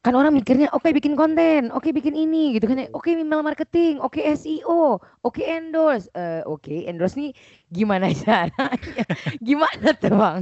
kan 0.00 0.16
orang 0.16 0.32
mikirnya 0.32 0.72
oke 0.72 0.88
bikin 0.96 1.12
konten 1.12 1.68
oke 1.76 1.92
bikin 1.92 2.16
ini 2.16 2.56
gitu 2.56 2.64
kan 2.64 2.80
ya. 2.80 2.86
oke 2.96 3.04
email 3.12 3.44
marketing 3.44 4.00
oke 4.00 4.16
SEO 4.16 4.96
oke 5.20 5.44
endorse 5.44 6.08
Eh, 6.16 6.40
oke 6.48 6.72
endorse 6.88 7.20
nih 7.20 7.30
gimana 7.68 8.08
caranya 8.24 9.04
gimana 9.44 9.92
tuh 10.00 10.12
bang 10.16 10.40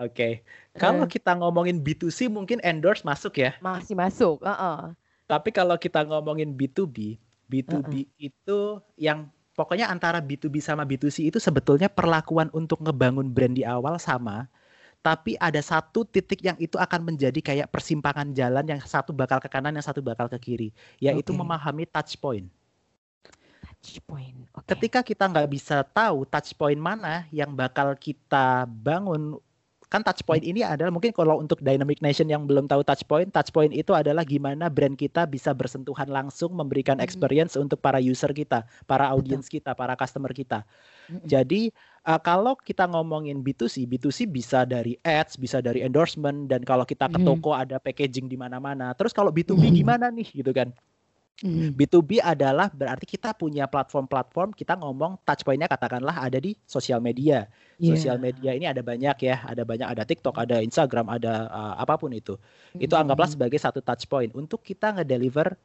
Oke. 0.00 0.44
Kalau 0.76 1.04
Eh. 1.04 1.08
kita 1.08 1.32
ngomongin 1.36 1.80
B2C 1.84 2.28
mungkin 2.28 2.60
endorse 2.64 3.04
masuk 3.04 3.40
ya. 3.40 3.56
masih 3.64 3.94
masuk 4.02 4.36
Heeh. 4.46 4.96
Tapi 5.26 5.50
kalau 5.50 5.74
kita 5.74 6.06
ngomongin 6.06 6.54
B2B, 6.54 7.18
B2B 7.50 8.06
itu 8.18 8.78
yang 8.94 9.26
pokoknya 9.58 9.90
antara 9.90 10.22
B2B 10.22 10.62
sama 10.62 10.86
B2C 10.86 11.26
itu 11.26 11.38
sebetulnya 11.42 11.90
perlakuan 11.90 12.46
untuk 12.54 12.78
ngebangun 12.84 13.26
brand 13.34 13.54
di 13.58 13.66
awal 13.66 13.98
sama. 13.98 14.46
Tapi 15.06 15.38
ada 15.38 15.62
satu 15.62 16.02
titik 16.02 16.42
yang 16.42 16.58
itu 16.58 16.74
akan 16.74 17.14
menjadi 17.14 17.38
kayak 17.38 17.70
persimpangan 17.70 18.34
jalan 18.34 18.66
yang 18.66 18.82
satu 18.82 19.14
bakal 19.14 19.38
ke 19.38 19.46
kanan, 19.46 19.78
yang 19.78 19.86
satu 19.86 20.02
bakal 20.02 20.26
ke 20.26 20.34
kiri, 20.42 20.68
yaitu 20.98 21.30
Oke. 21.30 21.38
memahami 21.38 21.86
touch 21.86 22.18
point. 22.18 22.50
touch 23.66 24.02
point 24.02 24.34
oke 24.50 24.66
ketika 24.66 25.02
kita 25.02 25.30
nggak 25.30 25.46
bisa 25.46 25.86
tahu 25.86 26.26
touch 26.26 26.54
point 26.58 26.78
mana 26.78 27.26
yang 27.30 27.54
bakal 27.54 27.94
kita 27.94 28.66
bangun 28.66 29.38
kan 29.96 30.04
touch 30.04 30.20
point 30.28 30.44
ini 30.44 30.60
adalah 30.60 30.92
mungkin 30.92 31.16
kalau 31.16 31.40
untuk 31.40 31.64
Dynamic 31.64 32.04
Nation 32.04 32.28
yang 32.28 32.44
belum 32.44 32.68
tahu 32.68 32.84
touch 32.84 33.08
point, 33.08 33.32
touch 33.32 33.48
point 33.48 33.72
itu 33.72 33.96
adalah 33.96 34.28
gimana 34.28 34.68
brand 34.68 34.92
kita 34.92 35.24
bisa 35.24 35.56
bersentuhan 35.56 36.12
langsung 36.12 36.52
memberikan 36.52 37.00
experience 37.00 37.56
untuk 37.56 37.80
para 37.80 37.96
user 37.96 38.28
kita, 38.36 38.68
para 38.84 39.08
audience 39.08 39.48
kita, 39.48 39.72
para 39.72 39.96
customer 39.96 40.36
kita. 40.36 40.68
Mm-mm. 41.08 41.24
Jadi 41.24 41.72
uh, 42.04 42.20
kalau 42.20 42.52
kita 42.60 42.84
ngomongin 42.84 43.40
B2C, 43.40 43.88
B2C 43.88 44.28
bisa 44.28 44.68
dari 44.68 45.00
ads, 45.00 45.40
bisa 45.40 45.64
dari 45.64 45.80
endorsement 45.80 46.44
dan 46.44 46.60
kalau 46.60 46.84
kita 46.84 47.08
ke 47.08 47.16
toko 47.24 47.56
ada 47.56 47.80
packaging 47.80 48.28
di 48.28 48.36
mana-mana. 48.36 48.92
Terus 48.92 49.16
kalau 49.16 49.32
B2B 49.32 49.72
Mhm. 49.72 49.76
gimana 49.80 50.06
nih 50.12 50.28
gitu 50.36 50.52
kan? 50.52 50.76
Mhm. 51.44 51.76
B2B 51.76 52.24
adalah 52.24 52.72
berarti 52.72 53.04
kita 53.04 53.36
punya 53.36 53.68
platform-platform, 53.68 54.56
kita 54.56 54.72
ngomong 54.80 55.20
touch 55.20 55.44
point-nya 55.44 55.68
katakanlah 55.68 56.16
ada 56.16 56.40
di 56.40 56.56
sosial 56.64 56.96
media. 57.04 57.44
Iya. 57.76 57.92
Sosial 57.92 58.16
media 58.16 58.56
ini 58.56 58.64
ada 58.64 58.80
banyak 58.80 59.16
ya, 59.20 59.44
ada 59.44 59.60
banyak 59.60 59.84
ada 59.84 60.00
TikTok, 60.08 60.32
ada 60.40 60.64
Instagram, 60.64 61.12
ada 61.12 61.44
uh, 61.52 61.74
apa 61.76 62.00
pun 62.00 62.08
itu. 62.16 62.40
Itu 62.80 62.96
Mhm. 62.96 63.02
anggaplah 63.04 63.28
sebagai 63.28 63.60
satu 63.60 63.84
touch 63.84 64.08
point 64.08 64.32
untuk 64.32 64.64
kita 64.64 64.96
ngedeliver 64.96 65.60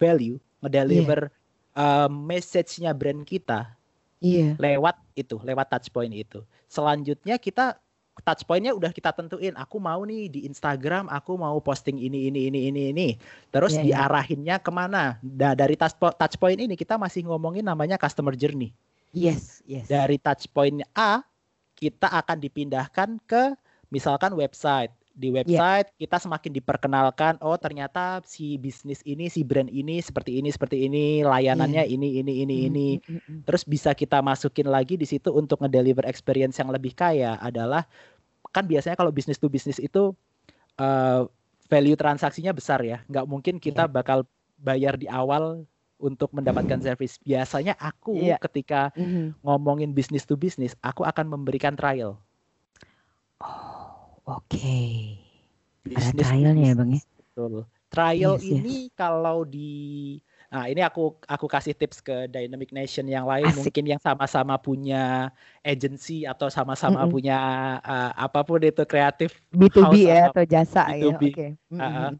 value, 0.00 0.40
ngedeliver 0.64 1.28
uh, 1.76 2.08
message-nya 2.08 2.96
brand 2.96 3.20
kita 3.28 3.76
Iya. 4.24 4.56
lewat 4.56 4.96
itu, 5.12 5.36
lewat 5.44 5.76
touch 5.76 5.92
point 5.92 6.12
itu. 6.12 6.40
Selanjutnya 6.72 7.36
kita 7.36 7.76
touch 8.24 8.48
point-nya 8.48 8.72
udah 8.72 8.92
kita 8.92 9.12
tentuin. 9.12 9.52
Aku 9.56 9.76
mau 9.76 10.00
nih 10.04 10.28
di 10.32 10.40
Instagram, 10.48 11.08
aku 11.12 11.36
mau 11.36 11.56
posting 11.60 12.00
ini 12.00 12.32
ini 12.32 12.48
ini 12.48 12.60
ini 12.72 12.82
ini. 12.92 13.08
Terus 13.52 13.76
Iya, 13.76 13.80
iya. 13.80 13.86
diarahinnya 13.92 14.56
ke 14.60 14.70
mana? 14.72 15.20
Nah 15.20 15.52
dari 15.52 15.76
touch 15.76 16.36
point 16.40 16.56
ini 16.56 16.76
kita 16.76 16.96
masih 16.96 17.28
ngomongin 17.28 17.64
namanya 17.64 18.00
customer 18.00 18.32
journey. 18.32 18.72
Yes, 19.12 19.64
yes. 19.64 19.88
Dari 19.88 20.16
touch 20.20 20.48
point 20.52 20.80
A 20.96 21.24
kita 21.76 22.08
akan 22.08 22.40
dipindahkan 22.40 23.20
ke 23.28 23.52
misalkan 23.92 24.32
website. 24.32 24.92
Di 25.16 25.32
Iya. 25.32 25.40
website 25.40 25.88
kita 25.96 26.20
semakin 26.20 26.52
diperkenalkan, 26.60 27.40
oh 27.40 27.56
ternyata 27.56 28.20
si 28.28 28.60
bisnis 28.60 29.00
ini, 29.08 29.32
si 29.32 29.40
brand 29.40 29.72
ini 29.72 29.96
seperti 30.04 30.36
ini, 30.36 30.52
seperti 30.52 30.84
ini, 30.84 31.24
layanannya 31.24 31.88
ini, 31.88 32.20
ini, 32.20 32.44
ini, 32.44 32.54
ini. 32.68 32.88
mm, 33.00 33.08
mm, 33.08 33.20
mm. 33.24 33.40
Terus 33.48 33.64
bisa 33.64 33.96
kita 33.96 34.20
masukin 34.20 34.68
lagi 34.68 35.00
di 35.00 35.08
situ 35.08 35.32
untuk 35.32 35.64
ngedeliver 35.64 36.04
experience 36.04 36.60
yang 36.60 36.68
lebih 36.68 36.92
kaya 36.92 37.40
adalah 37.40 37.88
kan 38.52 38.68
biasanya 38.68 38.92
kalau 39.00 39.08
bisnis 39.08 39.40
to 39.40 39.48
bisnis 39.48 39.80
itu 39.80 40.12
eh, 40.76 41.22
value 41.72 41.96
transaksinya 41.96 42.52
besar 42.52 42.84
ya. 42.84 43.00
Nggak 43.08 43.24
mungkin 43.24 43.54
kita 43.56 43.88
bakal 43.88 44.28
bayar 44.60 45.00
di 45.00 45.08
awal 45.08 45.64
untuk 45.96 46.28
mendapatkan 46.36 46.76
service. 46.84 47.16
Biasanya 47.24 47.72
aku 47.80 48.20
Iya. 48.20 48.36
ketika 48.36 48.92
Mhm. 48.92 49.40
ngomongin 49.40 49.96
bisnis 49.96 50.28
to 50.28 50.36
bisnis, 50.36 50.76
aku 50.84 51.08
akan 51.08 51.32
memberikan 51.32 51.72
trial. 51.72 52.20
Oh, 53.40 53.85
oke. 54.26 54.78
Ada 55.96 56.10
Business 56.12 56.28
to 56.28 56.34
trialnya 56.34 56.64
ya, 56.68 56.74
Bang 56.76 56.90
ya? 56.92 57.00
Betul. 57.16 57.52
Trial 57.86 58.34
Yes, 58.36 58.42
yes. 58.50 58.60
ini 58.66 58.76
kalau 58.98 59.46
di 59.46 59.70
Nah, 60.46 60.70
ini 60.70 60.78
aku 60.78 61.18
aku 61.26 61.46
kasih 61.50 61.74
tips 61.74 61.98
ke 61.98 62.30
Dynamic 62.30 62.70
Nation 62.70 63.02
yang 63.10 63.26
lain 63.26 63.50
Asik. 63.50 63.66
mungkin 63.66 63.84
yang 63.92 63.98
sama-sama 63.98 64.54
punya 64.62 65.34
agency 65.66 66.22
atau 66.22 66.46
sama-sama 66.46 67.02
Mm-mm. 67.02 67.10
punya 67.10 67.36
uh, 67.82 68.14
apa 68.14 68.46
pun 68.46 68.62
itu 68.62 68.82
kreatif. 68.86 69.42
B2B 69.50 70.06
House 70.06 70.06
ya 70.06 70.30
atau 70.30 70.44
jasa 70.46 70.82
ya. 70.94 71.18
B2B. 71.18 71.22
Oke. 71.34 71.46
Mm, 71.68 71.76
Ah, 71.82 71.82
mm, 71.82 71.98
ah. 71.98 72.10
mm. 72.14 72.16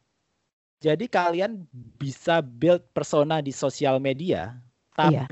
Jadi 0.77 1.05
kalian 1.09 1.53
bisa 1.73 2.45
build 2.45 2.85
persona 2.93 3.41
di 3.41 3.51
sosial 3.55 3.97
media, 3.97 4.59
Iya. 5.01 5.25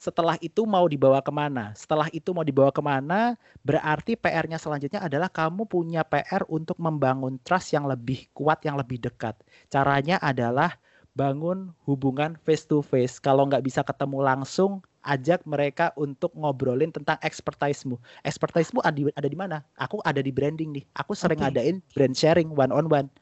Setelah 0.00 0.40
itu 0.40 0.64
mau 0.64 0.88
dibawa 0.88 1.20
ke 1.20 1.28
mana? 1.28 1.76
Setelah 1.76 2.08
itu 2.08 2.32
mau 2.32 2.40
dibawa 2.40 2.72
ke 2.72 2.80
mana? 2.80 3.36
Berarti 3.60 4.16
PR-nya 4.16 4.56
selanjutnya 4.56 5.04
adalah 5.04 5.28
kamu 5.28 5.68
punya 5.68 6.00
PR 6.08 6.48
untuk 6.48 6.80
membangun 6.80 7.36
trust 7.44 7.76
yang 7.76 7.84
lebih 7.84 8.24
kuat, 8.32 8.64
yang 8.64 8.80
lebih 8.80 8.96
dekat. 8.96 9.36
Caranya 9.68 10.16
adalah 10.24 10.80
bangun 11.12 11.76
hubungan 11.84 12.40
face 12.48 12.64
to 12.64 12.80
face. 12.80 13.20
Kalau 13.20 13.44
nggak 13.44 13.60
bisa 13.60 13.84
ketemu 13.84 14.24
langsung, 14.24 14.80
ajak 15.04 15.44
mereka 15.44 15.92
untuk 16.00 16.32
ngobrolin 16.32 16.88
tentang 16.88 17.20
expertise-mu. 17.20 18.00
Expertise-mu 18.24 18.80
ada 18.80 19.28
di, 19.28 19.36
mana? 19.36 19.60
Aku 19.76 20.00
ada 20.00 20.24
di 20.24 20.32
branding 20.32 20.80
nih. 20.80 20.84
Aku 20.96 21.12
sering 21.12 21.44
Oke. 21.44 21.52
ngadain 21.52 21.84
brand 21.92 22.16
sharing 22.16 22.48
one 22.56 22.72
on 22.72 22.88
one. 22.88 23.12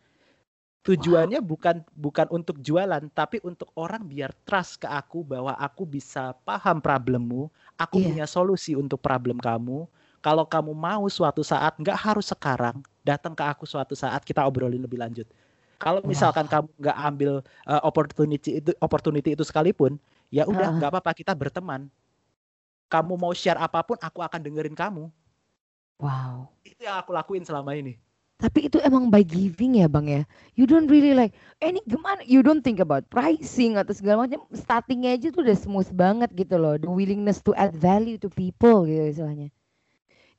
Tujuannya 0.87 1.43
bukan 1.43 1.85
bukan 1.93 2.27
untuk 2.33 2.63
jualan, 2.65 3.03
tapi 3.13 3.43
untuk 3.45 3.69
orang 3.77 4.07
biar 4.09 4.33
trust 4.47 4.81
ke 4.81 4.89
aku 4.89 5.21
bahwa 5.27 5.53
aku 5.59 5.85
bisa 5.85 6.33
paham 6.47 6.81
problemmu, 6.81 7.51
aku 7.77 8.01
Iya. 8.01 8.07
punya 8.09 8.27
solusi 8.31 8.73
untuk 8.73 9.03
problem 9.03 9.37
kamu. 9.37 9.85
Kalau 10.19 10.47
kamu 10.49 10.73
mau 10.73 11.05
suatu 11.11 11.45
saat, 11.45 11.77
nggak 11.79 11.99
harus 11.99 12.31
sekarang, 12.33 12.81
datang 13.05 13.37
ke 13.37 13.45
aku 13.45 13.69
suatu 13.69 13.93
saat 13.95 14.25
kita 14.25 14.43
obrolin 14.47 14.81
lebih 14.81 14.99
lanjut. 14.99 15.29
Kalau 15.79 16.03
misalkan 16.03 16.47
Wah. 16.49 16.53
kamu 16.59 16.69
nggak 16.75 16.99
ambil 17.07 17.33
uh, 17.69 17.83
opportunity 17.87 18.51
itu 18.59 18.71
opportunity 18.83 19.31
itu 19.37 19.45
sekalipun, 19.47 19.95
ya 20.33 20.43
udah 20.49 20.73
Ah. 20.73 20.75
nggak 20.75 20.91
apa-apa 20.91 21.13
kita 21.15 21.35
berteman. 21.37 21.87
Kamu 22.89 23.15
mau 23.15 23.31
share 23.37 23.61
apa 23.61 23.85
pun, 23.85 24.01
aku 24.01 24.25
akan 24.25 24.41
dengerin 24.41 24.73
kamu. 24.75 25.13
Wow. 26.01 26.49
Itu 26.65 26.81
yang 26.83 26.97
aku 26.99 27.13
lakuin 27.13 27.45
selama 27.45 27.77
ini. 27.77 27.99
Tapi 28.39 28.71
itu 28.71 28.79
emang 28.87 29.11
by 29.11 29.27
giving 29.27 29.83
ya 29.83 29.91
bang 29.91 30.07
ya. 30.07 30.23
You 30.55 30.71
don't 30.71 30.87
really 30.87 31.11
like, 31.11 31.35
eh 31.59 31.75
ini 31.75 31.83
gimana? 31.83 32.23
You 32.23 32.39
don't 32.47 32.63
think 32.63 32.79
about 32.79 33.11
pricing 33.11 33.75
atau 33.75 33.91
segala 33.91 34.31
macam. 34.31 34.47
Startingnya 34.55 35.19
aja 35.19 35.35
tuh 35.35 35.43
udah 35.43 35.59
smooth 35.59 35.91
banget 35.91 36.31
gitu 36.39 36.55
loh. 36.55 36.79
The 36.79 36.87
willingness 36.87 37.43
to 37.43 37.53
add 37.59 37.75
value 37.75 38.15
to 38.23 38.31
people 38.31 38.87
gitu 38.87 39.11
istilahnya. 39.11 39.51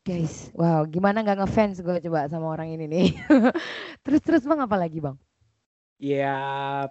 Guys, 0.07 0.47
wow, 0.55 0.87
gimana 0.87 1.21
nggak 1.21 1.43
ngefans 1.43 1.83
gue 1.83 1.95
coba 2.07 2.31
sama 2.31 2.47
orang 2.55 2.71
ini 2.71 2.87
nih. 2.87 3.07
terus 4.07 4.21
terus 4.23 4.43
bang 4.47 4.63
apa 4.63 4.79
lagi 4.79 5.03
bang? 5.03 5.19
Ya 5.99 6.87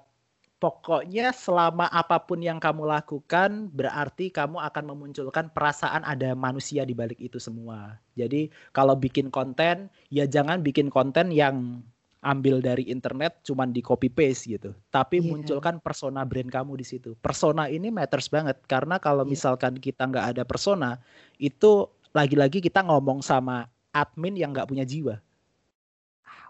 pokoknya 0.58 1.30
selama 1.30 1.86
apa 1.86 2.18
pun 2.18 2.42
yang 2.42 2.58
kamu 2.58 2.82
lakukan 2.82 3.70
berarti 3.70 4.30
kamu 4.34 4.58
akan 4.58 4.84
memunculkan 4.90 5.46
perasaan 5.54 6.02
ada 6.02 6.34
manusia 6.34 6.82
di 6.82 6.94
balik 6.98 7.18
itu 7.22 7.38
semua. 7.38 7.94
Jadi 8.18 8.50
kalau 8.74 8.98
bikin 8.98 9.30
konten 9.30 9.86
ya 10.10 10.26
jangan 10.26 10.58
bikin 10.62 10.90
konten 10.90 11.30
yang 11.30 11.82
ambil 12.18 12.58
dari 12.58 12.82
internet 12.90 13.38
cuman 13.46 13.70
di 13.70 13.78
copy 13.78 14.10
paste 14.10 14.50
gitu. 14.50 14.74
Tapi 14.90 15.22
Iya. 15.22 15.30
munculkan 15.30 15.78
persona 15.78 16.26
brand 16.26 16.50
kamu 16.50 16.74
di 16.82 16.86
situ. 16.86 17.14
Persona 17.22 17.70
ini 17.70 17.94
matters 17.94 18.26
banget 18.26 18.58
karena 18.66 18.98
kalau 18.98 19.22
Iya. 19.22 19.38
misalkan 19.38 19.78
kita 19.78 20.10
nggak 20.10 20.26
ada 20.34 20.42
persona 20.42 20.98
itu 21.38 21.86
lagi-lagi 22.10 22.58
kita 22.58 22.82
ngomong 22.82 23.22
sama 23.22 23.70
admin 23.94 24.34
yang 24.34 24.50
nggak 24.50 24.66
punya 24.66 24.82
jiwa 24.82 25.22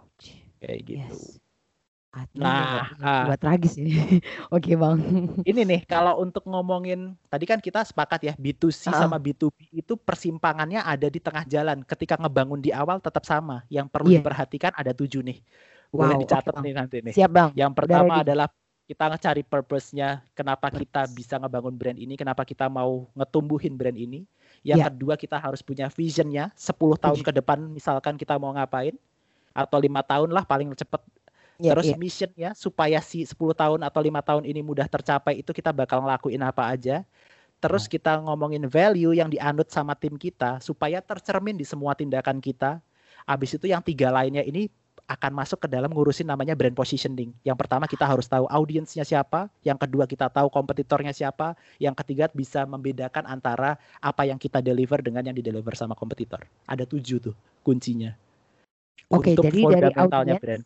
Ouch. 0.00 0.32
kayak 0.64 0.80
gitu. 0.88 1.16
Yes. 1.20 1.47
Admin 2.08 2.40
Nah, 2.40 2.88
ah. 3.04 3.28
jiwa 3.28 3.36
tragis 3.36 3.76
ini. 3.76 3.92
Oke 4.54 4.72
bang. 4.74 4.96
ini 5.44 5.60
nih 5.60 5.80
kalau 5.84 6.16
untuk 6.18 6.40
ngomongin 6.48 7.12
tadi 7.28 7.44
kan 7.44 7.60
kita 7.60 7.84
sepakat 7.84 8.20
ya 8.24 8.34
B2C 8.40 8.88
Ah. 8.88 9.04
sama 9.04 9.20
B2B 9.20 9.68
itu 9.76 9.92
persimpangannya 9.94 10.80
ada 10.80 11.04
di 11.06 11.20
tengah 11.20 11.44
jalan. 11.44 11.84
Ketika 11.84 12.16
ngebangun 12.16 12.64
di 12.64 12.72
awal 12.72 12.96
tetap 12.98 13.28
sama. 13.28 13.60
Yang 13.68 13.92
perlu 13.92 14.08
Iya. 14.08 14.24
diperhatikan 14.24 14.72
ada 14.72 14.96
tujuh 14.96 15.20
nih. 15.20 15.44
Boleh 15.88 16.16
Wow, 16.16 16.22
dicatat 16.24 16.52
Bang. 16.52 16.64
nih 16.64 16.74
nanti 16.74 16.96
nih. 17.04 17.12
Siap 17.12 17.30
bang. 17.30 17.50
Yang 17.52 17.72
pertama 17.76 18.24
adalah 18.24 18.48
kita 18.88 19.04
ngecari 19.04 19.44
purpose-nya, 19.44 20.24
kenapa 20.32 20.72
kita 20.72 21.04
Purpose. 21.04 21.12
bisa 21.12 21.34
ngebangun 21.36 21.76
brand 21.76 21.98
ini, 21.98 22.16
kenapa 22.16 22.40
kita 22.40 22.72
mau 22.72 23.04
ngetumbuhin 23.12 23.76
brand 23.76 23.96
ini. 23.96 24.24
Yang 24.64 24.78
Iya. 24.80 24.86
kedua 24.88 25.14
kita 25.14 25.36
harus 25.36 25.60
punya 25.60 25.92
visionnya 25.92 26.48
10 26.56 26.96
tahun 26.96 27.20
ke 27.20 27.32
depan 27.36 27.68
misalkan 27.68 28.16
kita 28.16 28.40
mau 28.40 28.48
ngapain 28.50 28.96
atau 29.52 29.76
lima 29.76 30.00
tahun 30.00 30.32
lah 30.32 30.42
paling 30.42 30.72
cepet 30.72 31.04
Iya, 31.58 31.74
Terus 31.74 31.90
iya. 31.90 31.96
missionnya 31.98 32.50
supaya 32.54 33.02
si 33.02 33.26
10 33.26 33.34
tahun 33.50 33.82
atau 33.82 33.98
lima 33.98 34.22
tahun 34.22 34.46
ini 34.46 34.62
mudah 34.62 34.86
tercapai 34.86 35.42
itu 35.42 35.50
kita 35.50 35.74
bakal 35.74 36.06
ngelakuin 36.06 36.38
apa 36.46 36.70
aja. 36.70 37.02
Terus 37.58 37.90
kita 37.90 38.22
ngomongin 38.22 38.62
value 38.70 39.18
yang 39.18 39.26
dianut 39.26 39.66
sama 39.66 39.98
tim 39.98 40.14
kita 40.14 40.62
supaya 40.62 41.02
tercermin 41.02 41.58
di 41.58 41.66
semua 41.66 41.98
tindakan 41.98 42.38
kita. 42.38 42.78
Habis 43.26 43.58
itu 43.58 43.66
yang 43.66 43.82
tiga 43.82 44.14
lainnya 44.14 44.46
ini 44.46 44.70
akan 45.10 45.32
masuk 45.34 45.66
ke 45.66 45.68
dalam 45.72 45.90
ngurusin 45.90 46.30
namanya 46.30 46.54
brand 46.54 46.78
positioning. 46.78 47.34
Yang 47.42 47.58
pertama 47.58 47.90
kita 47.90 48.06
harus 48.06 48.30
tahu 48.30 48.46
audiensnya 48.46 49.02
siapa, 49.02 49.50
yang 49.66 49.74
kedua 49.74 50.06
kita 50.06 50.30
tahu 50.30 50.46
kompetitornya 50.52 51.10
siapa, 51.10 51.58
yang 51.82 51.96
ketiga 51.98 52.30
bisa 52.30 52.62
membedakan 52.70 53.26
antara 53.26 53.80
apa 53.98 54.22
yang 54.30 54.38
kita 54.38 54.62
deliver 54.62 55.02
dengan 55.02 55.26
yang 55.26 55.34
dideliver 55.34 55.74
sama 55.74 55.98
kompetitor. 55.98 56.46
Ada 56.70 56.86
tujuh 56.86 57.18
tuh 57.18 57.34
kuncinya. 57.66 58.14
Oke, 59.10 59.34
Untuk 59.34 59.50
jadi 59.50 59.60
dari 59.66 59.90
audiens, 59.98 60.38
brand. 60.38 60.64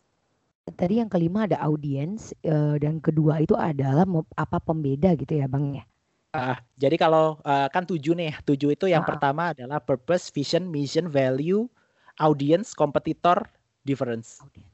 Tadi 0.71 1.03
yang 1.03 1.11
kelima 1.11 1.43
ada 1.43 1.59
audiens 1.59 2.31
eh, 2.39 2.75
dan 2.79 3.03
kedua 3.03 3.43
itu 3.43 3.51
adalah 3.59 4.07
apa 4.39 4.57
pembeda 4.63 5.11
gitu 5.19 5.35
ya 5.35 5.47
bang 5.51 5.83
ya. 5.83 5.85
Ah, 6.33 6.57
jadi 6.79 6.97
kalau 6.97 7.37
eh, 7.45 7.67
kan 7.69 7.85
tujuh 7.85 8.17
nih, 8.17 8.33
tujuh 8.41 8.73
itu 8.73 8.89
yang 8.89 9.05
Ah. 9.05 9.09
pertama 9.13 9.53
adalah 9.53 9.77
purpose, 9.77 10.33
vision, 10.33 10.65
mission, 10.65 11.05
value, 11.05 11.69
audience, 12.17 12.73
kompetitor, 12.73 13.45
difference. 13.85 14.41
Audiens. 14.41 14.72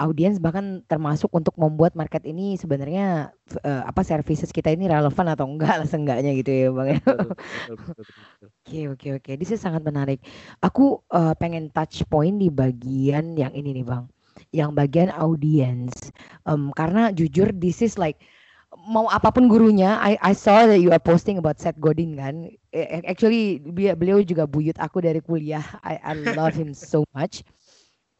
Audiens 0.00 0.40
bahkan 0.42 0.80
termasuk 0.88 1.30
untuk 1.32 1.54
membuat 1.60 1.94
market 1.94 2.24
ini 2.26 2.56
sebenarnya 2.58 3.30
eh, 3.62 3.82
apa 3.86 4.02
services 4.02 4.50
kita 4.50 4.72
ini 4.72 4.88
relevan 4.90 5.26
atau 5.30 5.46
enggak 5.46 5.78
lah 5.78 5.86
seenggaknya 5.88 6.32
gitu 6.38 6.50
ya 6.50 6.68
bang 6.74 6.88
ya. 6.96 7.00
Oke 8.62 8.80
oke 8.90 9.08
oke, 9.18 9.30
ini 9.34 9.44
sih 9.46 9.58
sangat 9.58 9.82
menarik. 9.82 10.22
Aku 10.62 11.02
eh, 11.12 11.34
pengen 11.38 11.70
touch 11.74 12.02
point 12.10 12.38
di 12.38 12.48
bagian 12.50 13.34
yang 13.38 13.52
ini 13.54 13.82
nih 13.82 13.86
bang, 13.86 14.04
yang 14.54 14.70
bagian 14.74 15.10
audience. 15.14 16.10
Em, 16.46 16.70
karena 16.74 17.10
jujur 17.14 17.50
this 17.54 17.82
is 17.82 17.98
like 17.98 18.18
mau 18.88 19.06
apa 19.10 19.28
pun 19.34 19.46
gurunya, 19.50 19.98
I 20.00 20.16
I 20.22 20.32
saw 20.32 20.64
that 20.66 20.80
you 20.80 20.90
are 20.94 21.02
posting 21.02 21.36
about 21.38 21.60
Seth 21.60 21.78
Godin 21.78 22.16
kan. 22.18 22.48
Actually 23.04 23.60
beliau 23.98 24.22
juga 24.24 24.48
buyut 24.48 24.78
aku 24.80 25.04
dari 25.04 25.20
kuliah. 25.20 25.62
I 25.84 25.98
I 26.00 26.12
love 26.16 26.56
him 26.56 26.72
so 26.72 27.04
much. 27.12 27.44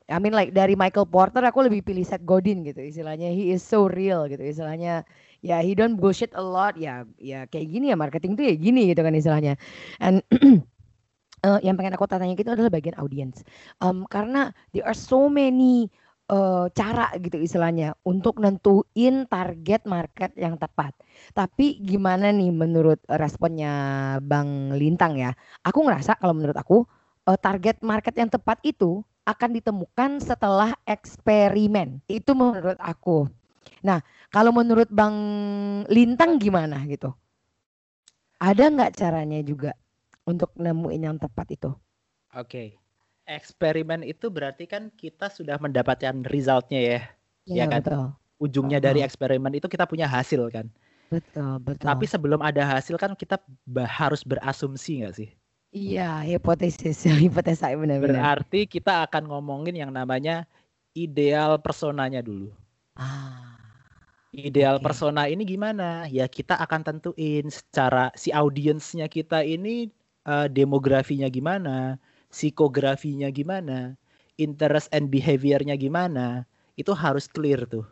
I 0.08 0.18
mean 0.18 0.34
like 0.34 0.50
dari 0.50 0.74
Michael 0.74 1.06
Porter 1.06 1.42
aku 1.46 1.66
lebih 1.66 1.86
pilih 1.86 2.02
Seth 2.02 2.26
Godin 2.26 2.66
gitu 2.66 2.82
istilahnya. 2.82 3.30
He 3.30 3.54
is 3.54 3.62
so 3.62 3.86
real 3.86 4.26
gitu 4.26 4.42
istilahnya. 4.42 5.06
Ya 5.42 5.58
he 5.58 5.74
don't 5.74 5.98
bullshit 5.98 6.30
a 6.38 6.42
lot 6.42 6.78
ya 6.78 7.06
ya 7.18 7.46
kayak 7.50 7.66
gini 7.70 7.90
ya 7.90 7.96
marketing 7.98 8.38
tuh 8.38 8.46
ya 8.46 8.54
gini 8.54 8.90
gitu 8.90 9.02
kan 9.02 9.14
istilahnya. 9.14 9.54
And 9.98 10.22
eh, 11.46 11.58
yang 11.66 11.74
pengen 11.78 11.94
aku 11.94 12.06
tanya 12.06 12.34
gitu 12.34 12.54
adalah 12.54 12.70
bagian 12.70 12.96
audience. 12.98 13.42
Em, 13.82 14.06
karena 14.06 14.54
there 14.70 14.86
are 14.86 14.96
so 14.96 15.26
many 15.26 15.90
eh, 16.30 16.66
cara 16.72 17.10
gitu 17.18 17.38
istilahnya 17.42 17.98
untuk 18.06 18.38
nentuin 18.38 19.26
target 19.26 19.82
market 19.86 20.30
yang 20.38 20.56
tepat. 20.58 20.94
Tapi 21.34 21.82
gimana 21.82 22.30
nih 22.30 22.50
menurut 22.54 23.02
responnya 23.06 23.74
Bang 24.22 24.74
Lintang 24.74 25.18
ya? 25.18 25.34
Aku 25.66 25.82
ngerasa 25.86 26.18
kalau 26.22 26.34
menurut 26.38 26.56
aku 26.56 26.86
eh, 27.28 27.38
target 27.38 27.82
market 27.82 28.14
yang 28.18 28.30
tepat 28.30 28.62
itu 28.66 29.02
akan 29.22 29.50
ditemukan 29.54 30.18
setelah 30.18 30.74
eksperimen. 30.82 32.02
Itu 32.10 32.34
menurut 32.34 32.78
aku. 32.78 33.30
Nah, 33.82 34.02
kalau 34.30 34.50
menurut 34.50 34.90
Bang 34.90 35.14
Lintang 35.86 36.38
gimana 36.38 36.82
gitu? 36.86 37.14
Ada 38.42 38.74
nggak 38.74 38.98
caranya 38.98 39.38
juga 39.46 39.70
untuk 40.26 40.50
nemuin 40.58 41.02
yang 41.06 41.16
tepat 41.18 41.46
itu? 41.54 41.70
Oke. 42.34 42.78
Eksperimen 43.22 44.02
itu 44.02 44.26
berarti 44.34 44.66
kan 44.66 44.90
kita 44.98 45.30
sudah 45.30 45.54
mendapatkan 45.62 46.26
resultnya 46.26 46.80
ya. 46.82 47.00
Iya 47.46 47.64
kan? 47.70 47.80
betul. 47.82 48.04
Ujungnya 48.42 48.82
Oh. 48.82 48.84
dari 48.90 49.06
eksperimen 49.06 49.54
itu 49.54 49.70
kita 49.70 49.86
punya 49.86 50.10
hasil 50.10 50.50
kan. 50.50 50.66
Betul, 51.06 51.62
betul. 51.62 51.86
Tapi 51.86 52.04
sebelum 52.10 52.42
ada 52.42 52.66
hasil 52.66 52.98
kan 52.98 53.14
kita 53.14 53.38
harus 53.86 54.26
berasumsi 54.26 55.06
nggak 55.06 55.14
sih? 55.14 55.30
Iya, 55.72 56.22
hipotesis, 56.28 57.04
hipotesa 57.22 57.72
benar-benar. 57.74 58.38
Berarti 58.38 58.60
kita 58.68 59.04
akan 59.08 59.22
ngomongin 59.30 59.74
yang 59.82 59.92
namanya 59.92 60.44
ideal 60.94 61.58
personanya 61.60 62.20
dulu. 62.20 62.52
Ah, 62.96 63.52
Ideal 64.32 64.80
Oke. 64.80 64.84
persona 64.88 65.28
ini 65.28 65.44
gimana? 65.44 66.08
Ya 66.08 66.24
kita 66.24 66.56
akan 66.56 66.80
tentuin 66.88 67.52
secara 67.52 68.08
si 68.16 68.32
audiensnya 68.32 69.04
kita 69.04 69.44
ini 69.44 69.92
eh, 70.24 70.48
demografinya 70.48 71.28
gimana, 71.28 72.00
psikografinya 72.32 73.28
gimana, 73.28 73.92
interest 74.40 74.88
and 74.96 75.12
behaviornya 75.12 75.76
gimana, 75.76 76.48
itu 76.80 76.96
harus 76.96 77.28
clear 77.28 77.68
tuh. 77.68 77.84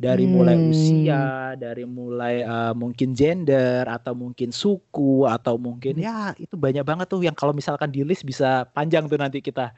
Dari 0.00 0.24
mulai 0.24 0.56
Hmm. 0.56 0.64
usia, 0.64 1.52
dari 1.60 1.84
mulai 1.84 2.40
eh, 2.40 2.72
mungkin 2.72 3.12
gender 3.12 3.84
atau 3.84 4.16
mungkin 4.16 4.48
suku 4.48 5.28
atau 5.28 5.60
mungkin 5.60 6.00
ya 6.00 6.32
itu 6.40 6.56
banyak 6.56 6.80
banget 6.88 7.04
tuh 7.12 7.20
yang 7.20 7.36
kalau 7.36 7.52
misalkan 7.52 7.92
di 7.92 8.00
list 8.00 8.24
bisa 8.24 8.64
panjang 8.72 9.04
tuh 9.12 9.20
nanti 9.20 9.44
kita. 9.44 9.76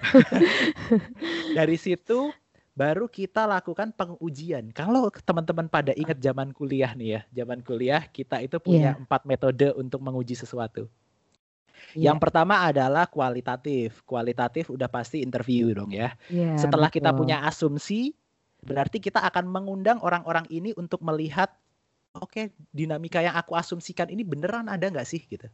Dari 1.56 1.76
situ 1.80 2.34
baru 2.74 3.06
kita 3.06 3.46
lakukan 3.46 3.94
pengujian. 3.94 4.74
Kalau 4.74 5.06
teman-teman 5.22 5.70
pada 5.70 5.92
ingat 5.94 6.18
zaman 6.18 6.50
kuliah 6.50 6.92
nih 6.98 7.08
ya, 7.18 7.20
zaman 7.44 7.62
kuliah 7.62 8.02
kita 8.10 8.42
itu 8.42 8.58
punya 8.58 8.98
empat 8.98 9.22
metode 9.28 9.70
untuk 9.78 10.00
menguji 10.02 10.34
sesuatu. 10.34 10.90
iya, 11.94 12.14
Yang 12.14 12.18
pertama 12.22 12.54
adalah 12.66 13.06
kualitatif. 13.08 14.02
Kualitatif 14.04 14.68
udah 14.70 14.88
pasti 14.90 15.22
interview 15.24 15.72
dong 15.72 15.94
ya. 15.94 16.14
iya, 16.28 16.50
Setelah 16.54 16.90
kita 16.92 17.10
betul. 17.10 17.16
punya 17.16 17.42
asumsi, 17.48 18.12
berarti 18.64 18.98
kita 18.98 19.20
akan 19.20 19.44
mengundang 19.46 20.00
orang-orang 20.00 20.48
ini 20.48 20.72
untuk 20.74 21.04
melihat, 21.04 21.52
oke 22.16 22.50
dinamika 22.72 23.20
yang 23.20 23.36
aku 23.36 23.54
asumsikan 23.54 24.08
ini 24.08 24.24
beneran 24.24 24.66
ada 24.66 24.88
nggak 24.88 25.06
sih 25.06 25.22
gitu. 25.28 25.46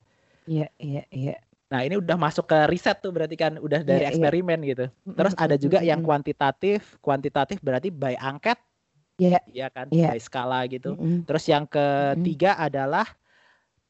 Iya, 0.46 0.70
iya, 0.78 1.02
iya. 1.10 1.36
Nah 1.70 1.86
ini 1.86 1.94
udah 2.02 2.18
masuk 2.18 2.50
ke 2.50 2.58
riset 2.66 2.98
tuh 2.98 3.14
berarti 3.14 3.38
kan 3.38 3.54
udah 3.62 3.86
dari 3.86 4.02
Iya, 4.02 4.10
iya. 4.10 4.10
eksperimen 4.10 4.58
gitu. 4.66 4.86
Terus 5.14 5.34
Mm, 5.38 5.44
ada 5.46 5.54
mm, 5.54 5.62
juga 5.62 5.78
mm, 5.78 5.86
yang 5.86 6.00
mm. 6.02 6.06
kuantitatif. 6.06 6.80
Kuantitatif 6.98 7.58
berarti 7.62 7.94
by 7.94 8.18
angket, 8.18 8.58
Iya, 9.20 9.38
ya 9.46 9.68
kan, 9.70 9.86
Iya. 9.92 10.10
by 10.10 10.18
skala 10.18 10.66
gitu. 10.66 10.98
mm, 10.98 10.98
mm. 10.98 11.20
Terus 11.30 11.44
yang 11.46 11.64
ketiga 11.70 12.58
adalah 12.58 13.06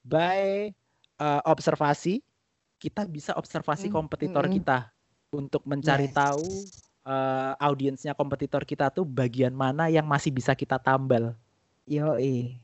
by 0.05 0.69
uh, 1.17 1.41
observasi. 1.49 2.21
Kita 2.77 3.09
bisa 3.09 3.33
observasi 3.37 3.89
Mm, 3.89 3.95
kompetitor 3.95 4.45
mm, 4.45 4.53
mm. 4.53 4.57
kita 4.61 4.79
untuk 5.33 5.63
mencari 5.65 6.09
Yes. 6.11 6.17
tahu 6.17 6.49
uh, 7.05 7.53
audiensnya 7.59 8.13
kompetitor 8.17 8.65
kita 8.65 8.91
tuh 8.93 9.05
bagian 9.05 9.53
mana 9.55 9.89
yang 9.89 10.05
masih 10.05 10.33
bisa 10.33 10.53
kita 10.57 10.77
tambal. 10.81 11.37
Yoi. 11.91 12.55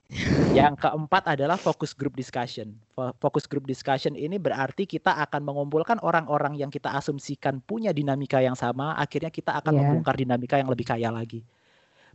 Yang 0.55 0.79
keempat 0.79 1.35
adalah 1.35 1.59
focus 1.59 1.91
group 1.91 2.15
discussion. 2.15 2.79
Fo- 2.95 3.11
Focus 3.19 3.51
group 3.51 3.67
discussion 3.67 4.15
ini 4.15 4.39
berarti 4.39 4.87
kita 4.87 5.11
akan 5.27 5.43
mengumpulkan 5.43 5.99
orang-orang 5.99 6.55
yang 6.55 6.71
kita 6.71 6.95
asumsikan 6.95 7.59
punya 7.59 7.91
dinamika 7.91 8.39
yang 8.39 8.55
sama, 8.55 8.95
akhirnya 8.95 9.35
kita 9.35 9.59
akan 9.59 9.75
Iya. 9.75 9.79
membongkar 9.83 10.15
dinamika 10.15 10.57
yang 10.63 10.71
lebih 10.71 10.87
kaya 10.87 11.11
lagi. 11.11 11.43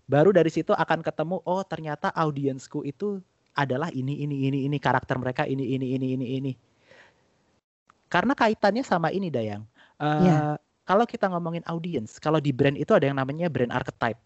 Baru 0.08 0.32
dari 0.32 0.48
situ 0.48 0.72
akan 0.72 1.04
ketemu, 1.04 1.44
oh 1.44 1.64
ternyata 1.68 2.16
audiensku 2.16 2.88
itu 2.88 3.20
adalah 3.52 3.92
ini, 3.92 4.24
ini, 4.24 4.48
ini, 4.48 4.60
ini 4.64 4.78
karakter 4.80 5.20
mereka 5.20 5.44
ini, 5.44 5.76
ini, 5.76 6.00
ini, 6.00 6.08
ini, 6.16 6.26
ini. 6.40 6.52
Karena 8.08 8.32
kaitannya 8.36 8.84
sama 8.88 9.12
ini 9.12 9.28
Dayang. 9.28 9.68
Eh, 10.00 10.08
Iya. 10.24 10.56
Kalau 10.92 11.08
kita 11.08 11.32
ngomongin 11.32 11.64
audience, 11.72 12.20
kalau 12.20 12.44
di 12.44 12.52
brand 12.52 12.76
itu 12.76 12.92
ada 12.92 13.08
yang 13.08 13.16
namanya 13.16 13.48
brand 13.48 13.72
archetype. 13.72 14.20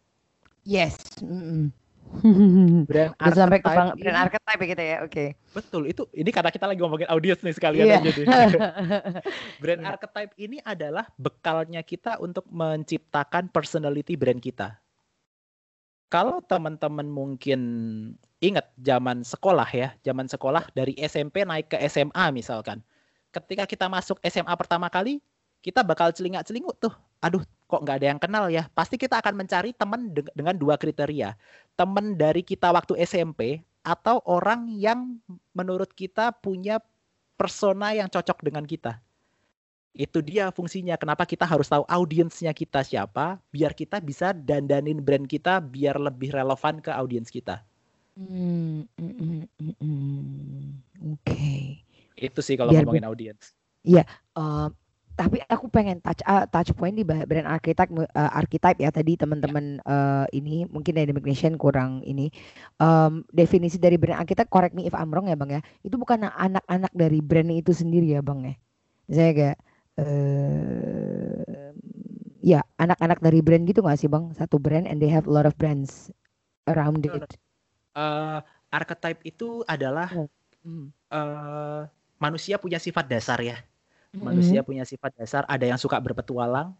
Yes. 0.65 0.97
Mm-mm. 1.21 1.69
Brand 2.89 3.13
Udah 3.21 3.33
sampai 3.37 3.61
ke 3.61 3.69
archetype 3.69 3.77
bang, 3.77 3.89
brand 4.01 4.19
archetype 4.25 4.61
kita 4.73 4.81
ya. 4.81 4.97
Oke. 5.05 5.25
Betul, 5.53 5.93
itu 5.93 6.09
ini 6.17 6.33
karena 6.33 6.49
kita 6.49 6.65
lagi 6.65 6.81
ngomongin 6.81 7.05
audience 7.13 7.45
nih 7.45 7.53
sekalian 7.53 7.85
aja 7.85 8.01
deh. 8.01 8.25
brand 9.61 9.81
Iya. 9.85 9.89
archetype 9.93 10.33
ini 10.41 10.57
adalah 10.65 11.05
bekalnya 11.21 11.85
kita 11.85 12.17
untuk 12.17 12.49
menciptakan 12.49 13.53
personality 13.53 14.17
brand 14.17 14.41
kita. 14.41 14.73
Kalau 16.09 16.41
teman-teman 16.41 17.05
mungkin 17.05 17.61
ingat 18.41 18.73
zaman 18.81 19.21
sekolah 19.21 19.69
ya, 19.69 19.93
zaman 20.01 20.25
sekolah 20.25 20.65
dari 20.73 20.97
SMP 20.97 21.45
naik 21.45 21.73
ke 21.73 21.77
SMA 21.85 22.33
misalkan. 22.33 22.81
Ketika 23.29 23.69
kita 23.69 23.85
masuk 23.85 24.17
SMA 24.25 24.53
pertama 24.57 24.89
kali, 24.89 25.21
kita 25.65 25.81
bakal 25.81 26.13
celingak-celinguk 26.13 26.77
tuh. 26.77 26.93
Aduh, 27.25 27.41
kok 27.65 27.81
nggak 27.81 27.97
ada 27.97 28.07
yang 28.13 28.21
kenal 28.21 28.45
ya? 28.53 28.69
Pasti 28.77 29.01
kita 29.01 29.17
akan 29.17 29.33
mencari 29.33 29.73
teman 29.73 30.13
deng- 30.13 30.29
dengan 30.37 30.53
dua 30.53 30.77
kriteria. 30.77 31.33
Teman 31.73 32.13
dari 32.13 32.45
kita 32.45 32.69
waktu 32.69 33.01
SMP 33.01 33.65
atau 33.81 34.21
orang 34.29 34.69
yang 34.69 35.17
menurut 35.57 35.89
kita 35.89 36.29
punya 36.37 36.77
persona 37.33 37.97
yang 37.97 38.05
cocok 38.05 38.45
dengan 38.45 38.61
kita. 38.69 39.01
Itu 39.89 40.21
dia 40.21 40.53
fungsinya. 40.53 41.01
Kenapa 41.01 41.25
kita 41.25 41.49
harus 41.49 41.65
tahu 41.65 41.81
audiensnya 41.89 42.53
kita 42.53 42.85
siapa, 42.85 43.41
biar 43.49 43.73
kita 43.73 43.97
bisa 44.05 44.37
dandanin 44.37 45.01
brand 45.01 45.25
kita 45.25 45.57
biar 45.65 45.97
lebih 45.97 46.29
relevan 46.29 46.77
ke 46.77 46.93
audiens 46.93 47.33
kita. 47.33 47.65
Hmm, 48.13 48.85
mm, 49.01 49.13
mm, 49.17 49.43
mm, 49.57 49.75
mm. 49.81 50.69
Oke. 51.17 51.81
Itu 52.13 52.39
sih 52.45 52.53
kalau 52.53 52.69
Biar 52.69 52.85
ngomongin 52.85 53.07
audiens. 53.09 53.55
Eh, 53.85 54.69
tapi 55.15 55.39
aku 55.47 55.71
pengen 55.71 56.03
touch 56.03 56.19
ah, 56.27 56.43
touch 56.47 56.75
point 56.75 56.91
di 56.95 57.03
brand 57.07 57.47
archetype 57.47 57.91
mu- 57.91 58.03
eh, 58.07 58.31
archetype 58.35 58.79
ya 58.83 58.91
tadi 58.91 59.15
teman-teman 59.15 59.79
eh, 59.83 60.25
ini. 60.35 60.67
Mungkin 60.67 60.93
Dynamic 60.95 61.23
Nation 61.23 61.55
kurang 61.55 62.03
ini. 62.03 62.27
Em, 62.79 63.23
definisi 63.31 63.79
dari 63.79 63.95
brand 63.95 64.19
archetype 64.23 64.51
correct 64.51 64.75
me 64.75 64.83
if 64.87 64.93
I'm 64.95 65.11
wrong 65.11 65.31
ya 65.31 65.39
bang 65.39 65.59
ya. 65.59 65.61
Itu 65.87 65.95
bukan 65.95 66.27
anak-anak 66.27 66.91
dari 66.91 67.19
brand 67.23 67.49
itu 67.51 67.71
sendiri 67.71 68.11
ya 68.15 68.21
bang 68.21 68.39
ya. 68.43 68.53
Saya 69.11 69.31
kayak 69.33 69.57
eh 69.95 71.71
ya 72.45 72.61
anak-anak 72.77 73.19
dari 73.23 73.39
brand 73.41 73.63
gitu 73.65 73.81
nggak 73.81 73.99
sih 73.99 74.09
bang? 74.11 74.35
Satu 74.35 74.59
brand 74.61 74.85
and 74.85 74.99
they 75.01 75.09
have 75.09 75.25
a 75.25 75.33
lot 75.33 75.47
of 75.47 75.55
brands 75.57 76.11
around 76.67 77.01
it. 77.07 77.39
Eh, 77.95 78.39
archetype 78.69 79.23
itu 79.23 79.63
adalah 79.63 80.11
Hmm. 80.65 80.91
eh, 81.13 81.81
manusia 82.19 82.57
punya 82.59 82.81
sifat 82.81 83.05
dasar 83.07 83.39
ya. 83.39 83.57
Mm-mm. 84.15 84.23
Manusia 84.31 84.63
punya 84.63 84.87
sifat 84.87 85.11
dasar. 85.19 85.43
Ada 85.45 85.67
yang 85.69 85.79
suka 85.79 85.99
berpetualang, 85.99 86.71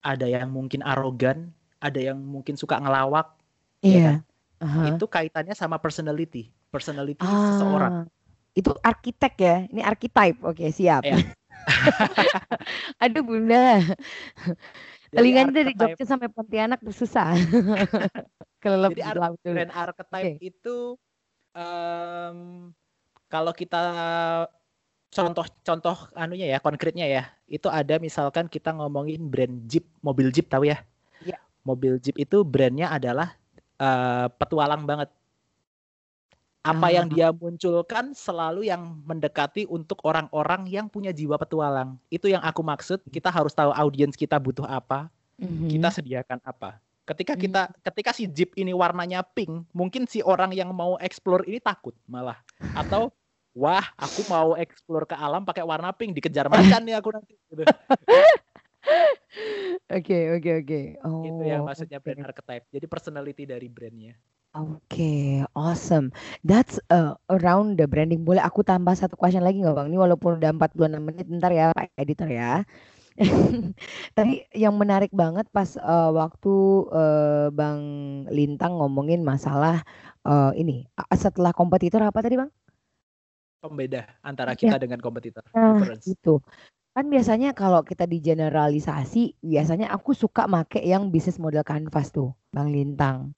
ada 0.00 0.26
yang 0.26 0.48
mungkin 0.48 0.80
arogan, 0.80 1.52
ada 1.78 2.00
yang 2.00 2.16
mungkin 2.18 2.56
suka 2.56 2.80
ngelawak. 2.80 3.36
iya 3.84 4.00
kan? 4.00 4.16
Aha. 4.62 4.82
Itu 4.94 5.04
kaitannya 5.10 5.52
sama 5.52 5.76
personality, 5.76 6.48
personality 6.70 7.20
seseorang. 7.22 8.06
Ah, 8.06 8.06
itu 8.54 8.70
arsitek 8.84 9.34
ya 9.40 9.56
ini 9.72 9.80
archetype 9.80 10.38
oke 10.44 10.60
siap 10.68 11.02
Iya. 11.08 11.24
aduh 13.02 13.24
bunda 13.24 13.80
Jadi 15.12 15.16
Telinganya 15.16 15.52
dari 15.52 15.72
Jogja 15.76 16.04
sampai 16.08 16.28
Pontianak 16.32 16.80
susah. 16.88 17.36
Kelelep 18.62 18.96
Jadi 18.96 19.00
di 19.00 19.02
ar- 19.04 19.36
brand 19.44 19.72
archetype 19.72 20.40
itu 20.40 20.96
em, 21.52 22.38
kalau 23.28 23.52
kita 23.52 23.82
contoh-contoh 25.12 26.08
anunya 26.16 26.56
ya 26.56 26.58
konkretnya 26.58 27.04
ya 27.04 27.22
itu 27.44 27.68
ada 27.68 28.00
misalkan 28.00 28.48
kita 28.48 28.72
ngomongin 28.72 29.28
brand 29.28 29.68
Jeep 29.68 29.84
mobil 30.00 30.32
Jeep 30.32 30.48
tahu 30.48 30.66
ya 30.72 30.80
Iya. 31.20 31.36
mobil 31.62 32.00
Jeep 32.00 32.16
itu 32.16 32.40
brandnya 32.42 32.88
adalah 32.88 33.36
eh, 33.76 34.26
petualang 34.40 34.88
banget 34.88 35.12
apa 36.62 36.94
yang 36.94 37.10
Ah. 37.10 37.12
dia 37.12 37.28
munculkan 37.34 38.14
selalu 38.14 38.70
yang 38.70 39.02
mendekati 39.02 39.66
untuk 39.66 39.98
orang-orang 40.06 40.70
yang 40.70 40.86
punya 40.86 41.10
jiwa 41.10 41.34
petualang 41.34 41.98
itu 42.06 42.30
yang 42.30 42.38
aku 42.40 42.62
maksud 42.62 43.02
kita 43.10 43.34
harus 43.34 43.50
tahu 43.50 43.74
audiens 43.74 44.14
kita 44.14 44.38
butuh 44.38 44.64
apa 44.64 45.10
Mhm. 45.42 45.74
kita 45.74 45.88
sediakan 45.90 46.38
apa. 46.46 46.78
Ketika 47.02 47.34
Hmm. 47.34 47.42
kita 47.42 47.62
ketika 47.82 48.10
si 48.14 48.30
Jeep 48.30 48.54
ini 48.54 48.70
warnanya 48.70 49.26
pink, 49.26 49.66
mungkin 49.74 50.06
si 50.06 50.22
orang 50.22 50.54
yang 50.54 50.70
mau 50.70 50.94
explore 51.02 51.42
ini 51.50 51.58
takut 51.58 51.98
malah 52.06 52.38
atau 52.78 53.10
wah, 53.52 53.84
aku 53.96 54.20
mau 54.28 54.56
explore 54.56 55.06
ke 55.08 55.16
alam 55.16 55.44
pakai 55.44 55.64
warna 55.64 55.92
pink 55.92 56.16
dikejar 56.16 56.48
macan 56.48 56.82
nih 56.84 56.96
aku 56.96 57.08
nanti 57.12 57.36
gitu. 57.52 57.64
Oke 59.92 60.34
oke 60.34 60.50
oke. 60.64 60.80
Oh. 61.06 61.22
Itu 61.22 61.42
yang 61.46 61.62
maksudnya 61.62 62.02
oke. 62.02 62.04
brand 62.04 62.26
archetype. 62.26 62.64
Jadi 62.72 62.86
personality 62.90 63.44
dari 63.46 63.68
brandnya. 63.70 64.14
Oke, 64.52 65.40
awesome. 65.56 66.12
That's 66.44 66.76
uh, 66.92 67.16
around 67.32 67.80
the 67.80 67.88
branding. 67.88 68.20
Boleh 68.20 68.44
aku 68.44 68.60
tambah 68.60 68.92
satu 68.92 69.16
question 69.16 69.40
lagi 69.40 69.64
nggak 69.64 69.72
Bang? 69.72 69.88
Ini 69.88 69.96
walaupun 69.96 70.36
udah 70.36 70.52
46 70.52 71.00
menit, 71.00 71.24
ntar 71.32 71.56
ya 71.56 71.72
Pak 71.72 71.96
Editor 71.96 72.28
ya. 72.28 72.60
Tadi 74.16 74.44
yang 74.52 74.76
menarik 74.76 75.08
banget 75.08 75.48
pas 75.48 75.72
uh, 75.80 76.12
waktu 76.12 76.52
uh, 76.92 77.48
Bang 77.48 77.80
Lintang 78.28 78.76
ngomongin 78.76 79.24
masalah 79.24 79.84
uh, 80.28 80.52
ini 80.52 80.84
setelah 81.16 81.56
kompetitor 81.56 82.04
apa 82.04 82.20
tadi 82.20 82.36
Bang? 82.36 82.52
Pembeda 83.62 84.10
antara 84.26 84.58
Ya. 84.58 84.74
kita 84.74 84.76
dengan 84.82 84.98
kompetitor. 84.98 85.46
Nah, 85.54 85.78
Difference. 85.78 86.10
itu. 86.10 86.42
Kan 86.92 87.06
biasanya 87.08 87.54
kalau 87.54 87.80
kita 87.86 88.04
di 88.10 88.18
generalisasi, 88.18 89.38
biasanya 89.40 89.88
aku 89.94 90.12
suka 90.12 90.50
make 90.50 90.82
yang 90.82 91.08
bisnis 91.14 91.38
model 91.38 91.62
canvas 91.62 92.10
tuh, 92.10 92.34
Bang 92.50 92.74
Lintang. 92.74 93.32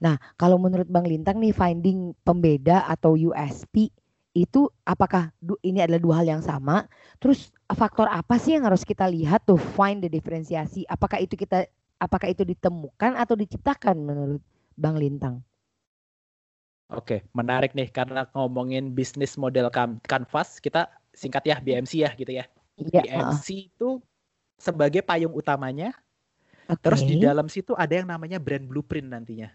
Nah, 0.00 0.16
kalau 0.40 0.56
menurut 0.56 0.88
Bang 0.88 1.04
Lintang 1.04 1.38
nih 1.38 1.52
finding 1.52 2.16
pembeda 2.24 2.88
atau 2.88 3.14
USP 3.14 3.92
itu 4.32 4.70
apakah 4.88 5.34
ini 5.60 5.82
adalah 5.84 6.00
dua 6.00 6.14
hal 6.22 6.26
yang 6.38 6.42
sama? 6.42 6.88
Terus 7.20 7.50
faktor 7.70 8.08
apa 8.08 8.38
sih 8.40 8.56
yang 8.56 8.64
harus 8.66 8.82
kita 8.88 9.04
lihat 9.04 9.44
tuh 9.44 9.58
find 9.60 10.00
the 10.00 10.10
diferensiasi? 10.10 10.86
Apakah 10.88 11.20
itu 11.20 11.36
kita 11.36 11.68
apakah 11.98 12.30
itu 12.30 12.46
ditemukan 12.46 13.18
atau 13.18 13.34
diciptakan 13.34 13.96
menurut 14.00 14.42
Bang 14.78 14.96
Lintang? 14.96 15.42
Oke, 16.88 17.20
menarik 17.36 17.76
nih 17.76 17.92
karena 17.92 18.24
ngomongin 18.32 18.96
bisnis 18.96 19.36
model 19.36 19.68
can- 19.68 20.00
canvas, 20.08 20.56
kita 20.56 20.88
singkat 21.12 21.44
ya 21.44 21.60
BMC 21.60 21.92
ya 22.00 22.10
gitu 22.16 22.32
ya. 22.32 22.48
Iya, 22.80 23.04
heeh. 23.04 23.04
BMC 23.28 23.68
itu 23.68 24.00
sebagai 24.56 25.04
payung 25.04 25.36
utamanya, 25.36 25.92
terus 26.80 27.04
di 27.04 27.20
dalam 27.20 27.44
situ 27.52 27.76
ada 27.76 27.92
yang 27.92 28.08
namanya 28.08 28.40
brand 28.40 28.64
blueprint 28.64 29.04
nantinya. 29.04 29.52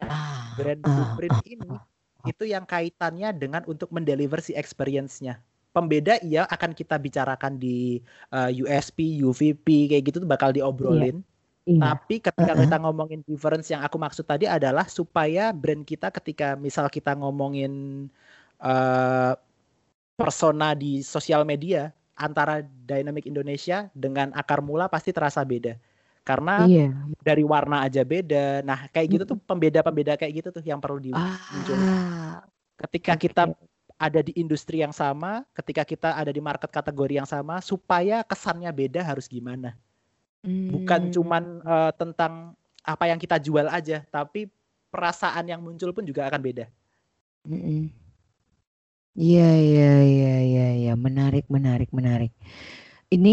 Ah, 0.00 0.56
brand 0.56 0.80
ah, 0.80 0.88
blueprint 0.88 1.36
ah, 1.36 1.44
ini 1.44 1.68
ah. 1.68 1.84
itu 2.24 2.44
yang 2.48 2.64
kaitannya 2.64 3.28
dengan 3.36 3.62
untuk 3.68 3.92
mendeliver 3.92 4.40
si 4.40 4.56
experience-nya. 4.56 5.36
Pembeda 5.76 6.16
iya 6.24 6.48
akan 6.48 6.72
kita 6.72 6.96
bicarakan 6.96 7.60
di 7.60 8.00
uh, 8.32 8.50
USP, 8.50 9.20
UVP 9.20 9.92
kayak 9.92 10.02
gitu 10.08 10.16
tuh 10.24 10.30
bakal 10.30 10.50
diobrolin. 10.50 11.20
Iya. 11.70 11.94
Tapi 11.94 12.14
ketika 12.18 12.52
Uh-uh. 12.52 12.62
kita 12.66 12.76
ngomongin 12.82 13.20
difference 13.22 13.70
yang 13.70 13.82
aku 13.86 13.94
maksud 13.94 14.26
tadi 14.26 14.50
adalah 14.50 14.90
supaya 14.90 15.54
brand 15.54 15.86
kita 15.86 16.10
ketika 16.10 16.58
misal 16.58 16.90
kita 16.90 17.14
ngomongin 17.14 18.06
uh, 18.58 19.32
persona 20.18 20.74
di 20.74 21.00
sosial 21.06 21.46
media 21.46 21.94
antara 22.18 22.60
Dynamic 22.60 23.24
Indonesia 23.24 23.88
dengan 23.96 24.34
akar 24.36 24.60
mula 24.60 24.90
pasti 24.90 25.14
terasa 25.14 25.40
beda. 25.46 25.78
Karena 26.20 26.68
Iya. 26.68 26.92
dari 27.24 27.40
warna 27.46 27.86
aja 27.88 28.04
beda. 28.04 28.60
Nah, 28.60 28.90
kayak 28.92 29.08
gitu 29.08 29.24
tuh 29.24 29.38
pembeda-pembeda 29.40 30.20
kayak 30.20 30.44
gitu 30.44 30.48
tuh 30.52 30.60
yang 30.60 30.76
perlu 30.76 31.00
dimuncul. 31.00 31.76
Ah, 31.80 32.44
Ketika 32.76 33.16
oke. 33.16 33.22
kita 33.24 33.42
ada 34.00 34.20
di 34.24 34.32
industri 34.36 34.80
yang 34.80 34.92
sama, 34.92 35.44
ketika 35.52 35.84
kita 35.84 36.16
ada 36.16 36.32
di 36.32 36.40
market 36.40 36.68
kategori 36.72 37.20
yang 37.20 37.28
sama, 37.28 37.60
supaya 37.64 38.20
kesannya 38.24 38.68
beda 38.72 39.00
harus 39.04 39.28
gimana? 39.28 39.76
Bukan 40.70 41.00
Hmm. 41.08 41.14
cuman 41.14 41.44
eh, 41.66 41.92
tentang 42.00 42.54
apa 42.86 43.04
yang 43.10 43.18
kita 43.20 43.36
jual 43.42 43.66
aja, 43.68 44.06
tapi 44.08 44.48
perasaan 44.92 45.46
yang 45.50 45.60
muncul 45.62 45.90
pun 45.96 46.04
juga 46.06 46.26
akan 46.30 46.40
beda. 46.42 46.66
Mm-mm. 47.48 47.90
Iya, 49.18 49.42
iya, 49.66 49.86
iya, 50.12 50.30
iya, 50.48 50.64
iya, 50.80 50.92
menarik, 51.06 51.44
menarik, 51.50 51.90
menarik. 51.98 52.30
Ini 53.14 53.30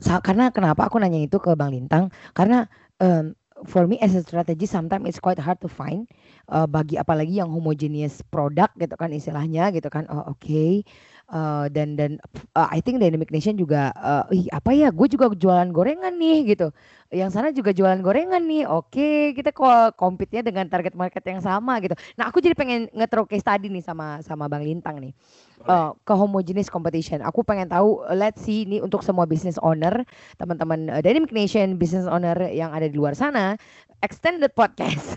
sa- 0.00 0.22
karena 0.24 0.50
kenapa 0.56 0.88
aku 0.88 0.96
nanya 1.02 1.20
itu 1.26 1.36
ke 1.42 1.52
Bang 1.60 1.72
Lintang? 1.74 2.08
Karena 2.36 2.66
em, 3.02 3.34
for 3.70 3.86
me 3.90 3.96
as 4.04 4.14
a 4.18 4.22
strategy 4.24 4.66
sometimes 4.68 5.06
it's 5.08 5.20
quite 5.22 5.38
hard 5.40 5.56
to 5.62 5.70
find 5.70 6.04
uh, 6.52 6.66
bagi 6.68 6.98
apalagi 7.00 7.38
yang 7.40 7.48
homogeneous 7.52 8.20
product 8.28 8.74
gitu 8.76 8.92
kan 8.98 9.08
istilahnya 9.14 9.70
gitu 9.72 9.88
kan 9.88 10.04
oh 10.12 10.34
oke 10.34 10.84
Uh, 11.24 11.72
dan 11.72 11.96
dan 11.96 12.20
uh, 12.52 12.68
I 12.68 12.84
think 12.84 13.00
Dynamic 13.00 13.32
Nation 13.32 13.56
juga 13.56 13.96
uh, 13.96 14.28
ih 14.28 14.44
apa 14.52 14.76
ya 14.76 14.92
gue 14.92 15.08
juga 15.08 15.32
jualan 15.32 15.72
gorengan 15.72 16.12
nih 16.20 16.52
gitu. 16.52 16.68
Yang 17.08 17.30
sana 17.32 17.48
juga 17.48 17.72
jualan 17.72 17.96
gorengan 18.04 18.44
nih 18.44 18.68
oke 18.68 19.32
kita 19.32 19.56
kok 19.56 19.96
compete-nya 19.96 20.44
dengan 20.44 20.68
target 20.68 20.92
market 20.92 21.24
yang 21.24 21.40
sama 21.40 21.80
gitu. 21.80 21.96
Nah 22.20 22.28
aku 22.28 22.44
jadi 22.44 22.52
pengen 22.52 22.92
ngetro 22.92 23.24
case 23.24 23.40
tadi 23.40 23.72
nih 23.72 23.80
sama 23.80 24.20
sama 24.20 24.52
Bang 24.52 24.68
Lintang 24.68 25.00
nih. 25.00 25.16
Uh, 25.64 25.96
ke 26.04 26.12
homogeneous 26.12 26.68
competition. 26.68 27.24
Aku 27.24 27.40
pengen 27.40 27.72
tahu 27.72 28.04
let's 28.12 28.44
see 28.44 28.68
ini 28.68 28.84
untuk 28.84 29.00
semua 29.00 29.24
business 29.24 29.56
owner 29.64 30.04
teman-teman 30.36 30.92
uh, 30.92 31.00
Dynamic 31.00 31.32
Nation 31.32 31.80
business 31.80 32.04
owner 32.04 32.36
yang 32.52 32.68
ada 32.68 32.84
di 32.84 33.00
luar 33.00 33.16
sana 33.16 33.56
extended 34.04 34.52
podcast. 34.52 35.16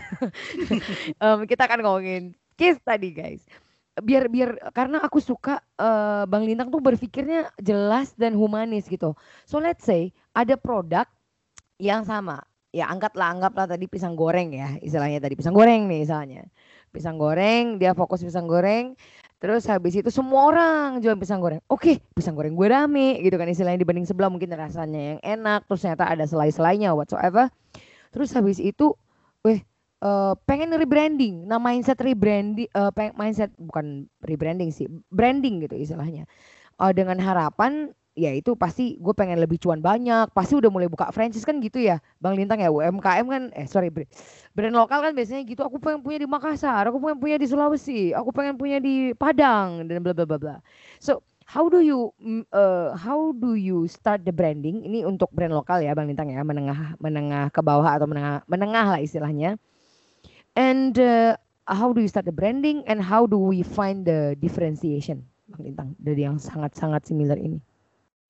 Um, 1.20 1.46
kita 1.46 1.66
akan 1.66 1.82
ngomongin 1.82 2.34
case 2.58 2.78
tadi 2.82 3.14
guys 3.14 3.42
biar 4.00 4.30
biar 4.32 4.72
karena 4.72 5.02
aku 5.02 5.18
suka 5.22 5.62
uh, 5.78 6.24
Bang 6.26 6.46
Lintang 6.46 6.70
tuh 6.72 6.82
berpikirnya 6.82 7.52
jelas 7.58 8.14
dan 8.14 8.34
humanis 8.34 8.86
gitu. 8.86 9.14
So 9.44 9.58
let's 9.58 9.84
say 9.84 10.14
ada 10.32 10.58
produk 10.58 11.06
yang 11.78 12.02
sama. 12.02 12.42
Ya 12.68 12.84
anggaplah 12.92 13.32
anggaplah 13.32 13.64
tadi 13.64 13.88
pisang 13.88 14.12
goreng 14.12 14.52
ya, 14.52 14.76
istilahnya 14.84 15.24
tadi 15.24 15.34
pisang 15.40 15.56
goreng 15.56 15.88
nih 15.88 16.04
misalnya. 16.04 16.44
Pisang 16.92 17.16
goreng, 17.16 17.80
dia 17.80 17.96
fokus 17.96 18.20
pisang 18.20 18.44
goreng. 18.44 18.92
Terus 19.38 19.64
habis 19.70 19.94
itu 19.94 20.10
semua 20.10 20.50
orang 20.50 20.98
jual 20.98 21.14
pisang 21.14 21.38
goreng. 21.38 21.62
Oke, 21.70 22.02
pisang 22.12 22.34
goreng 22.34 22.58
gue 22.58 22.68
rame 22.68 23.22
gitu 23.22 23.38
kan 23.38 23.46
istilahnya 23.46 23.80
dibanding 23.80 24.02
sebelah 24.02 24.28
mungkin 24.28 24.50
rasanya 24.50 25.16
yang 25.16 25.20
enak, 25.22 25.64
terus 25.70 25.86
ternyata 25.86 26.10
ada 26.10 26.24
selai-selainya 26.26 26.90
whatsoever. 26.92 27.46
Terus 28.10 28.34
habis 28.34 28.58
itu, 28.58 28.98
uh, 30.02 30.34
pengen 30.46 30.74
rebranding. 30.74 31.46
Nah, 31.46 31.58
mindset 31.58 31.98
rebranding 32.02 32.70
uh, 32.74 32.90
peng 32.94 33.14
mindset 33.18 33.50
bukan 33.58 34.06
rebranding 34.22 34.70
sih, 34.70 34.86
branding 35.10 35.64
gitu 35.64 35.74
istilahnya. 35.78 36.26
Uh, 36.78 36.94
dengan 36.94 37.18
harapan 37.18 37.90
ya 38.18 38.34
itu 38.34 38.58
pasti 38.58 38.98
gue 38.98 39.14
pengen 39.14 39.38
lebih 39.38 39.62
cuan 39.62 39.78
banyak, 39.78 40.30
pasti 40.34 40.58
udah 40.58 40.70
mulai 40.70 40.90
buka 40.90 41.10
franchise 41.14 41.46
kan 41.46 41.62
gitu 41.62 41.78
ya. 41.78 42.02
Bang 42.18 42.34
Lintang 42.34 42.58
ya 42.58 42.70
UMKM 42.70 43.26
kan 43.30 43.42
eh 43.54 43.66
sorry 43.70 43.90
brand 44.54 44.74
lokal 44.74 45.02
kan 45.02 45.14
biasanya 45.14 45.46
gitu. 45.46 45.62
Aku 45.62 45.78
pengen 45.78 46.02
punya 46.02 46.22
di 46.22 46.28
Makassar, 46.30 46.86
aku 46.90 46.98
pengen 46.98 47.18
punya 47.22 47.36
di 47.38 47.46
Sulawesi, 47.46 48.14
aku 48.14 48.30
pengen 48.34 48.58
punya 48.58 48.78
di 48.82 49.14
Padang 49.14 49.86
dan 49.86 50.02
bla 50.02 50.14
bla 50.14 50.26
bla 50.26 50.38
bla. 50.38 50.56
So, 50.98 51.22
how 51.46 51.70
do 51.70 51.78
you 51.78 52.10
uh, 52.50 52.94
how 52.98 53.30
do 53.34 53.54
you 53.54 53.86
start 53.86 54.26
the 54.26 54.34
branding? 54.34 54.82
Ini 54.82 55.06
untuk 55.06 55.30
brand 55.30 55.54
lokal 55.54 55.82
ya 55.82 55.94
Bang 55.94 56.10
Lintang 56.10 56.30
ya, 56.30 56.42
menengah 56.42 56.98
menengah 56.98 57.54
ke 57.54 57.62
bawah 57.62 57.86
atau 57.86 58.10
menengah 58.10 58.42
menengah 58.50 58.98
lah 58.98 59.00
istilahnya 59.02 59.58
And 60.58 60.98
uh, 60.98 61.38
how 61.70 61.94
do 61.94 62.02
you 62.02 62.10
start 62.10 62.26
the 62.26 62.34
branding 62.34 62.82
and 62.90 62.98
how 62.98 63.30
do 63.30 63.38
we 63.38 63.62
find 63.62 64.02
the 64.02 64.34
differentiation, 64.42 65.22
Bang 65.46 65.62
Lintang, 65.62 65.90
dari 66.02 66.26
yang 66.26 66.42
sangat-sangat 66.42 67.06
similar 67.06 67.38
ini? 67.38 67.62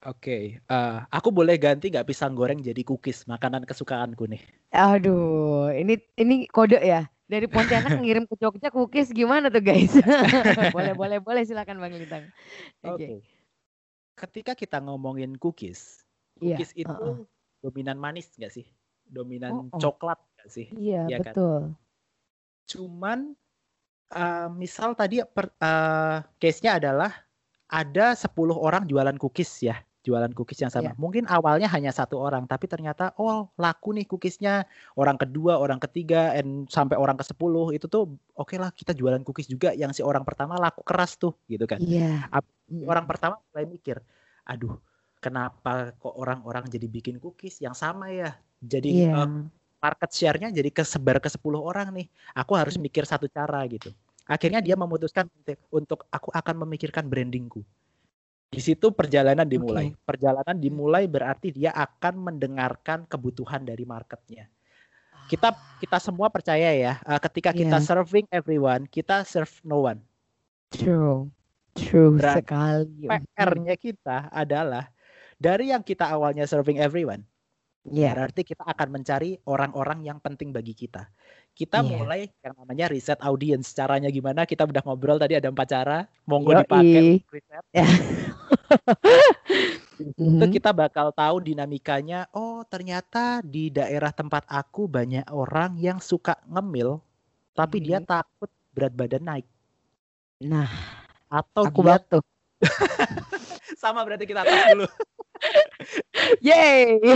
Oke, 0.04 0.20
okay, 0.22 0.42
uh, 0.68 1.08
aku 1.08 1.32
boleh 1.32 1.56
ganti 1.56 1.88
nggak 1.88 2.04
pisang 2.04 2.36
goreng 2.36 2.60
jadi 2.60 2.84
cookies, 2.84 3.24
makanan 3.24 3.64
kesukaanku 3.64 4.28
nih. 4.28 4.44
Aduh, 4.76 5.72
ini 5.72 5.98
ini 6.20 6.44
kode 6.52 6.78
ya. 6.84 7.08
Dari 7.26 7.48
Pontianak 7.48 7.96
ngirim 8.04 8.28
ke 8.28 8.36
Jogja 8.36 8.68
cookies 8.68 9.08
gimana 9.10 9.48
tuh 9.48 9.64
guys? 9.64 9.96
boleh 10.76 10.92
boleh 10.92 11.18
boleh 11.24 11.42
silakan 11.48 11.80
Bang 11.80 11.96
Lintang. 11.96 12.28
Oke. 12.84 12.92
Okay. 12.92 12.92
Okay. 12.92 13.18
Ketika 14.20 14.52
kita 14.52 14.78
ngomongin 14.84 15.32
cookies, 15.40 16.04
iya, 16.44 16.60
cookies 16.60 16.76
yeah, 16.76 16.82
itu 16.84 16.92
uh 16.92 17.00
-uh. 17.00 17.16
dominan 17.64 17.96
manis 17.96 18.28
nggak 18.36 18.52
sih? 18.52 18.68
Dominan 19.08 19.72
oh, 19.72 19.72
oh. 19.72 19.80
coklat 19.80 20.20
nggak 20.38 20.50
sih? 20.52 20.66
Iya 20.76 21.08
ya 21.08 21.18
betul. 21.24 21.72
Kan? 21.72 21.87
Cuman 22.68 23.32
uh, 24.12 24.48
misal 24.52 24.92
tadi 24.92 25.24
per, 25.24 25.48
uh, 25.60 26.20
case-nya 26.36 26.76
adalah 26.76 27.10
ada 27.68 28.16
10 28.16 28.28
orang 28.52 28.84
jualan 28.88 29.16
cookies 29.20 29.64
ya, 29.64 29.76
jualan 30.04 30.32
cookies 30.32 30.64
yang 30.64 30.72
sama. 30.72 30.92
Yeah. 30.92 30.96
Mungkin 30.96 31.24
awalnya 31.28 31.68
hanya 31.68 31.92
satu 31.92 32.16
orang, 32.16 32.48
tapi 32.48 32.64
ternyata 32.64 33.12
oh 33.20 33.52
laku 33.60 33.92
nih 33.92 34.08
cookiesnya. 34.08 34.64
Orang 34.96 35.20
kedua, 35.20 35.60
orang 35.60 35.76
ketiga, 35.80 36.32
and 36.32 36.68
sampai 36.72 36.96
orang 36.96 37.20
ke 37.20 37.24
10 37.24 37.76
itu 37.76 37.86
tuh 37.88 38.16
oke 38.36 38.48
okay 38.48 38.56
lah 38.56 38.72
kita 38.72 38.96
jualan 38.96 39.20
cookies 39.20 39.48
juga 39.52 39.76
yang 39.76 39.92
si 39.92 40.00
orang 40.00 40.24
pertama 40.24 40.56
laku 40.56 40.80
keras 40.80 41.20
tuh 41.20 41.36
gitu 41.48 41.68
kan. 41.68 41.80
Iya. 41.80 42.28
Yeah. 42.28 42.88
Orang 42.88 43.04
pertama 43.04 43.40
mulai 43.52 43.68
mikir, 43.68 44.00
aduh 44.48 44.80
kenapa 45.18 45.92
kok 45.98 46.14
orang-orang 46.14 46.70
jadi 46.70 46.86
bikin 46.86 47.18
cookies 47.18 47.60
yang 47.60 47.74
sama 47.74 48.08
ya? 48.08 48.32
Jadi 48.62 49.06
yeah. 49.06 49.26
uh, 49.26 49.46
market 49.78 50.10
share-nya 50.10 50.50
jadi 50.50 50.70
kesebar 50.70 51.22
ke 51.22 51.30
10 51.30 51.40
orang 51.58 51.88
nih. 51.94 52.06
Aku 52.34 52.58
harus 52.58 52.74
hmm. 52.76 52.84
mikir 52.86 53.06
satu 53.06 53.30
cara 53.30 53.62
gitu. 53.70 53.94
Akhirnya 54.28 54.60
dia 54.60 54.76
memutuskan 54.76 55.24
untuk 55.72 56.04
aku 56.12 56.28
akan 56.34 56.68
memikirkan 56.68 57.08
brandingku. 57.08 57.64
Di 58.48 58.60
situ 58.60 58.92
perjalanan 58.92 59.44
dimulai. 59.48 59.92
Okay. 59.92 60.04
Perjalanan 60.04 60.56
dimulai 60.56 61.04
berarti 61.08 61.52
dia 61.52 61.72
akan 61.72 62.32
mendengarkan 62.32 63.08
kebutuhan 63.08 63.64
dari 63.64 63.84
marketnya. 63.88 64.48
Kita 65.28 65.52
kita 65.80 66.00
semua 66.00 66.32
percaya 66.32 66.72
ya, 66.72 66.96
uh, 67.04 67.20
ketika 67.20 67.52
yeah. 67.52 67.68
kita 67.68 67.78
serving 67.84 68.24
everyone, 68.32 68.88
kita 68.88 69.24
serve 69.28 69.52
no 69.64 69.84
one. 69.84 70.00
True. 70.72 71.28
True 71.76 72.16
berarti 72.16 72.40
sekali. 72.44 73.04
PR-nya 73.04 73.76
kita 73.76 74.32
adalah 74.32 74.88
dari 75.36 75.70
yang 75.70 75.84
kita 75.84 76.08
awalnya 76.08 76.48
serving 76.48 76.80
everyone, 76.80 77.22
Yeah. 77.90 78.14
Berarti 78.14 78.44
kita 78.44 78.64
akan 78.64 78.88
mencari 79.00 79.36
orang-orang 79.48 80.04
yang 80.04 80.18
penting 80.20 80.52
bagi 80.52 80.76
kita. 80.76 81.08
Kita 81.52 81.82
yeah. 81.82 81.90
mulai 81.90 82.20
yang 82.44 82.54
namanya 82.54 82.86
riset 82.92 83.18
audience. 83.24 83.74
Caranya 83.74 84.12
gimana? 84.12 84.46
Kita 84.46 84.68
udah 84.68 84.82
ngobrol 84.84 85.18
tadi 85.18 85.34
ada 85.36 85.50
empat 85.50 85.68
cara. 85.68 85.98
Monggo 86.28 86.54
Yoi. 86.54 86.60
dipakai 86.64 87.06
riset. 87.34 87.64
Yeah. 87.74 87.92
itu 89.98 90.14
mm-hmm. 90.14 90.54
kita 90.54 90.70
bakal 90.70 91.10
tahu 91.10 91.42
dinamikanya. 91.42 92.30
Oh 92.30 92.62
ternyata 92.62 93.42
di 93.42 93.72
daerah 93.74 94.14
tempat 94.14 94.46
aku 94.46 94.86
banyak 94.86 95.26
orang 95.34 95.74
yang 95.80 95.98
suka 95.98 96.38
ngemil, 96.46 97.02
tapi 97.56 97.82
dia 97.82 97.98
mm-hmm. 97.98 98.12
takut 98.14 98.50
berat 98.70 98.94
badan 98.94 99.24
naik. 99.26 99.46
Nah, 100.46 100.70
atau 101.26 101.66
aku 101.66 101.82
dia... 101.82 101.98
batu. 101.98 102.18
Sama 103.82 104.06
berarti 104.06 104.26
kita 104.26 104.46
tes 104.46 104.62
dulu. 104.74 104.86
Yay. 106.48 106.98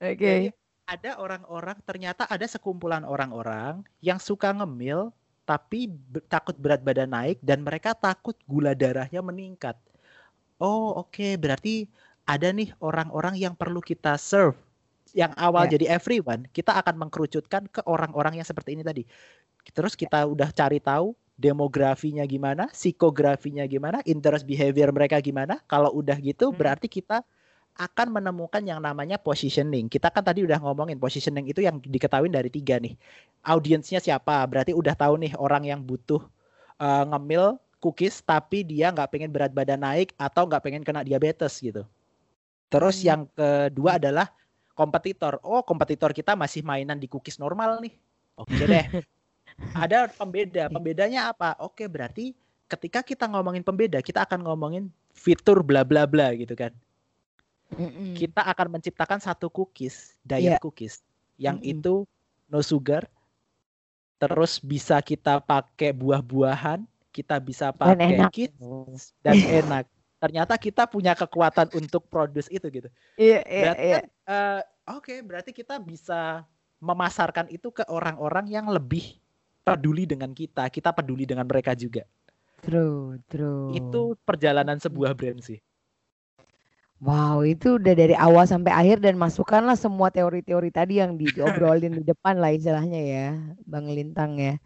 Oke. 0.00 0.16
Okay. 0.16 0.40
Ada 0.86 1.18
orang-orang 1.18 1.82
ternyata 1.82 2.30
ada 2.30 2.46
sekumpulan 2.46 3.02
orang-orang 3.02 3.82
yang 3.98 4.22
suka 4.22 4.54
ngemil 4.54 5.10
tapi 5.46 5.90
takut 6.26 6.54
berat 6.58 6.82
badan 6.82 7.10
naik 7.10 7.38
dan 7.42 7.62
mereka 7.62 7.94
takut 7.94 8.38
gula 8.46 8.74
darahnya 8.74 9.22
meningkat. 9.22 9.74
Oh, 10.62 10.94
oke, 10.94 11.14
okay. 11.14 11.32
berarti 11.38 11.86
ada 12.26 12.50
nih 12.50 12.74
orang-orang 12.82 13.38
yang 13.38 13.54
perlu 13.54 13.78
kita 13.78 14.18
serve. 14.18 14.58
Yang 15.14 15.32
awal 15.38 15.64
yeah. 15.64 15.72
jadi 15.78 15.86
everyone, 15.96 16.44
kita 16.50 16.74
akan 16.76 16.98
mengkerucutkan 17.06 17.70
ke 17.70 17.80
orang-orang 17.86 18.42
yang 18.42 18.46
seperti 18.46 18.74
ini 18.74 18.82
tadi. 18.82 19.06
Terus 19.70 19.94
kita 19.94 20.26
udah 20.26 20.50
cari 20.50 20.82
tahu 20.82 21.14
demografinya 21.36 22.24
gimana, 22.24 22.72
psikografinya 22.72 23.68
gimana, 23.68 24.00
interest 24.08 24.48
behavior 24.48 24.88
mereka 24.90 25.20
gimana. 25.20 25.60
Kalau 25.68 25.92
udah 25.92 26.16
gitu 26.16 26.50
hmm. 26.50 26.56
berarti 26.56 26.88
kita 26.88 27.20
akan 27.76 28.08
menemukan 28.08 28.64
yang 28.64 28.80
namanya 28.80 29.20
positioning. 29.20 29.92
Kita 29.92 30.08
kan 30.08 30.24
tadi 30.24 30.40
udah 30.48 30.56
ngomongin 30.64 30.96
positioning 30.96 31.44
itu 31.44 31.60
yang 31.60 31.76
diketahui 31.76 32.32
dari 32.32 32.48
tiga 32.48 32.80
nih. 32.80 32.96
Audiensnya 33.44 34.00
siapa? 34.00 34.40
Berarti 34.48 34.72
udah 34.72 34.96
tahu 34.96 35.20
nih 35.20 35.36
orang 35.36 35.68
yang 35.68 35.80
butuh 35.84 36.24
uh, 36.80 37.04
ngemil 37.04 37.60
cookies 37.76 38.24
tapi 38.24 38.64
dia 38.64 38.88
nggak 38.88 39.12
pengen 39.12 39.28
berat 39.28 39.52
badan 39.52 39.84
naik 39.84 40.16
atau 40.16 40.48
nggak 40.48 40.64
pengen 40.64 40.82
kena 40.88 41.04
diabetes 41.04 41.60
gitu. 41.60 41.84
Terus 42.72 43.04
hmm. 43.04 43.06
yang 43.06 43.20
kedua 43.36 44.00
adalah 44.00 44.32
kompetitor. 44.72 45.36
Oh 45.44 45.60
kompetitor 45.60 46.16
kita 46.16 46.32
masih 46.32 46.64
mainan 46.64 46.96
di 46.96 47.12
cookies 47.12 47.36
normal 47.36 47.84
nih. 47.84 47.92
Oke 48.40 48.64
deh. 48.64 48.84
ada 49.72 50.08
pembeda. 50.12 50.68
Pembedanya 50.68 51.32
apa? 51.32 51.56
Oke, 51.60 51.88
berarti 51.88 52.36
ketika 52.68 53.00
kita 53.00 53.24
ngomongin 53.30 53.64
pembeda, 53.64 54.02
kita 54.02 54.26
akan 54.26 54.44
ngomongin 54.44 54.90
fitur 55.16 55.64
bla 55.64 55.86
bla 55.86 56.04
bla 56.04 56.34
gitu 56.36 56.52
kan. 56.52 56.72
Mm-mm. 57.74 58.14
Kita 58.14 58.46
akan 58.46 58.78
menciptakan 58.78 59.18
satu 59.18 59.50
cookies, 59.50 60.14
diet 60.22 60.56
yeah. 60.56 60.60
cookies 60.62 61.02
yang 61.40 61.58
Mm-mm. 61.58 61.72
itu 61.78 61.94
no 62.46 62.62
sugar. 62.62 63.08
Terus 64.16 64.56
bisa 64.62 64.96
kita 65.04 65.44
pakai 65.44 65.92
buah-buahan, 65.92 66.88
kita 67.12 67.36
bisa 67.36 67.68
pakai 67.68 68.16
kits 68.32 69.12
dan 69.20 69.36
enak. 69.60 69.84
Ternyata 70.16 70.56
kita 70.56 70.88
punya 70.88 71.12
kekuatan 71.12 71.68
untuk 71.76 72.08
produce 72.08 72.48
itu 72.48 72.64
gitu. 72.72 72.88
Iya, 73.20 73.40
iya, 73.44 73.72
iya. 73.76 73.98
Uh, 74.24 74.64
Oke, 74.96 75.12
okay, 75.12 75.18
berarti 75.20 75.50
kita 75.50 75.82
bisa 75.82 76.46
memasarkan 76.78 77.50
itu 77.50 77.74
ke 77.74 77.82
orang-orang 77.90 78.46
yang 78.46 78.70
lebih 78.70 79.18
peduli 79.66 80.04
dengan 80.12 80.30
kita, 80.40 80.64
kita 80.76 80.90
peduli 80.98 81.24
dengan 81.30 81.46
mereka 81.50 81.72
juga. 81.82 82.02
True, 82.62 83.22
true. 83.30 83.72
Itu 83.78 84.02
perjalanan 84.26 84.78
sebuah 84.84 85.12
brand 85.18 85.38
sih. 85.48 85.58
Wow, 87.06 87.44
itu 87.52 87.76
udah 87.78 87.92
dari 88.00 88.14
awal 88.16 88.44
sampai 88.48 88.72
akhir 88.80 88.96
dan 89.04 89.14
masukkanlah 89.20 89.76
semua 89.84 90.08
teori-teori 90.16 90.68
tadi 90.72 90.92
yang 91.02 91.12
di- 91.20 91.28
diobrolin 91.36 91.92
di 92.00 92.02
depan 92.10 92.34
lah 92.40 92.50
istilahnya 92.56 93.00
ya, 93.14 93.26
Bang 93.68 93.86
Lintang 93.92 94.32
ya. 94.40 94.56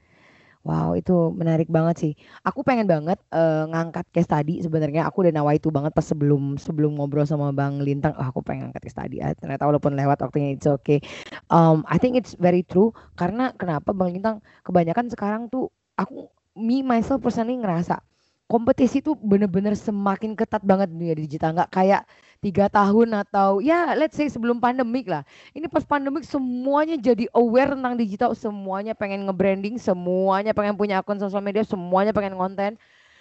Wow, 0.60 0.92
itu 0.92 1.32
menarik 1.32 1.72
banget 1.72 1.96
sih. 2.02 2.12
Aku 2.44 2.60
pengen 2.60 2.84
banget 2.84 3.16
eh, 3.32 3.64
ngangkat 3.72 4.04
case 4.12 4.28
tadi 4.28 4.60
sebenarnya 4.60 5.08
aku 5.08 5.24
udah 5.24 5.32
nawa 5.32 5.56
itu 5.56 5.72
banget 5.72 5.92
pas 5.96 6.04
sebelum 6.04 6.60
sebelum 6.60 7.00
ngobrol 7.00 7.24
sama 7.24 7.48
Bang 7.48 7.80
Lintang. 7.80 8.12
Oh, 8.20 8.28
aku 8.28 8.44
pengen 8.44 8.68
ngangkat 8.68 8.92
case 8.92 8.98
tadi. 9.00 9.16
Ah, 9.24 9.32
ternyata 9.32 9.64
walaupun 9.64 9.96
lewat 9.96 10.20
waktunya 10.20 10.52
it's 10.52 10.68
okay. 10.68 11.00
Um, 11.48 11.80
I 11.88 11.96
think 11.96 12.20
it's 12.20 12.36
very 12.36 12.60
true 12.60 12.92
karena 13.16 13.56
kenapa 13.56 13.96
Bang 13.96 14.12
Lintang 14.12 14.44
kebanyakan 14.60 15.08
sekarang 15.08 15.42
tuh 15.48 15.72
aku 15.96 16.28
me 16.60 16.84
myself 16.84 17.24
personally 17.24 17.56
ngerasa 17.56 18.04
kompetisi 18.50 18.98
tuh 18.98 19.14
bener-bener 19.14 19.78
semakin 19.78 20.34
ketat 20.34 20.66
banget 20.66 20.90
dunia 20.90 21.14
digital. 21.14 21.54
Nggak 21.54 21.70
kayak 21.70 22.02
tiga 22.42 22.66
tahun 22.66 23.14
atau 23.22 23.62
ya 23.62 23.94
let's 23.94 24.18
say 24.18 24.26
sebelum 24.26 24.58
pandemik 24.58 25.06
lah. 25.06 25.22
Ini 25.54 25.70
pas 25.70 25.86
pandemik 25.86 26.26
semuanya 26.26 26.98
jadi 26.98 27.30
aware 27.30 27.78
tentang 27.78 27.94
digital 27.94 28.34
semuanya 28.34 28.98
pengen 28.98 29.30
nge-branding 29.30 29.78
semuanya 29.78 30.50
pengen 30.50 30.74
punya 30.74 30.98
akun 30.98 31.22
sosial 31.22 31.44
media 31.44 31.62
semuanya 31.62 32.10
pengen 32.10 32.34
konten 32.34 32.74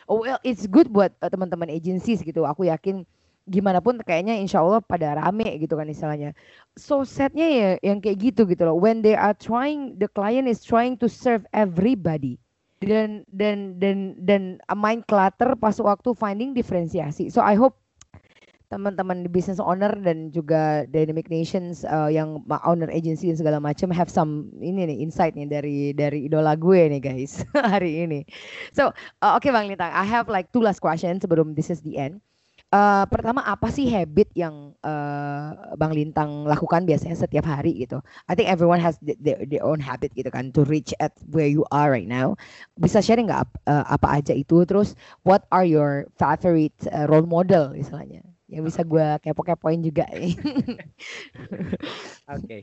oh, 0.10 0.26
well 0.26 0.42
it's 0.42 0.66
good 0.66 0.90
buat 0.90 1.14
uh, 1.22 1.30
teman-teman 1.30 1.70
agencies 1.70 2.26
gitu. 2.26 2.44
Aku 2.44 2.66
yakin 2.66 3.06
gimana 3.46 3.82
pun 3.82 4.02
kayaknya 4.02 4.38
insya 4.42 4.62
Allah 4.66 4.82
pada 4.82 5.22
rame 5.22 5.46
gitu 5.62 5.78
kan 5.78 5.86
istilahnya. 5.86 6.34
So 6.74 7.06
sadnya 7.06 7.48
ya 7.48 7.70
yang 7.86 8.02
kayak 8.02 8.18
gitu 8.34 8.50
gitu 8.50 8.66
loh. 8.66 8.76
When 8.76 9.06
they 9.06 9.14
are 9.14 9.38
trying 9.38 10.02
the 10.02 10.10
client 10.10 10.50
is 10.50 10.66
trying 10.66 10.98
to 11.00 11.08
serve 11.08 11.46
everybody 11.54 12.42
dan 12.80 13.28
dan 13.28 13.76
dan 13.78 14.16
dan 14.24 14.42
mind 14.72 15.04
clutter 15.08 15.56
pas 15.60 15.76
waktu 15.80 16.16
finding 16.16 16.56
diferensiasi. 16.56 17.28
So 17.28 17.44
I 17.44 17.60
hope 17.60 17.76
teman-teman 18.70 19.26
business 19.34 19.58
owner 19.58 19.90
dan 19.98 20.30
juga 20.30 20.86
Dynamic 20.94 21.26
Nations 21.34 21.82
uh, 21.90 22.06
yang 22.06 22.46
owner 22.70 22.86
agency 22.94 23.34
dan 23.34 23.38
segala 23.42 23.58
macam 23.58 23.90
have 23.90 24.14
some 24.14 24.54
ini 24.62 24.86
nih 24.86 24.98
insight 25.02 25.34
nih 25.34 25.50
dari 25.50 25.78
dari 25.98 26.30
idola 26.30 26.54
gue 26.54 26.86
nih 26.86 27.02
guys 27.02 27.42
hari 27.74 28.06
ini. 28.06 28.22
So 28.72 28.94
uh, 29.26 29.34
oke 29.36 29.50
okay, 29.50 29.52
Bang 29.52 29.66
Lintang, 29.66 29.90
I 29.90 30.06
have 30.06 30.30
like 30.30 30.54
two 30.54 30.62
last 30.62 30.86
questions 30.86 31.26
sebelum 31.26 31.58
this 31.58 31.74
is 31.74 31.82
the 31.82 31.98
end. 31.98 32.22
Uh, 32.70 33.02
pertama 33.10 33.42
apa 33.50 33.74
sih 33.74 33.90
habit 33.90 34.30
yang 34.38 34.78
uh, 34.86 35.74
Bang 35.74 35.90
Lintang 35.90 36.46
lakukan 36.46 36.86
biasanya 36.86 37.18
setiap 37.18 37.50
hari 37.50 37.74
gitu? 37.82 37.98
I 38.30 38.38
think 38.38 38.46
everyone 38.46 38.78
has 38.78 38.94
their, 39.02 39.42
their 39.42 39.66
own 39.66 39.82
habit 39.82 40.14
gitu 40.14 40.30
kan 40.30 40.54
to 40.54 40.62
reach 40.70 40.94
at 41.02 41.18
where 41.34 41.50
you 41.50 41.66
are 41.74 41.90
right 41.90 42.06
now. 42.06 42.38
Bisa 42.78 43.02
sharing 43.02 43.26
nggak 43.26 43.50
uh, 43.66 43.90
apa 43.90 44.22
aja 44.22 44.38
itu? 44.38 44.70
Terus 44.70 44.94
what 45.26 45.50
are 45.50 45.66
your 45.66 46.06
favorite 46.22 46.78
uh, 46.94 47.10
role 47.10 47.26
model 47.26 47.74
istilahnya? 47.74 48.22
Yang 48.46 48.64
bisa 48.70 48.82
gue 48.86 49.08
kepo-kepoin 49.26 49.82
juga. 49.82 50.06
Oke. 50.14 50.86
Okay. 52.30 52.62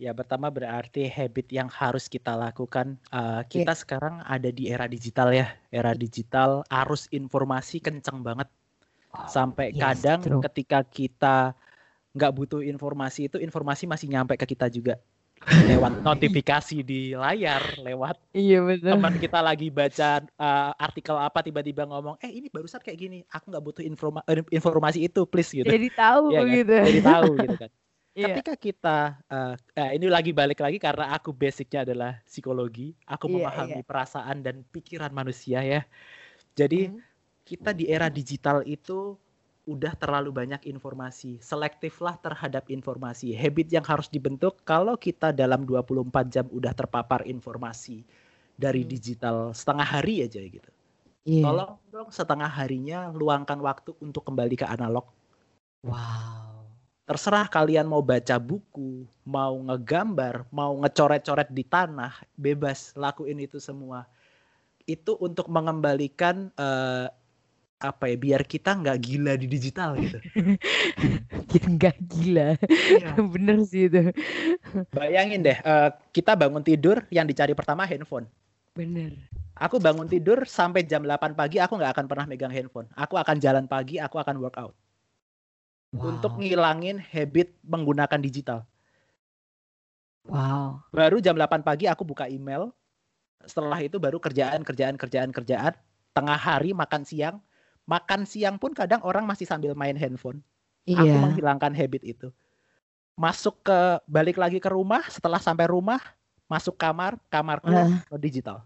Ya 0.00 0.10
pertama 0.10 0.50
berarti 0.50 1.06
habit 1.06 1.54
yang 1.54 1.70
harus 1.70 2.10
kita 2.10 2.34
lakukan. 2.34 2.98
Uh, 3.14 3.46
kita 3.46 3.76
yeah. 3.76 3.78
sekarang 3.78 4.26
ada 4.26 4.50
di 4.50 4.66
era 4.66 4.90
digital 4.90 5.30
ya. 5.30 5.54
Era 5.70 5.94
digital 5.94 6.66
arus 6.66 7.06
informasi 7.14 7.78
kenceng 7.78 8.26
banget. 8.26 8.50
Sampai 9.26 9.74
yes, 9.74 9.78
kadang 9.78 10.20
true. 10.22 10.42
ketika 10.46 10.86
kita 10.86 11.36
nggak 12.14 12.32
butuh 12.34 12.62
informasi 12.62 13.30
itu 13.30 13.38
informasi 13.38 13.86
masih 13.86 14.10
nyampe 14.10 14.34
ke 14.34 14.46
kita 14.54 14.66
juga 14.66 14.98
lewat 15.72 16.04
notifikasi 16.04 16.84
di 16.84 17.16
layar, 17.16 17.80
lewat 17.80 18.20
iya 18.36 18.60
betul. 18.60 18.92
teman 18.92 19.14
kita 19.16 19.40
lagi 19.40 19.72
baca 19.72 20.20
uh, 20.36 20.72
artikel 20.76 21.16
apa 21.16 21.40
tiba-tiba 21.40 21.88
ngomong, 21.88 22.20
eh 22.20 22.28
ini 22.28 22.52
barusan 22.52 22.76
kayak 22.84 22.98
gini, 23.00 23.18
aku 23.32 23.48
nggak 23.48 23.64
butuh 23.64 23.80
informa 23.80 24.20
informasi 24.52 25.08
itu, 25.08 25.24
please 25.24 25.48
gitu. 25.56 25.64
Jadi 25.64 25.88
tahu 25.96 26.36
ya, 26.36 26.44
kan? 26.44 26.52
gitu. 26.52 26.74
Jadi 26.76 27.00
tahu 27.00 27.30
gitu 27.40 27.56
kan. 27.56 27.72
Iya. 28.10 28.34
Ketika 28.34 28.58
kita, 28.58 28.98
uh, 29.30 29.54
uh, 29.54 29.90
ini 29.94 30.10
lagi 30.10 30.34
balik 30.34 30.58
lagi 30.58 30.82
karena 30.82 31.14
aku 31.14 31.30
basicnya 31.30 31.86
adalah 31.86 32.18
psikologi, 32.26 32.90
aku 33.06 33.30
iya, 33.30 33.34
memahami 33.38 33.80
iya. 33.80 33.86
perasaan 33.86 34.42
dan 34.42 34.66
pikiran 34.66 35.14
manusia 35.14 35.62
ya. 35.62 35.86
Jadi 36.58 36.90
hmm. 36.90 37.09
Kita 37.50 37.74
di 37.74 37.90
era 37.90 38.06
digital 38.06 38.62
itu 38.62 39.18
udah 39.66 39.98
terlalu 39.98 40.30
banyak 40.30 40.62
informasi. 40.70 41.42
Selektiflah 41.42 42.14
terhadap 42.22 42.70
informasi. 42.70 43.34
Habit 43.34 43.74
yang 43.74 43.82
harus 43.82 44.06
dibentuk 44.06 44.62
kalau 44.62 44.94
kita 44.94 45.34
dalam 45.34 45.66
24 45.66 46.30
jam 46.30 46.46
udah 46.54 46.70
terpapar 46.70 47.26
informasi 47.26 48.06
dari 48.54 48.86
hmm. 48.86 48.90
digital 48.90 49.36
setengah 49.50 49.88
hari 49.88 50.22
aja 50.22 50.38
gitu. 50.38 50.70
Yeah. 51.26 51.44
Tolong 51.44 51.74
dong 51.90 52.10
setengah 52.14 52.48
harinya 52.48 53.10
luangkan 53.12 53.58
waktu 53.60 53.92
untuk 53.98 54.24
kembali 54.24 54.54
ke 54.54 54.66
analog. 54.70 55.10
Wow. 55.82 56.70
Terserah 57.04 57.50
kalian 57.50 57.90
mau 57.90 58.00
baca 58.00 58.38
buku, 58.38 59.02
mau 59.26 59.58
ngegambar, 59.66 60.46
mau 60.54 60.78
ngecoret-coret 60.78 61.50
di 61.50 61.66
tanah, 61.66 62.14
bebas 62.38 62.94
lakuin 62.94 63.42
itu 63.42 63.58
semua. 63.58 64.06
Itu 64.86 65.18
untuk 65.18 65.50
mengembalikan 65.50 66.54
uh, 66.54 67.10
apa 67.80 68.12
ya 68.12 68.16
biar 68.20 68.44
kita 68.44 68.76
nggak 68.76 68.98
gila 69.00 69.32
di 69.40 69.48
digital 69.48 69.96
gitu. 69.96 70.20
Kita 71.50 71.66
nggak 71.66 71.96
gila. 72.06 72.54
Iya. 72.68 73.16
bener 73.34 73.64
sih 73.64 73.88
itu. 73.88 74.12
Bayangin 74.92 75.42
deh 75.42 75.58
uh, 75.64 75.90
kita 76.14 76.38
bangun 76.38 76.62
tidur 76.62 77.02
yang 77.10 77.26
dicari 77.26 77.56
pertama 77.56 77.88
handphone. 77.88 78.28
Bener. 78.76 79.16
Aku 79.58 79.82
bangun 79.82 80.06
tidur 80.06 80.46
sampai 80.46 80.86
jam 80.86 81.02
8 81.02 81.34
pagi 81.34 81.58
aku 81.58 81.74
nggak 81.74 81.90
akan 81.96 82.06
pernah 82.06 82.28
megang 82.28 82.52
handphone. 82.54 82.86
Aku 82.94 83.18
akan 83.18 83.40
jalan 83.42 83.64
pagi 83.66 83.98
aku 83.98 84.20
akan 84.20 84.38
workout. 84.38 84.76
Wow. 85.90 86.14
untuk 86.14 86.38
ngilangin 86.38 87.02
habit 87.02 87.50
menggunakan 87.66 88.22
digital. 88.22 88.62
Wow. 90.22 90.86
Baru 90.94 91.18
jam 91.18 91.34
8 91.34 91.66
pagi 91.66 91.90
aku 91.90 92.06
buka 92.06 92.30
email. 92.30 92.70
Setelah 93.42 93.82
itu 93.82 93.98
baru 93.98 94.22
kerjaan 94.22 94.62
kerjaan 94.62 94.94
kerjaan 94.94 95.34
kerjaan. 95.34 95.74
Tengah 96.14 96.38
hari 96.38 96.70
makan 96.70 97.02
siang 97.02 97.42
makan 97.90 98.22
siang 98.22 98.54
pun 98.54 98.70
kadang 98.70 99.02
orang 99.02 99.26
masih 99.26 99.50
sambil 99.50 99.74
main 99.74 99.98
handphone. 99.98 100.38
Iya. 100.86 101.02
Aku 101.02 101.16
menghilangkan 101.18 101.74
habit 101.74 102.06
itu. 102.06 102.30
Masuk 103.18 103.66
ke 103.66 103.98
balik 104.06 104.38
lagi 104.38 104.62
ke 104.62 104.70
rumah, 104.70 105.02
setelah 105.10 105.42
sampai 105.42 105.66
rumah, 105.66 105.98
masuk 106.46 106.78
kamar, 106.78 107.18
kamarku 107.26 107.66
uh. 107.66 107.90
digital. 108.22 108.62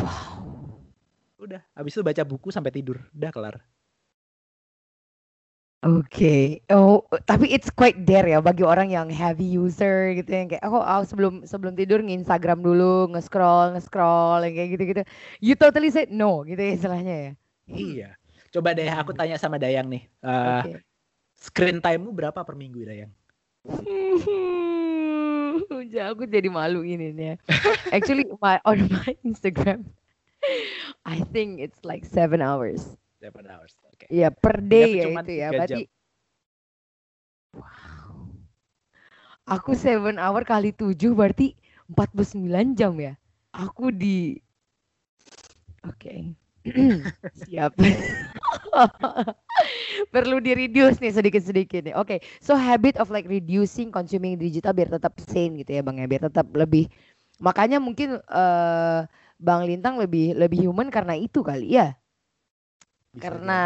Wow. 0.00 0.80
Udah, 1.38 1.62
habis 1.76 1.94
itu 1.94 2.02
baca 2.02 2.22
buku 2.24 2.48
sampai 2.48 2.72
tidur, 2.72 2.98
udah 3.14 3.30
kelar. 3.30 3.56
Oke, 5.86 6.10
okay. 6.10 6.74
oh 6.74 7.06
tapi 7.22 7.54
it's 7.54 7.70
quite 7.70 8.02
dare 8.02 8.26
ya 8.26 8.42
bagi 8.42 8.66
orang 8.66 8.90
yang 8.90 9.06
heavy 9.06 9.46
user 9.46 10.10
gitu 10.18 10.26
yang 10.26 10.50
kayak 10.50 10.66
oh, 10.66 10.82
oh 10.82 11.06
sebelum 11.06 11.46
sebelum 11.46 11.78
tidur 11.78 12.02
nge-Instagram 12.02 12.66
dulu, 12.66 13.06
nge-scroll, 13.14 13.78
nge-scroll 13.78 14.42
kayak 14.42 14.74
gitu-gitu. 14.74 15.02
You 15.38 15.54
totally 15.54 15.94
said 15.94 16.10
no 16.10 16.42
gitu 16.42 16.58
ya 16.58 16.74
istilahnya 16.74 17.14
ya. 17.14 17.32
Iya. 17.68 18.16
Coba 18.48 18.72
deh 18.72 18.88
aku 18.88 19.12
tanya 19.12 19.36
sama 19.36 19.60
Dayang 19.60 19.88
nih. 19.92 20.08
Uh, 20.24 20.64
okay. 20.64 20.74
Screen 21.38 21.78
time-mu 21.78 22.10
berapa 22.10 22.40
per 22.42 22.56
minggu 22.56 22.82
Dayang? 22.82 23.12
aku 26.08 26.24
jadi 26.24 26.48
malu 26.48 26.82
ini 26.82 27.12
nih. 27.12 27.36
Actually 27.94 28.24
my 28.40 28.58
on 28.64 28.88
my 28.88 29.12
Instagram 29.22 29.84
I 31.04 31.20
think 31.32 31.60
it's 31.60 31.80
like 31.84 32.04
seven 32.04 32.40
hours. 32.40 32.96
Seven 33.18 33.44
hours. 33.48 33.74
Oke. 33.88 34.06
Okay. 34.06 34.08
Iya, 34.22 34.28
per 34.30 34.62
day 34.62 35.00
ya, 35.00 35.08
ya 35.08 35.08
itu 35.22 35.32
ya. 35.32 35.48
Berarti 35.50 35.82
Wow. 37.56 38.28
Aku 39.48 39.72
seven 39.72 40.20
hour 40.20 40.44
kali 40.44 40.76
tujuh 40.76 41.16
berarti 41.16 41.56
49 41.88 42.76
jam 42.76 42.92
ya. 43.00 43.16
Aku 43.56 43.88
di 43.88 44.36
Oke. 45.88 45.96
Okay. 45.96 46.20
Siap. 47.46 47.72
Perlu 50.14 50.38
di 50.40 50.52
reduce 50.54 50.98
nih 51.02 51.12
sedikit-sedikit 51.14 51.80
nih. 51.90 51.94
Oke, 51.94 52.18
okay. 52.18 52.18
so 52.38 52.54
habit 52.54 52.98
of 52.98 53.10
like 53.10 53.26
reducing 53.26 53.90
consuming 53.90 54.38
digital 54.38 54.74
biar 54.74 54.90
tetap 54.90 55.14
sane 55.26 55.60
gitu 55.62 55.78
ya 55.78 55.82
Bang 55.82 55.98
ya, 55.98 56.06
biar 56.06 56.30
tetap 56.30 56.46
lebih 56.54 56.90
makanya 57.38 57.78
mungkin 57.78 58.18
uh, 58.26 59.06
Bang 59.38 59.62
Lintang 59.70 59.98
lebih 60.02 60.34
lebih 60.34 60.66
human 60.66 60.90
karena 60.90 61.14
itu 61.14 61.46
kali 61.46 61.78
ya. 61.78 61.94
Bisa 63.14 63.24
karena 63.24 63.58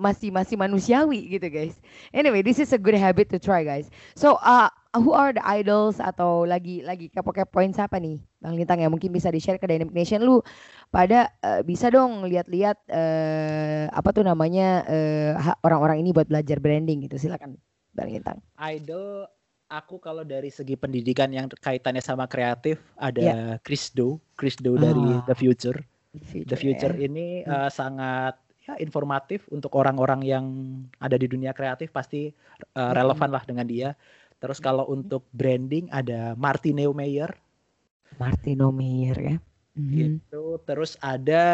masih 0.00 0.32
masih 0.32 0.56
manusiawi 0.56 1.36
gitu 1.36 1.46
guys. 1.50 1.76
Anyway, 2.14 2.40
this 2.40 2.62
is 2.62 2.72
a 2.72 2.80
good 2.80 2.96
habit 2.96 3.28
to 3.28 3.38
try 3.38 3.66
guys. 3.66 3.90
So 4.14 4.38
uh, 4.40 4.70
who 4.98 5.14
are 5.14 5.30
the 5.30 5.44
idols 5.46 6.02
atau 6.02 6.42
lagi 6.42 6.82
lagi 6.82 7.06
kepo-kepoin 7.12 7.70
siapa 7.70 8.02
nih 8.02 8.18
Bang 8.42 8.58
Lintang 8.58 8.82
ya 8.82 8.90
mungkin 8.90 9.14
bisa 9.14 9.30
di-share 9.30 9.60
ke 9.60 9.66
Dynamic 9.70 9.94
Nation 9.94 10.24
lu 10.24 10.42
pada 10.90 11.30
uh, 11.46 11.62
bisa 11.62 11.92
dong 11.92 12.26
lihat-lihat 12.26 12.78
uh, 12.90 13.86
apa 13.94 14.08
tuh 14.10 14.26
namanya 14.26 14.82
orang 14.86 15.58
orang-orang 15.62 15.96
ini 16.02 16.10
buat 16.10 16.26
belajar 16.26 16.58
branding 16.58 17.06
gitu 17.06 17.20
silakan 17.20 17.54
Bang 17.94 18.10
Lintang. 18.10 18.38
Idol 18.58 19.26
aku 19.70 20.02
kalau 20.02 20.26
dari 20.26 20.50
segi 20.50 20.74
pendidikan 20.74 21.30
yang 21.30 21.46
kaitannya 21.46 22.02
sama 22.02 22.26
kreatif 22.26 22.82
ada 22.98 23.22
yeah. 23.22 23.54
Chris 23.62 23.94
Do, 23.94 24.18
Chris 24.34 24.58
Do 24.58 24.74
oh. 24.74 24.76
dari 24.76 25.22
The 25.30 25.36
Future. 25.38 25.78
The 26.10 26.26
Future, 26.26 26.50
The 26.50 26.58
Future 26.58 26.94
ya. 26.98 27.06
ini 27.06 27.26
uh, 27.46 27.70
sangat 27.70 28.34
ya 28.66 28.74
informatif 28.82 29.46
untuk 29.54 29.72
orang-orang 29.78 30.26
yang 30.26 30.44
ada 30.98 31.14
di 31.14 31.30
dunia 31.30 31.54
kreatif 31.54 31.94
pasti 31.94 32.34
uh, 32.74 32.92
relevan 32.92 33.30
lah 33.30 33.46
dengan 33.46 33.64
dia. 33.64 33.94
Terus 34.40 34.58
kalau 34.58 34.88
untuk 34.88 35.28
branding 35.36 35.92
ada 35.92 36.32
Martineo 36.34 36.96
Meyer. 36.96 37.28
Martino 38.16 38.72
Meyer 38.72 39.18
ya. 39.20 39.36
Mhm. 39.76 39.92
Gitu. 39.92 40.44
Terus 40.64 40.96
ada 41.04 41.44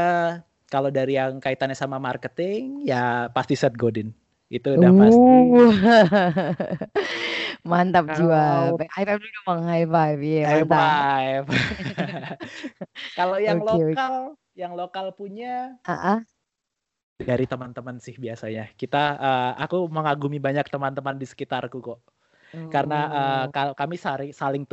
kalau 0.70 0.91
dari 0.91 1.18
yang 1.18 1.43
kaitannya 1.43 1.74
sama 1.74 1.99
marketing 1.99 2.87
ya 2.87 3.26
pasti 3.34 3.59
Seth 3.59 3.74
Godin. 3.74 4.14
Itu 4.47 4.78
udah 4.78 4.91
pasti. 4.95 5.18
Uh. 5.18 5.74
Mantap 7.70 8.14
jiwa. 8.14 8.78
High 8.78 9.07
five 9.11 9.18
dulu 9.18 9.30
dong, 9.43 9.61
high 9.66 9.89
five. 9.91 10.18
Iya, 10.22 10.45
high 10.47 10.62
mantap. 10.62 10.78
five. 10.78 11.45
Kalau 13.18 13.37
yang 13.43 13.59
oke. 13.59 13.74
lokal, 13.74 14.14
yang 14.55 14.72
lokal 14.78 15.07
punya 15.18 15.74
Ah, 15.82 16.14
ah. 16.14 16.18
dari 17.18 17.43
teman-teman 17.51 17.99
sih 17.99 18.14
biasanya. 18.14 18.70
Kita 18.78 19.18
eh, 19.18 19.53
aku 19.66 19.91
mengagumi 19.91 20.39
banyak 20.39 20.70
teman-teman 20.70 21.18
di 21.18 21.26
sekitarku 21.26 21.82
kok. 21.82 21.99
Karena 22.51 22.99
kal- 23.51 23.74
kami 23.74 23.97
sari- 23.99 24.34
saling 24.34 24.64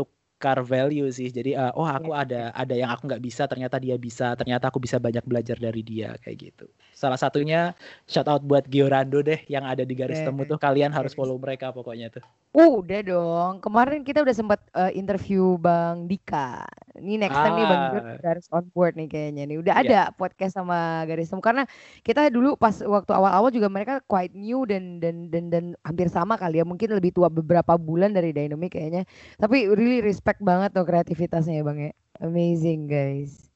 tukar 0.44 0.60
value 0.60 1.08
sih. 1.08 1.32
Jadi 1.32 1.56
eh, 1.56 1.72
oh 1.72 1.88
aku 1.88 2.12
Iya, 2.12 2.20
ada 2.28 2.42
ada 2.52 2.76
yang 2.76 2.92
aku 2.92 3.08
nggak 3.08 3.24
bisa, 3.24 3.48
ternyata 3.48 3.80
dia 3.80 3.96
bisa, 3.96 4.36
ternyata 4.36 4.68
aku 4.68 4.84
bisa 4.84 5.00
banyak 5.00 5.24
belajar 5.24 5.56
dari 5.56 5.80
dia 5.80 6.20
kayak 6.20 6.52
gitu. 6.52 6.66
Salah 6.92 7.16
satunya 7.16 7.72
shout 8.12 8.28
out 8.28 8.44
buat 8.44 8.68
Giorando 8.68 9.24
deh 9.24 9.40
yang 9.48 9.64
ada 9.64 9.88
di 9.88 9.96
garis 9.96 10.20
temu 10.20 10.44
tuh 10.44 10.60
kalian 10.60 10.92
harus 10.92 11.16
follow 11.16 11.40
mereka 11.40 11.72
pokoknya 11.72 12.12
tuh. 12.12 12.24
Udah 12.54 13.02
dong. 13.02 13.54
Kemarin 13.64 14.04
kita 14.04 14.20
udah 14.22 14.36
sempat 14.36 14.60
eh, 14.76 14.92
interview 15.00 15.56
Bang 15.56 16.12
Dika. 16.12 16.68
Ini 16.94 17.26
next 17.26 17.34
time 17.34 17.56
nih 17.58 17.66
Bang 17.66 17.82
Dika 17.90 18.02
Ah, 18.04 18.20
harus 18.36 18.46
on 18.54 18.66
board 18.76 18.94
nih 18.94 19.10
kayaknya 19.10 19.44
nih. 19.50 19.58
Udah 19.64 19.74
iya. 19.80 19.84
ada 19.88 20.00
podcast 20.14 20.60
sama 20.60 21.08
Garis 21.10 21.32
Temu 21.32 21.42
karena 21.42 21.66
kita 22.06 22.30
dulu 22.30 22.54
pas 22.54 22.78
waktu 22.84 23.10
awal-awal 23.16 23.50
juga 23.50 23.72
mereka 23.74 24.04
quite 24.06 24.36
new 24.38 24.68
dan 24.70 25.02
dan 25.02 25.34
dan 25.34 25.50
dan 25.50 25.66
hampir 25.82 26.12
sama 26.14 26.38
kali 26.38 26.62
ya. 26.62 26.66
Mungkin 26.68 26.94
lebih 26.94 27.16
tua 27.16 27.32
beberapa 27.32 27.74
bulan 27.80 28.14
dari 28.14 28.30
Dynamic 28.30 28.78
kayaknya. 28.78 29.04
Tapi 29.42 29.74
really 29.74 30.06
respect 30.06 30.33
banget 30.40 30.74
tuh 30.74 30.86
kreativitasnya 30.86 31.60
ya 31.60 31.64
Bang 31.66 31.80
ya. 31.80 31.92
Amazing 32.22 32.88
guys. 32.88 33.50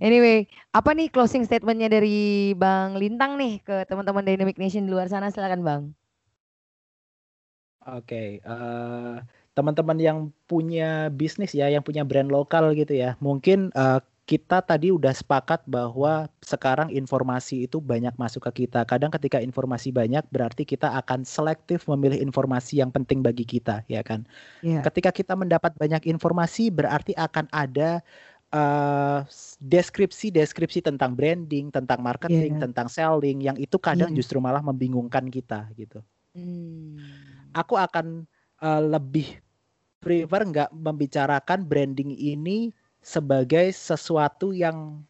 Anyway, 0.00 0.48
apa 0.72 0.96
nih 0.96 1.12
closing 1.12 1.44
statementnya 1.44 1.92
dari 1.92 2.52
Bang 2.56 2.96
Lintang 2.96 3.36
nih 3.36 3.60
ke 3.60 3.84
teman-teman 3.86 4.24
Dynamic 4.24 4.56
Nation 4.56 4.88
di 4.88 4.90
luar 4.92 5.06
sana? 5.12 5.28
Silakan 5.28 5.62
Bang. 5.62 5.82
Oke, 7.82 8.38
eh, 8.38 9.16
teman-teman 9.58 9.98
yang 9.98 10.18
punya 10.46 11.10
bisnis 11.10 11.50
ya, 11.50 11.66
yang 11.66 11.82
punya 11.82 12.06
brand 12.06 12.30
lokal 12.30 12.78
gitu 12.78 12.94
ya, 12.94 13.18
mungkin 13.18 13.74
eh, 13.74 13.98
kita 14.22 14.62
tadi 14.62 14.94
udah 14.94 15.10
sepakat 15.10 15.66
bahwa 15.66 16.30
sekarang 16.46 16.94
informasi 16.94 17.66
itu 17.66 17.82
banyak 17.82 18.14
masuk 18.14 18.46
ke 18.48 18.64
kita. 18.64 18.86
Kadang 18.86 19.10
ketika 19.10 19.42
informasi 19.42 19.90
banyak, 19.90 20.22
berarti 20.30 20.62
kita 20.62 20.94
akan 21.02 21.26
selektif 21.26 21.90
memilih 21.90 22.22
informasi 22.22 22.78
yang 22.78 22.94
penting 22.94 23.20
bagi 23.20 23.42
kita, 23.42 23.82
ya 23.90 24.00
kan? 24.06 24.22
Iya. 24.62 24.86
Ketika 24.86 25.10
kita 25.10 25.34
mendapat 25.34 25.74
banyak 25.74 26.06
informasi, 26.06 26.70
berarti 26.70 27.12
akan 27.18 27.50
ada 27.50 28.00
eh, 28.52 29.20
deskripsi-deskripsi 29.64 30.84
tentang 30.84 31.16
branding, 31.16 31.72
tentang 31.72 32.04
marketing, 32.04 32.60
Iya. 32.60 32.68
tentang 32.68 32.84
selling, 32.92 33.40
yang 33.40 33.56
itu 33.56 33.80
kadang 33.80 34.12
Iya. 34.12 34.20
justru 34.20 34.44
malah 34.44 34.60
membingungkan 34.60 35.24
kita 35.32 35.72
gitu 35.72 36.04
Hmm. 36.32 36.96
aku 37.52 37.76
akan 37.76 38.24
eh, 38.62 38.82
lebih 38.88 39.40
prefer 40.00 40.42
nggak 40.48 40.70
membicarakan 40.72 41.64
branding 41.64 42.12
ini 42.12 42.72
sebagai 43.02 43.74
sesuatu 43.74 44.54
yang 44.54 45.02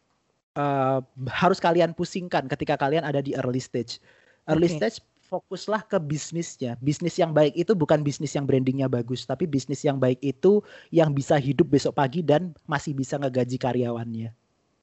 eh, 0.57 0.99
harus 1.29 1.61
kalian 1.61 1.93
pusingkan 1.93 2.49
ketika 2.49 2.75
kalian 2.75 3.05
ada 3.05 3.21
di 3.21 3.37
early 3.37 3.61
stage. 3.61 4.01
Early 4.49 4.67
Oke. 4.67 4.75
stage 4.75 4.97
fokuslah 5.33 5.81
ke 5.89 5.97
bisnisnya. 5.97 6.77
Bisnis 6.77 7.17
yang 7.17 7.33
baik 7.33 7.57
itu 7.57 7.73
bukan 7.73 8.05
bisnis 8.05 8.37
yang 8.37 8.45
brandingnya 8.45 8.85
bagus, 8.85 9.25
tapi 9.25 9.49
bisnis 9.49 9.81
yang 9.81 9.97
baik 9.97 10.21
itu 10.21 10.61
yang 10.93 11.09
bisa 11.09 11.41
hidup 11.41 11.73
besok 11.73 11.97
pagi 11.97 12.21
dan 12.21 12.53
masih 12.69 12.93
bisa 12.93 13.17
ngegaji 13.17 13.57
karyawannya. 13.57 14.29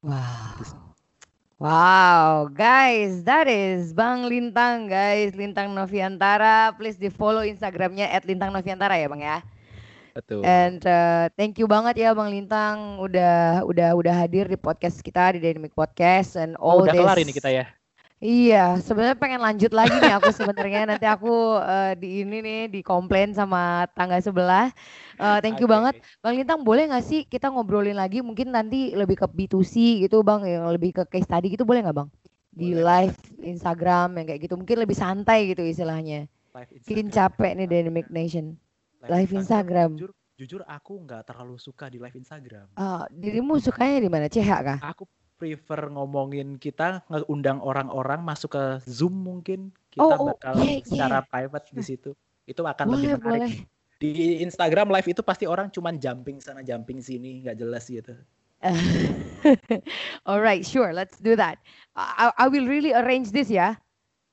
Wow. 0.02 0.90
Wow, 1.60 2.48
guys, 2.48 3.20
that 3.28 3.44
is 3.44 3.92
Bang 3.92 4.24
Lintang, 4.24 4.88
guys, 4.88 5.36
Lintang 5.36 5.76
Noviantara. 5.76 6.72
Please 6.80 6.96
di 6.96 7.12
follow 7.12 7.44
Instagramnya 7.44 8.08
@lintangnoviantara 8.24 8.96
ya, 8.96 9.06
Bang 9.12 9.20
ya. 9.20 9.44
Betul. 10.14 10.42
And 10.44 10.80
uh, 10.86 11.30
thank 11.38 11.58
you 11.60 11.66
banget 11.70 11.94
ya, 12.02 12.10
Bang 12.16 12.30
Lintang, 12.34 12.98
udah 12.98 13.62
udah 13.66 13.88
udah 13.94 14.14
hadir 14.14 14.46
di 14.50 14.58
podcast 14.58 15.00
kita 15.04 15.36
di 15.36 15.40
Dynamic 15.42 15.72
Podcast 15.72 16.34
and 16.34 16.58
Oh, 16.66 16.78
all 16.78 16.82
udah 16.82 16.94
kelar 16.94 17.18
ini 17.22 17.30
this. 17.30 17.36
kita 17.36 17.50
ya. 17.50 17.64
Iya, 18.20 18.76
sebenarnya 18.84 19.16
pengen 19.16 19.40
lanjut 19.40 19.72
lagi 19.72 19.96
nih 19.96 20.12
aku 20.20 20.28
sebenarnya 20.28 20.84
nanti 20.84 21.08
aku 21.08 21.56
eh, 21.56 21.96
di 21.96 22.20
ini 22.20 22.44
nih 22.44 22.60
di 22.68 22.80
komplain 22.84 23.32
sama 23.32 23.88
tangga 23.96 24.20
sebelah. 24.20 24.68
Eh, 25.16 25.38
thank 25.40 25.56
you 25.56 25.64
Oke. 25.64 25.72
banget, 25.72 25.94
Bang 26.20 26.36
Lintang. 26.36 26.60
Boleh 26.60 26.84
nggak 26.92 27.04
sih 27.04 27.24
kita 27.24 27.48
ngobrolin 27.48 27.96
lagi 27.96 28.20
mungkin 28.20 28.52
nanti 28.52 28.92
lebih 28.92 29.16
ke 29.24 29.26
B2C 29.28 30.04
gitu, 30.04 30.20
Bang, 30.20 30.44
yang 30.44 30.68
lebih 30.68 30.92
ke 31.00 31.02
case 31.08 31.24
study 31.24 31.48
gitu 31.56 31.64
boleh 31.64 31.80
nggak, 31.80 31.96
Bang? 31.96 32.08
Di 32.52 32.76
Boleh. 32.76 32.84
live 32.84 33.16
Instagram 33.40 34.20
yang 34.20 34.26
kayak 34.28 34.40
gitu, 34.44 34.54
mungkin 34.60 34.76
lebih 34.84 34.96
santai 34.98 35.48
gitu 35.48 35.64
istilahnya. 35.64 36.28
Instagram. 36.76 37.08
capek 37.08 37.52
nih 37.56 37.66
Dynamic 37.70 38.06
Nation. 38.12 38.46
Live 39.08 39.32
Instagram. 39.32 39.96
Jujur, 39.96 40.12
jujur 40.36 40.62
aku 40.68 41.00
nggak 41.00 41.24
terlalu 41.24 41.56
suka 41.56 41.88
di 41.88 41.96
live 41.96 42.12
Instagram. 42.12 42.68
Ah, 42.76 43.08
dirimu 43.08 43.56
sukanya 43.56 43.96
di 44.04 44.10
mana? 44.12 44.26
CH 44.28 44.50
kah? 44.60 44.78
Aku 44.92 45.08
prefer 45.40 45.88
ngomongin 45.88 46.60
kita 46.60 47.00
ngundang 47.08 47.64
orang-orang 47.64 48.20
masuk 48.20 48.52
ke 48.52 48.64
Zoom 48.84 49.16
mungkin 49.16 49.72
kita 49.88 50.04
Oh, 50.04 50.28
oh, 50.28 50.36
bakal 50.36 50.60
iya. 50.60 50.84
secara 50.84 51.24
private 51.24 51.72
di 51.72 51.80
situ. 51.80 52.12
Itu 52.44 52.60
akan 52.60 52.84
Boleh, 52.92 53.16
lebih 53.16 53.24
menarik. 53.24 53.40
boleh. 53.40 53.52
Di 54.00 54.10
Instagram 54.44 54.92
live 54.92 55.08
itu 55.12 55.20
pasti 55.24 55.44
orang 55.48 55.72
cuman 55.72 55.96
jumping 55.96 56.40
sana 56.40 56.60
jumping 56.60 57.00
sini 57.00 57.44
nggak 57.44 57.56
jelas 57.56 57.88
gitu. 57.88 58.12
Alright, 60.28 60.68
sure, 60.68 60.92
let's 60.92 61.16
do 61.16 61.32
that. 61.36 61.56
I, 61.96 62.28
I 62.36 62.44
I 62.44 62.46
will 62.52 62.68
really 62.68 62.92
arrange 62.92 63.32
this 63.32 63.48
ya. 63.48 63.80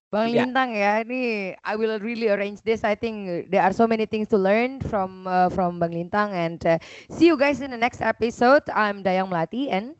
Bang 0.07 0.31
Iya. 0.31 0.47
Lintang 0.47 0.71
ya, 0.71 1.03
ini 1.03 1.51
I 1.59 1.73
will 1.75 1.99
really 1.99 2.31
arrange 2.31 2.63
this. 2.63 2.87
I 2.87 2.95
think 2.95 3.47
there 3.51 3.59
are 3.59 3.75
so 3.75 3.83
many 3.83 4.07
things 4.07 4.31
to 4.31 4.39
learn 4.39 4.79
from 4.79 5.27
uh, 5.27 5.51
from 5.51 5.83
Bang 5.83 5.91
Lintang 5.91 6.31
and 6.31 6.59
uh, 6.63 6.79
see 7.11 7.27
you 7.27 7.35
guys 7.35 7.59
in 7.59 7.75
the 7.75 7.79
next 7.79 7.99
episode. 7.99 8.63
I'm 8.71 9.03
Dayang 9.03 9.27
Melati 9.27 9.67
and 9.67 9.99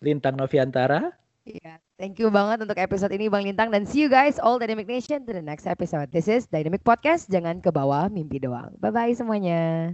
Lintang 0.00 0.40
Noviantara. 0.40 1.12
yeah, 1.44 1.76
thank 2.00 2.16
you 2.16 2.32
banget 2.32 2.64
untuk 2.64 2.80
episode 2.80 3.12
ini 3.12 3.28
Bang 3.28 3.44
Lintang 3.44 3.68
dan 3.68 3.84
see 3.84 4.00
you 4.00 4.08
guys 4.08 4.40
all 4.40 4.56
Dynamic 4.56 4.88
Nation 4.88 5.28
to 5.28 5.32
the 5.36 5.44
next 5.44 5.68
episode. 5.68 6.08
This 6.08 6.24
is 6.24 6.48
Dynamic 6.48 6.80
Podcast. 6.80 7.28
Jangan 7.28 7.60
ke 7.60 7.68
bawah 7.68 8.08
mimpi 8.08 8.40
doang. 8.40 8.72
Bye 8.80 8.92
bye 8.96 9.12
semuanya. 9.12 9.92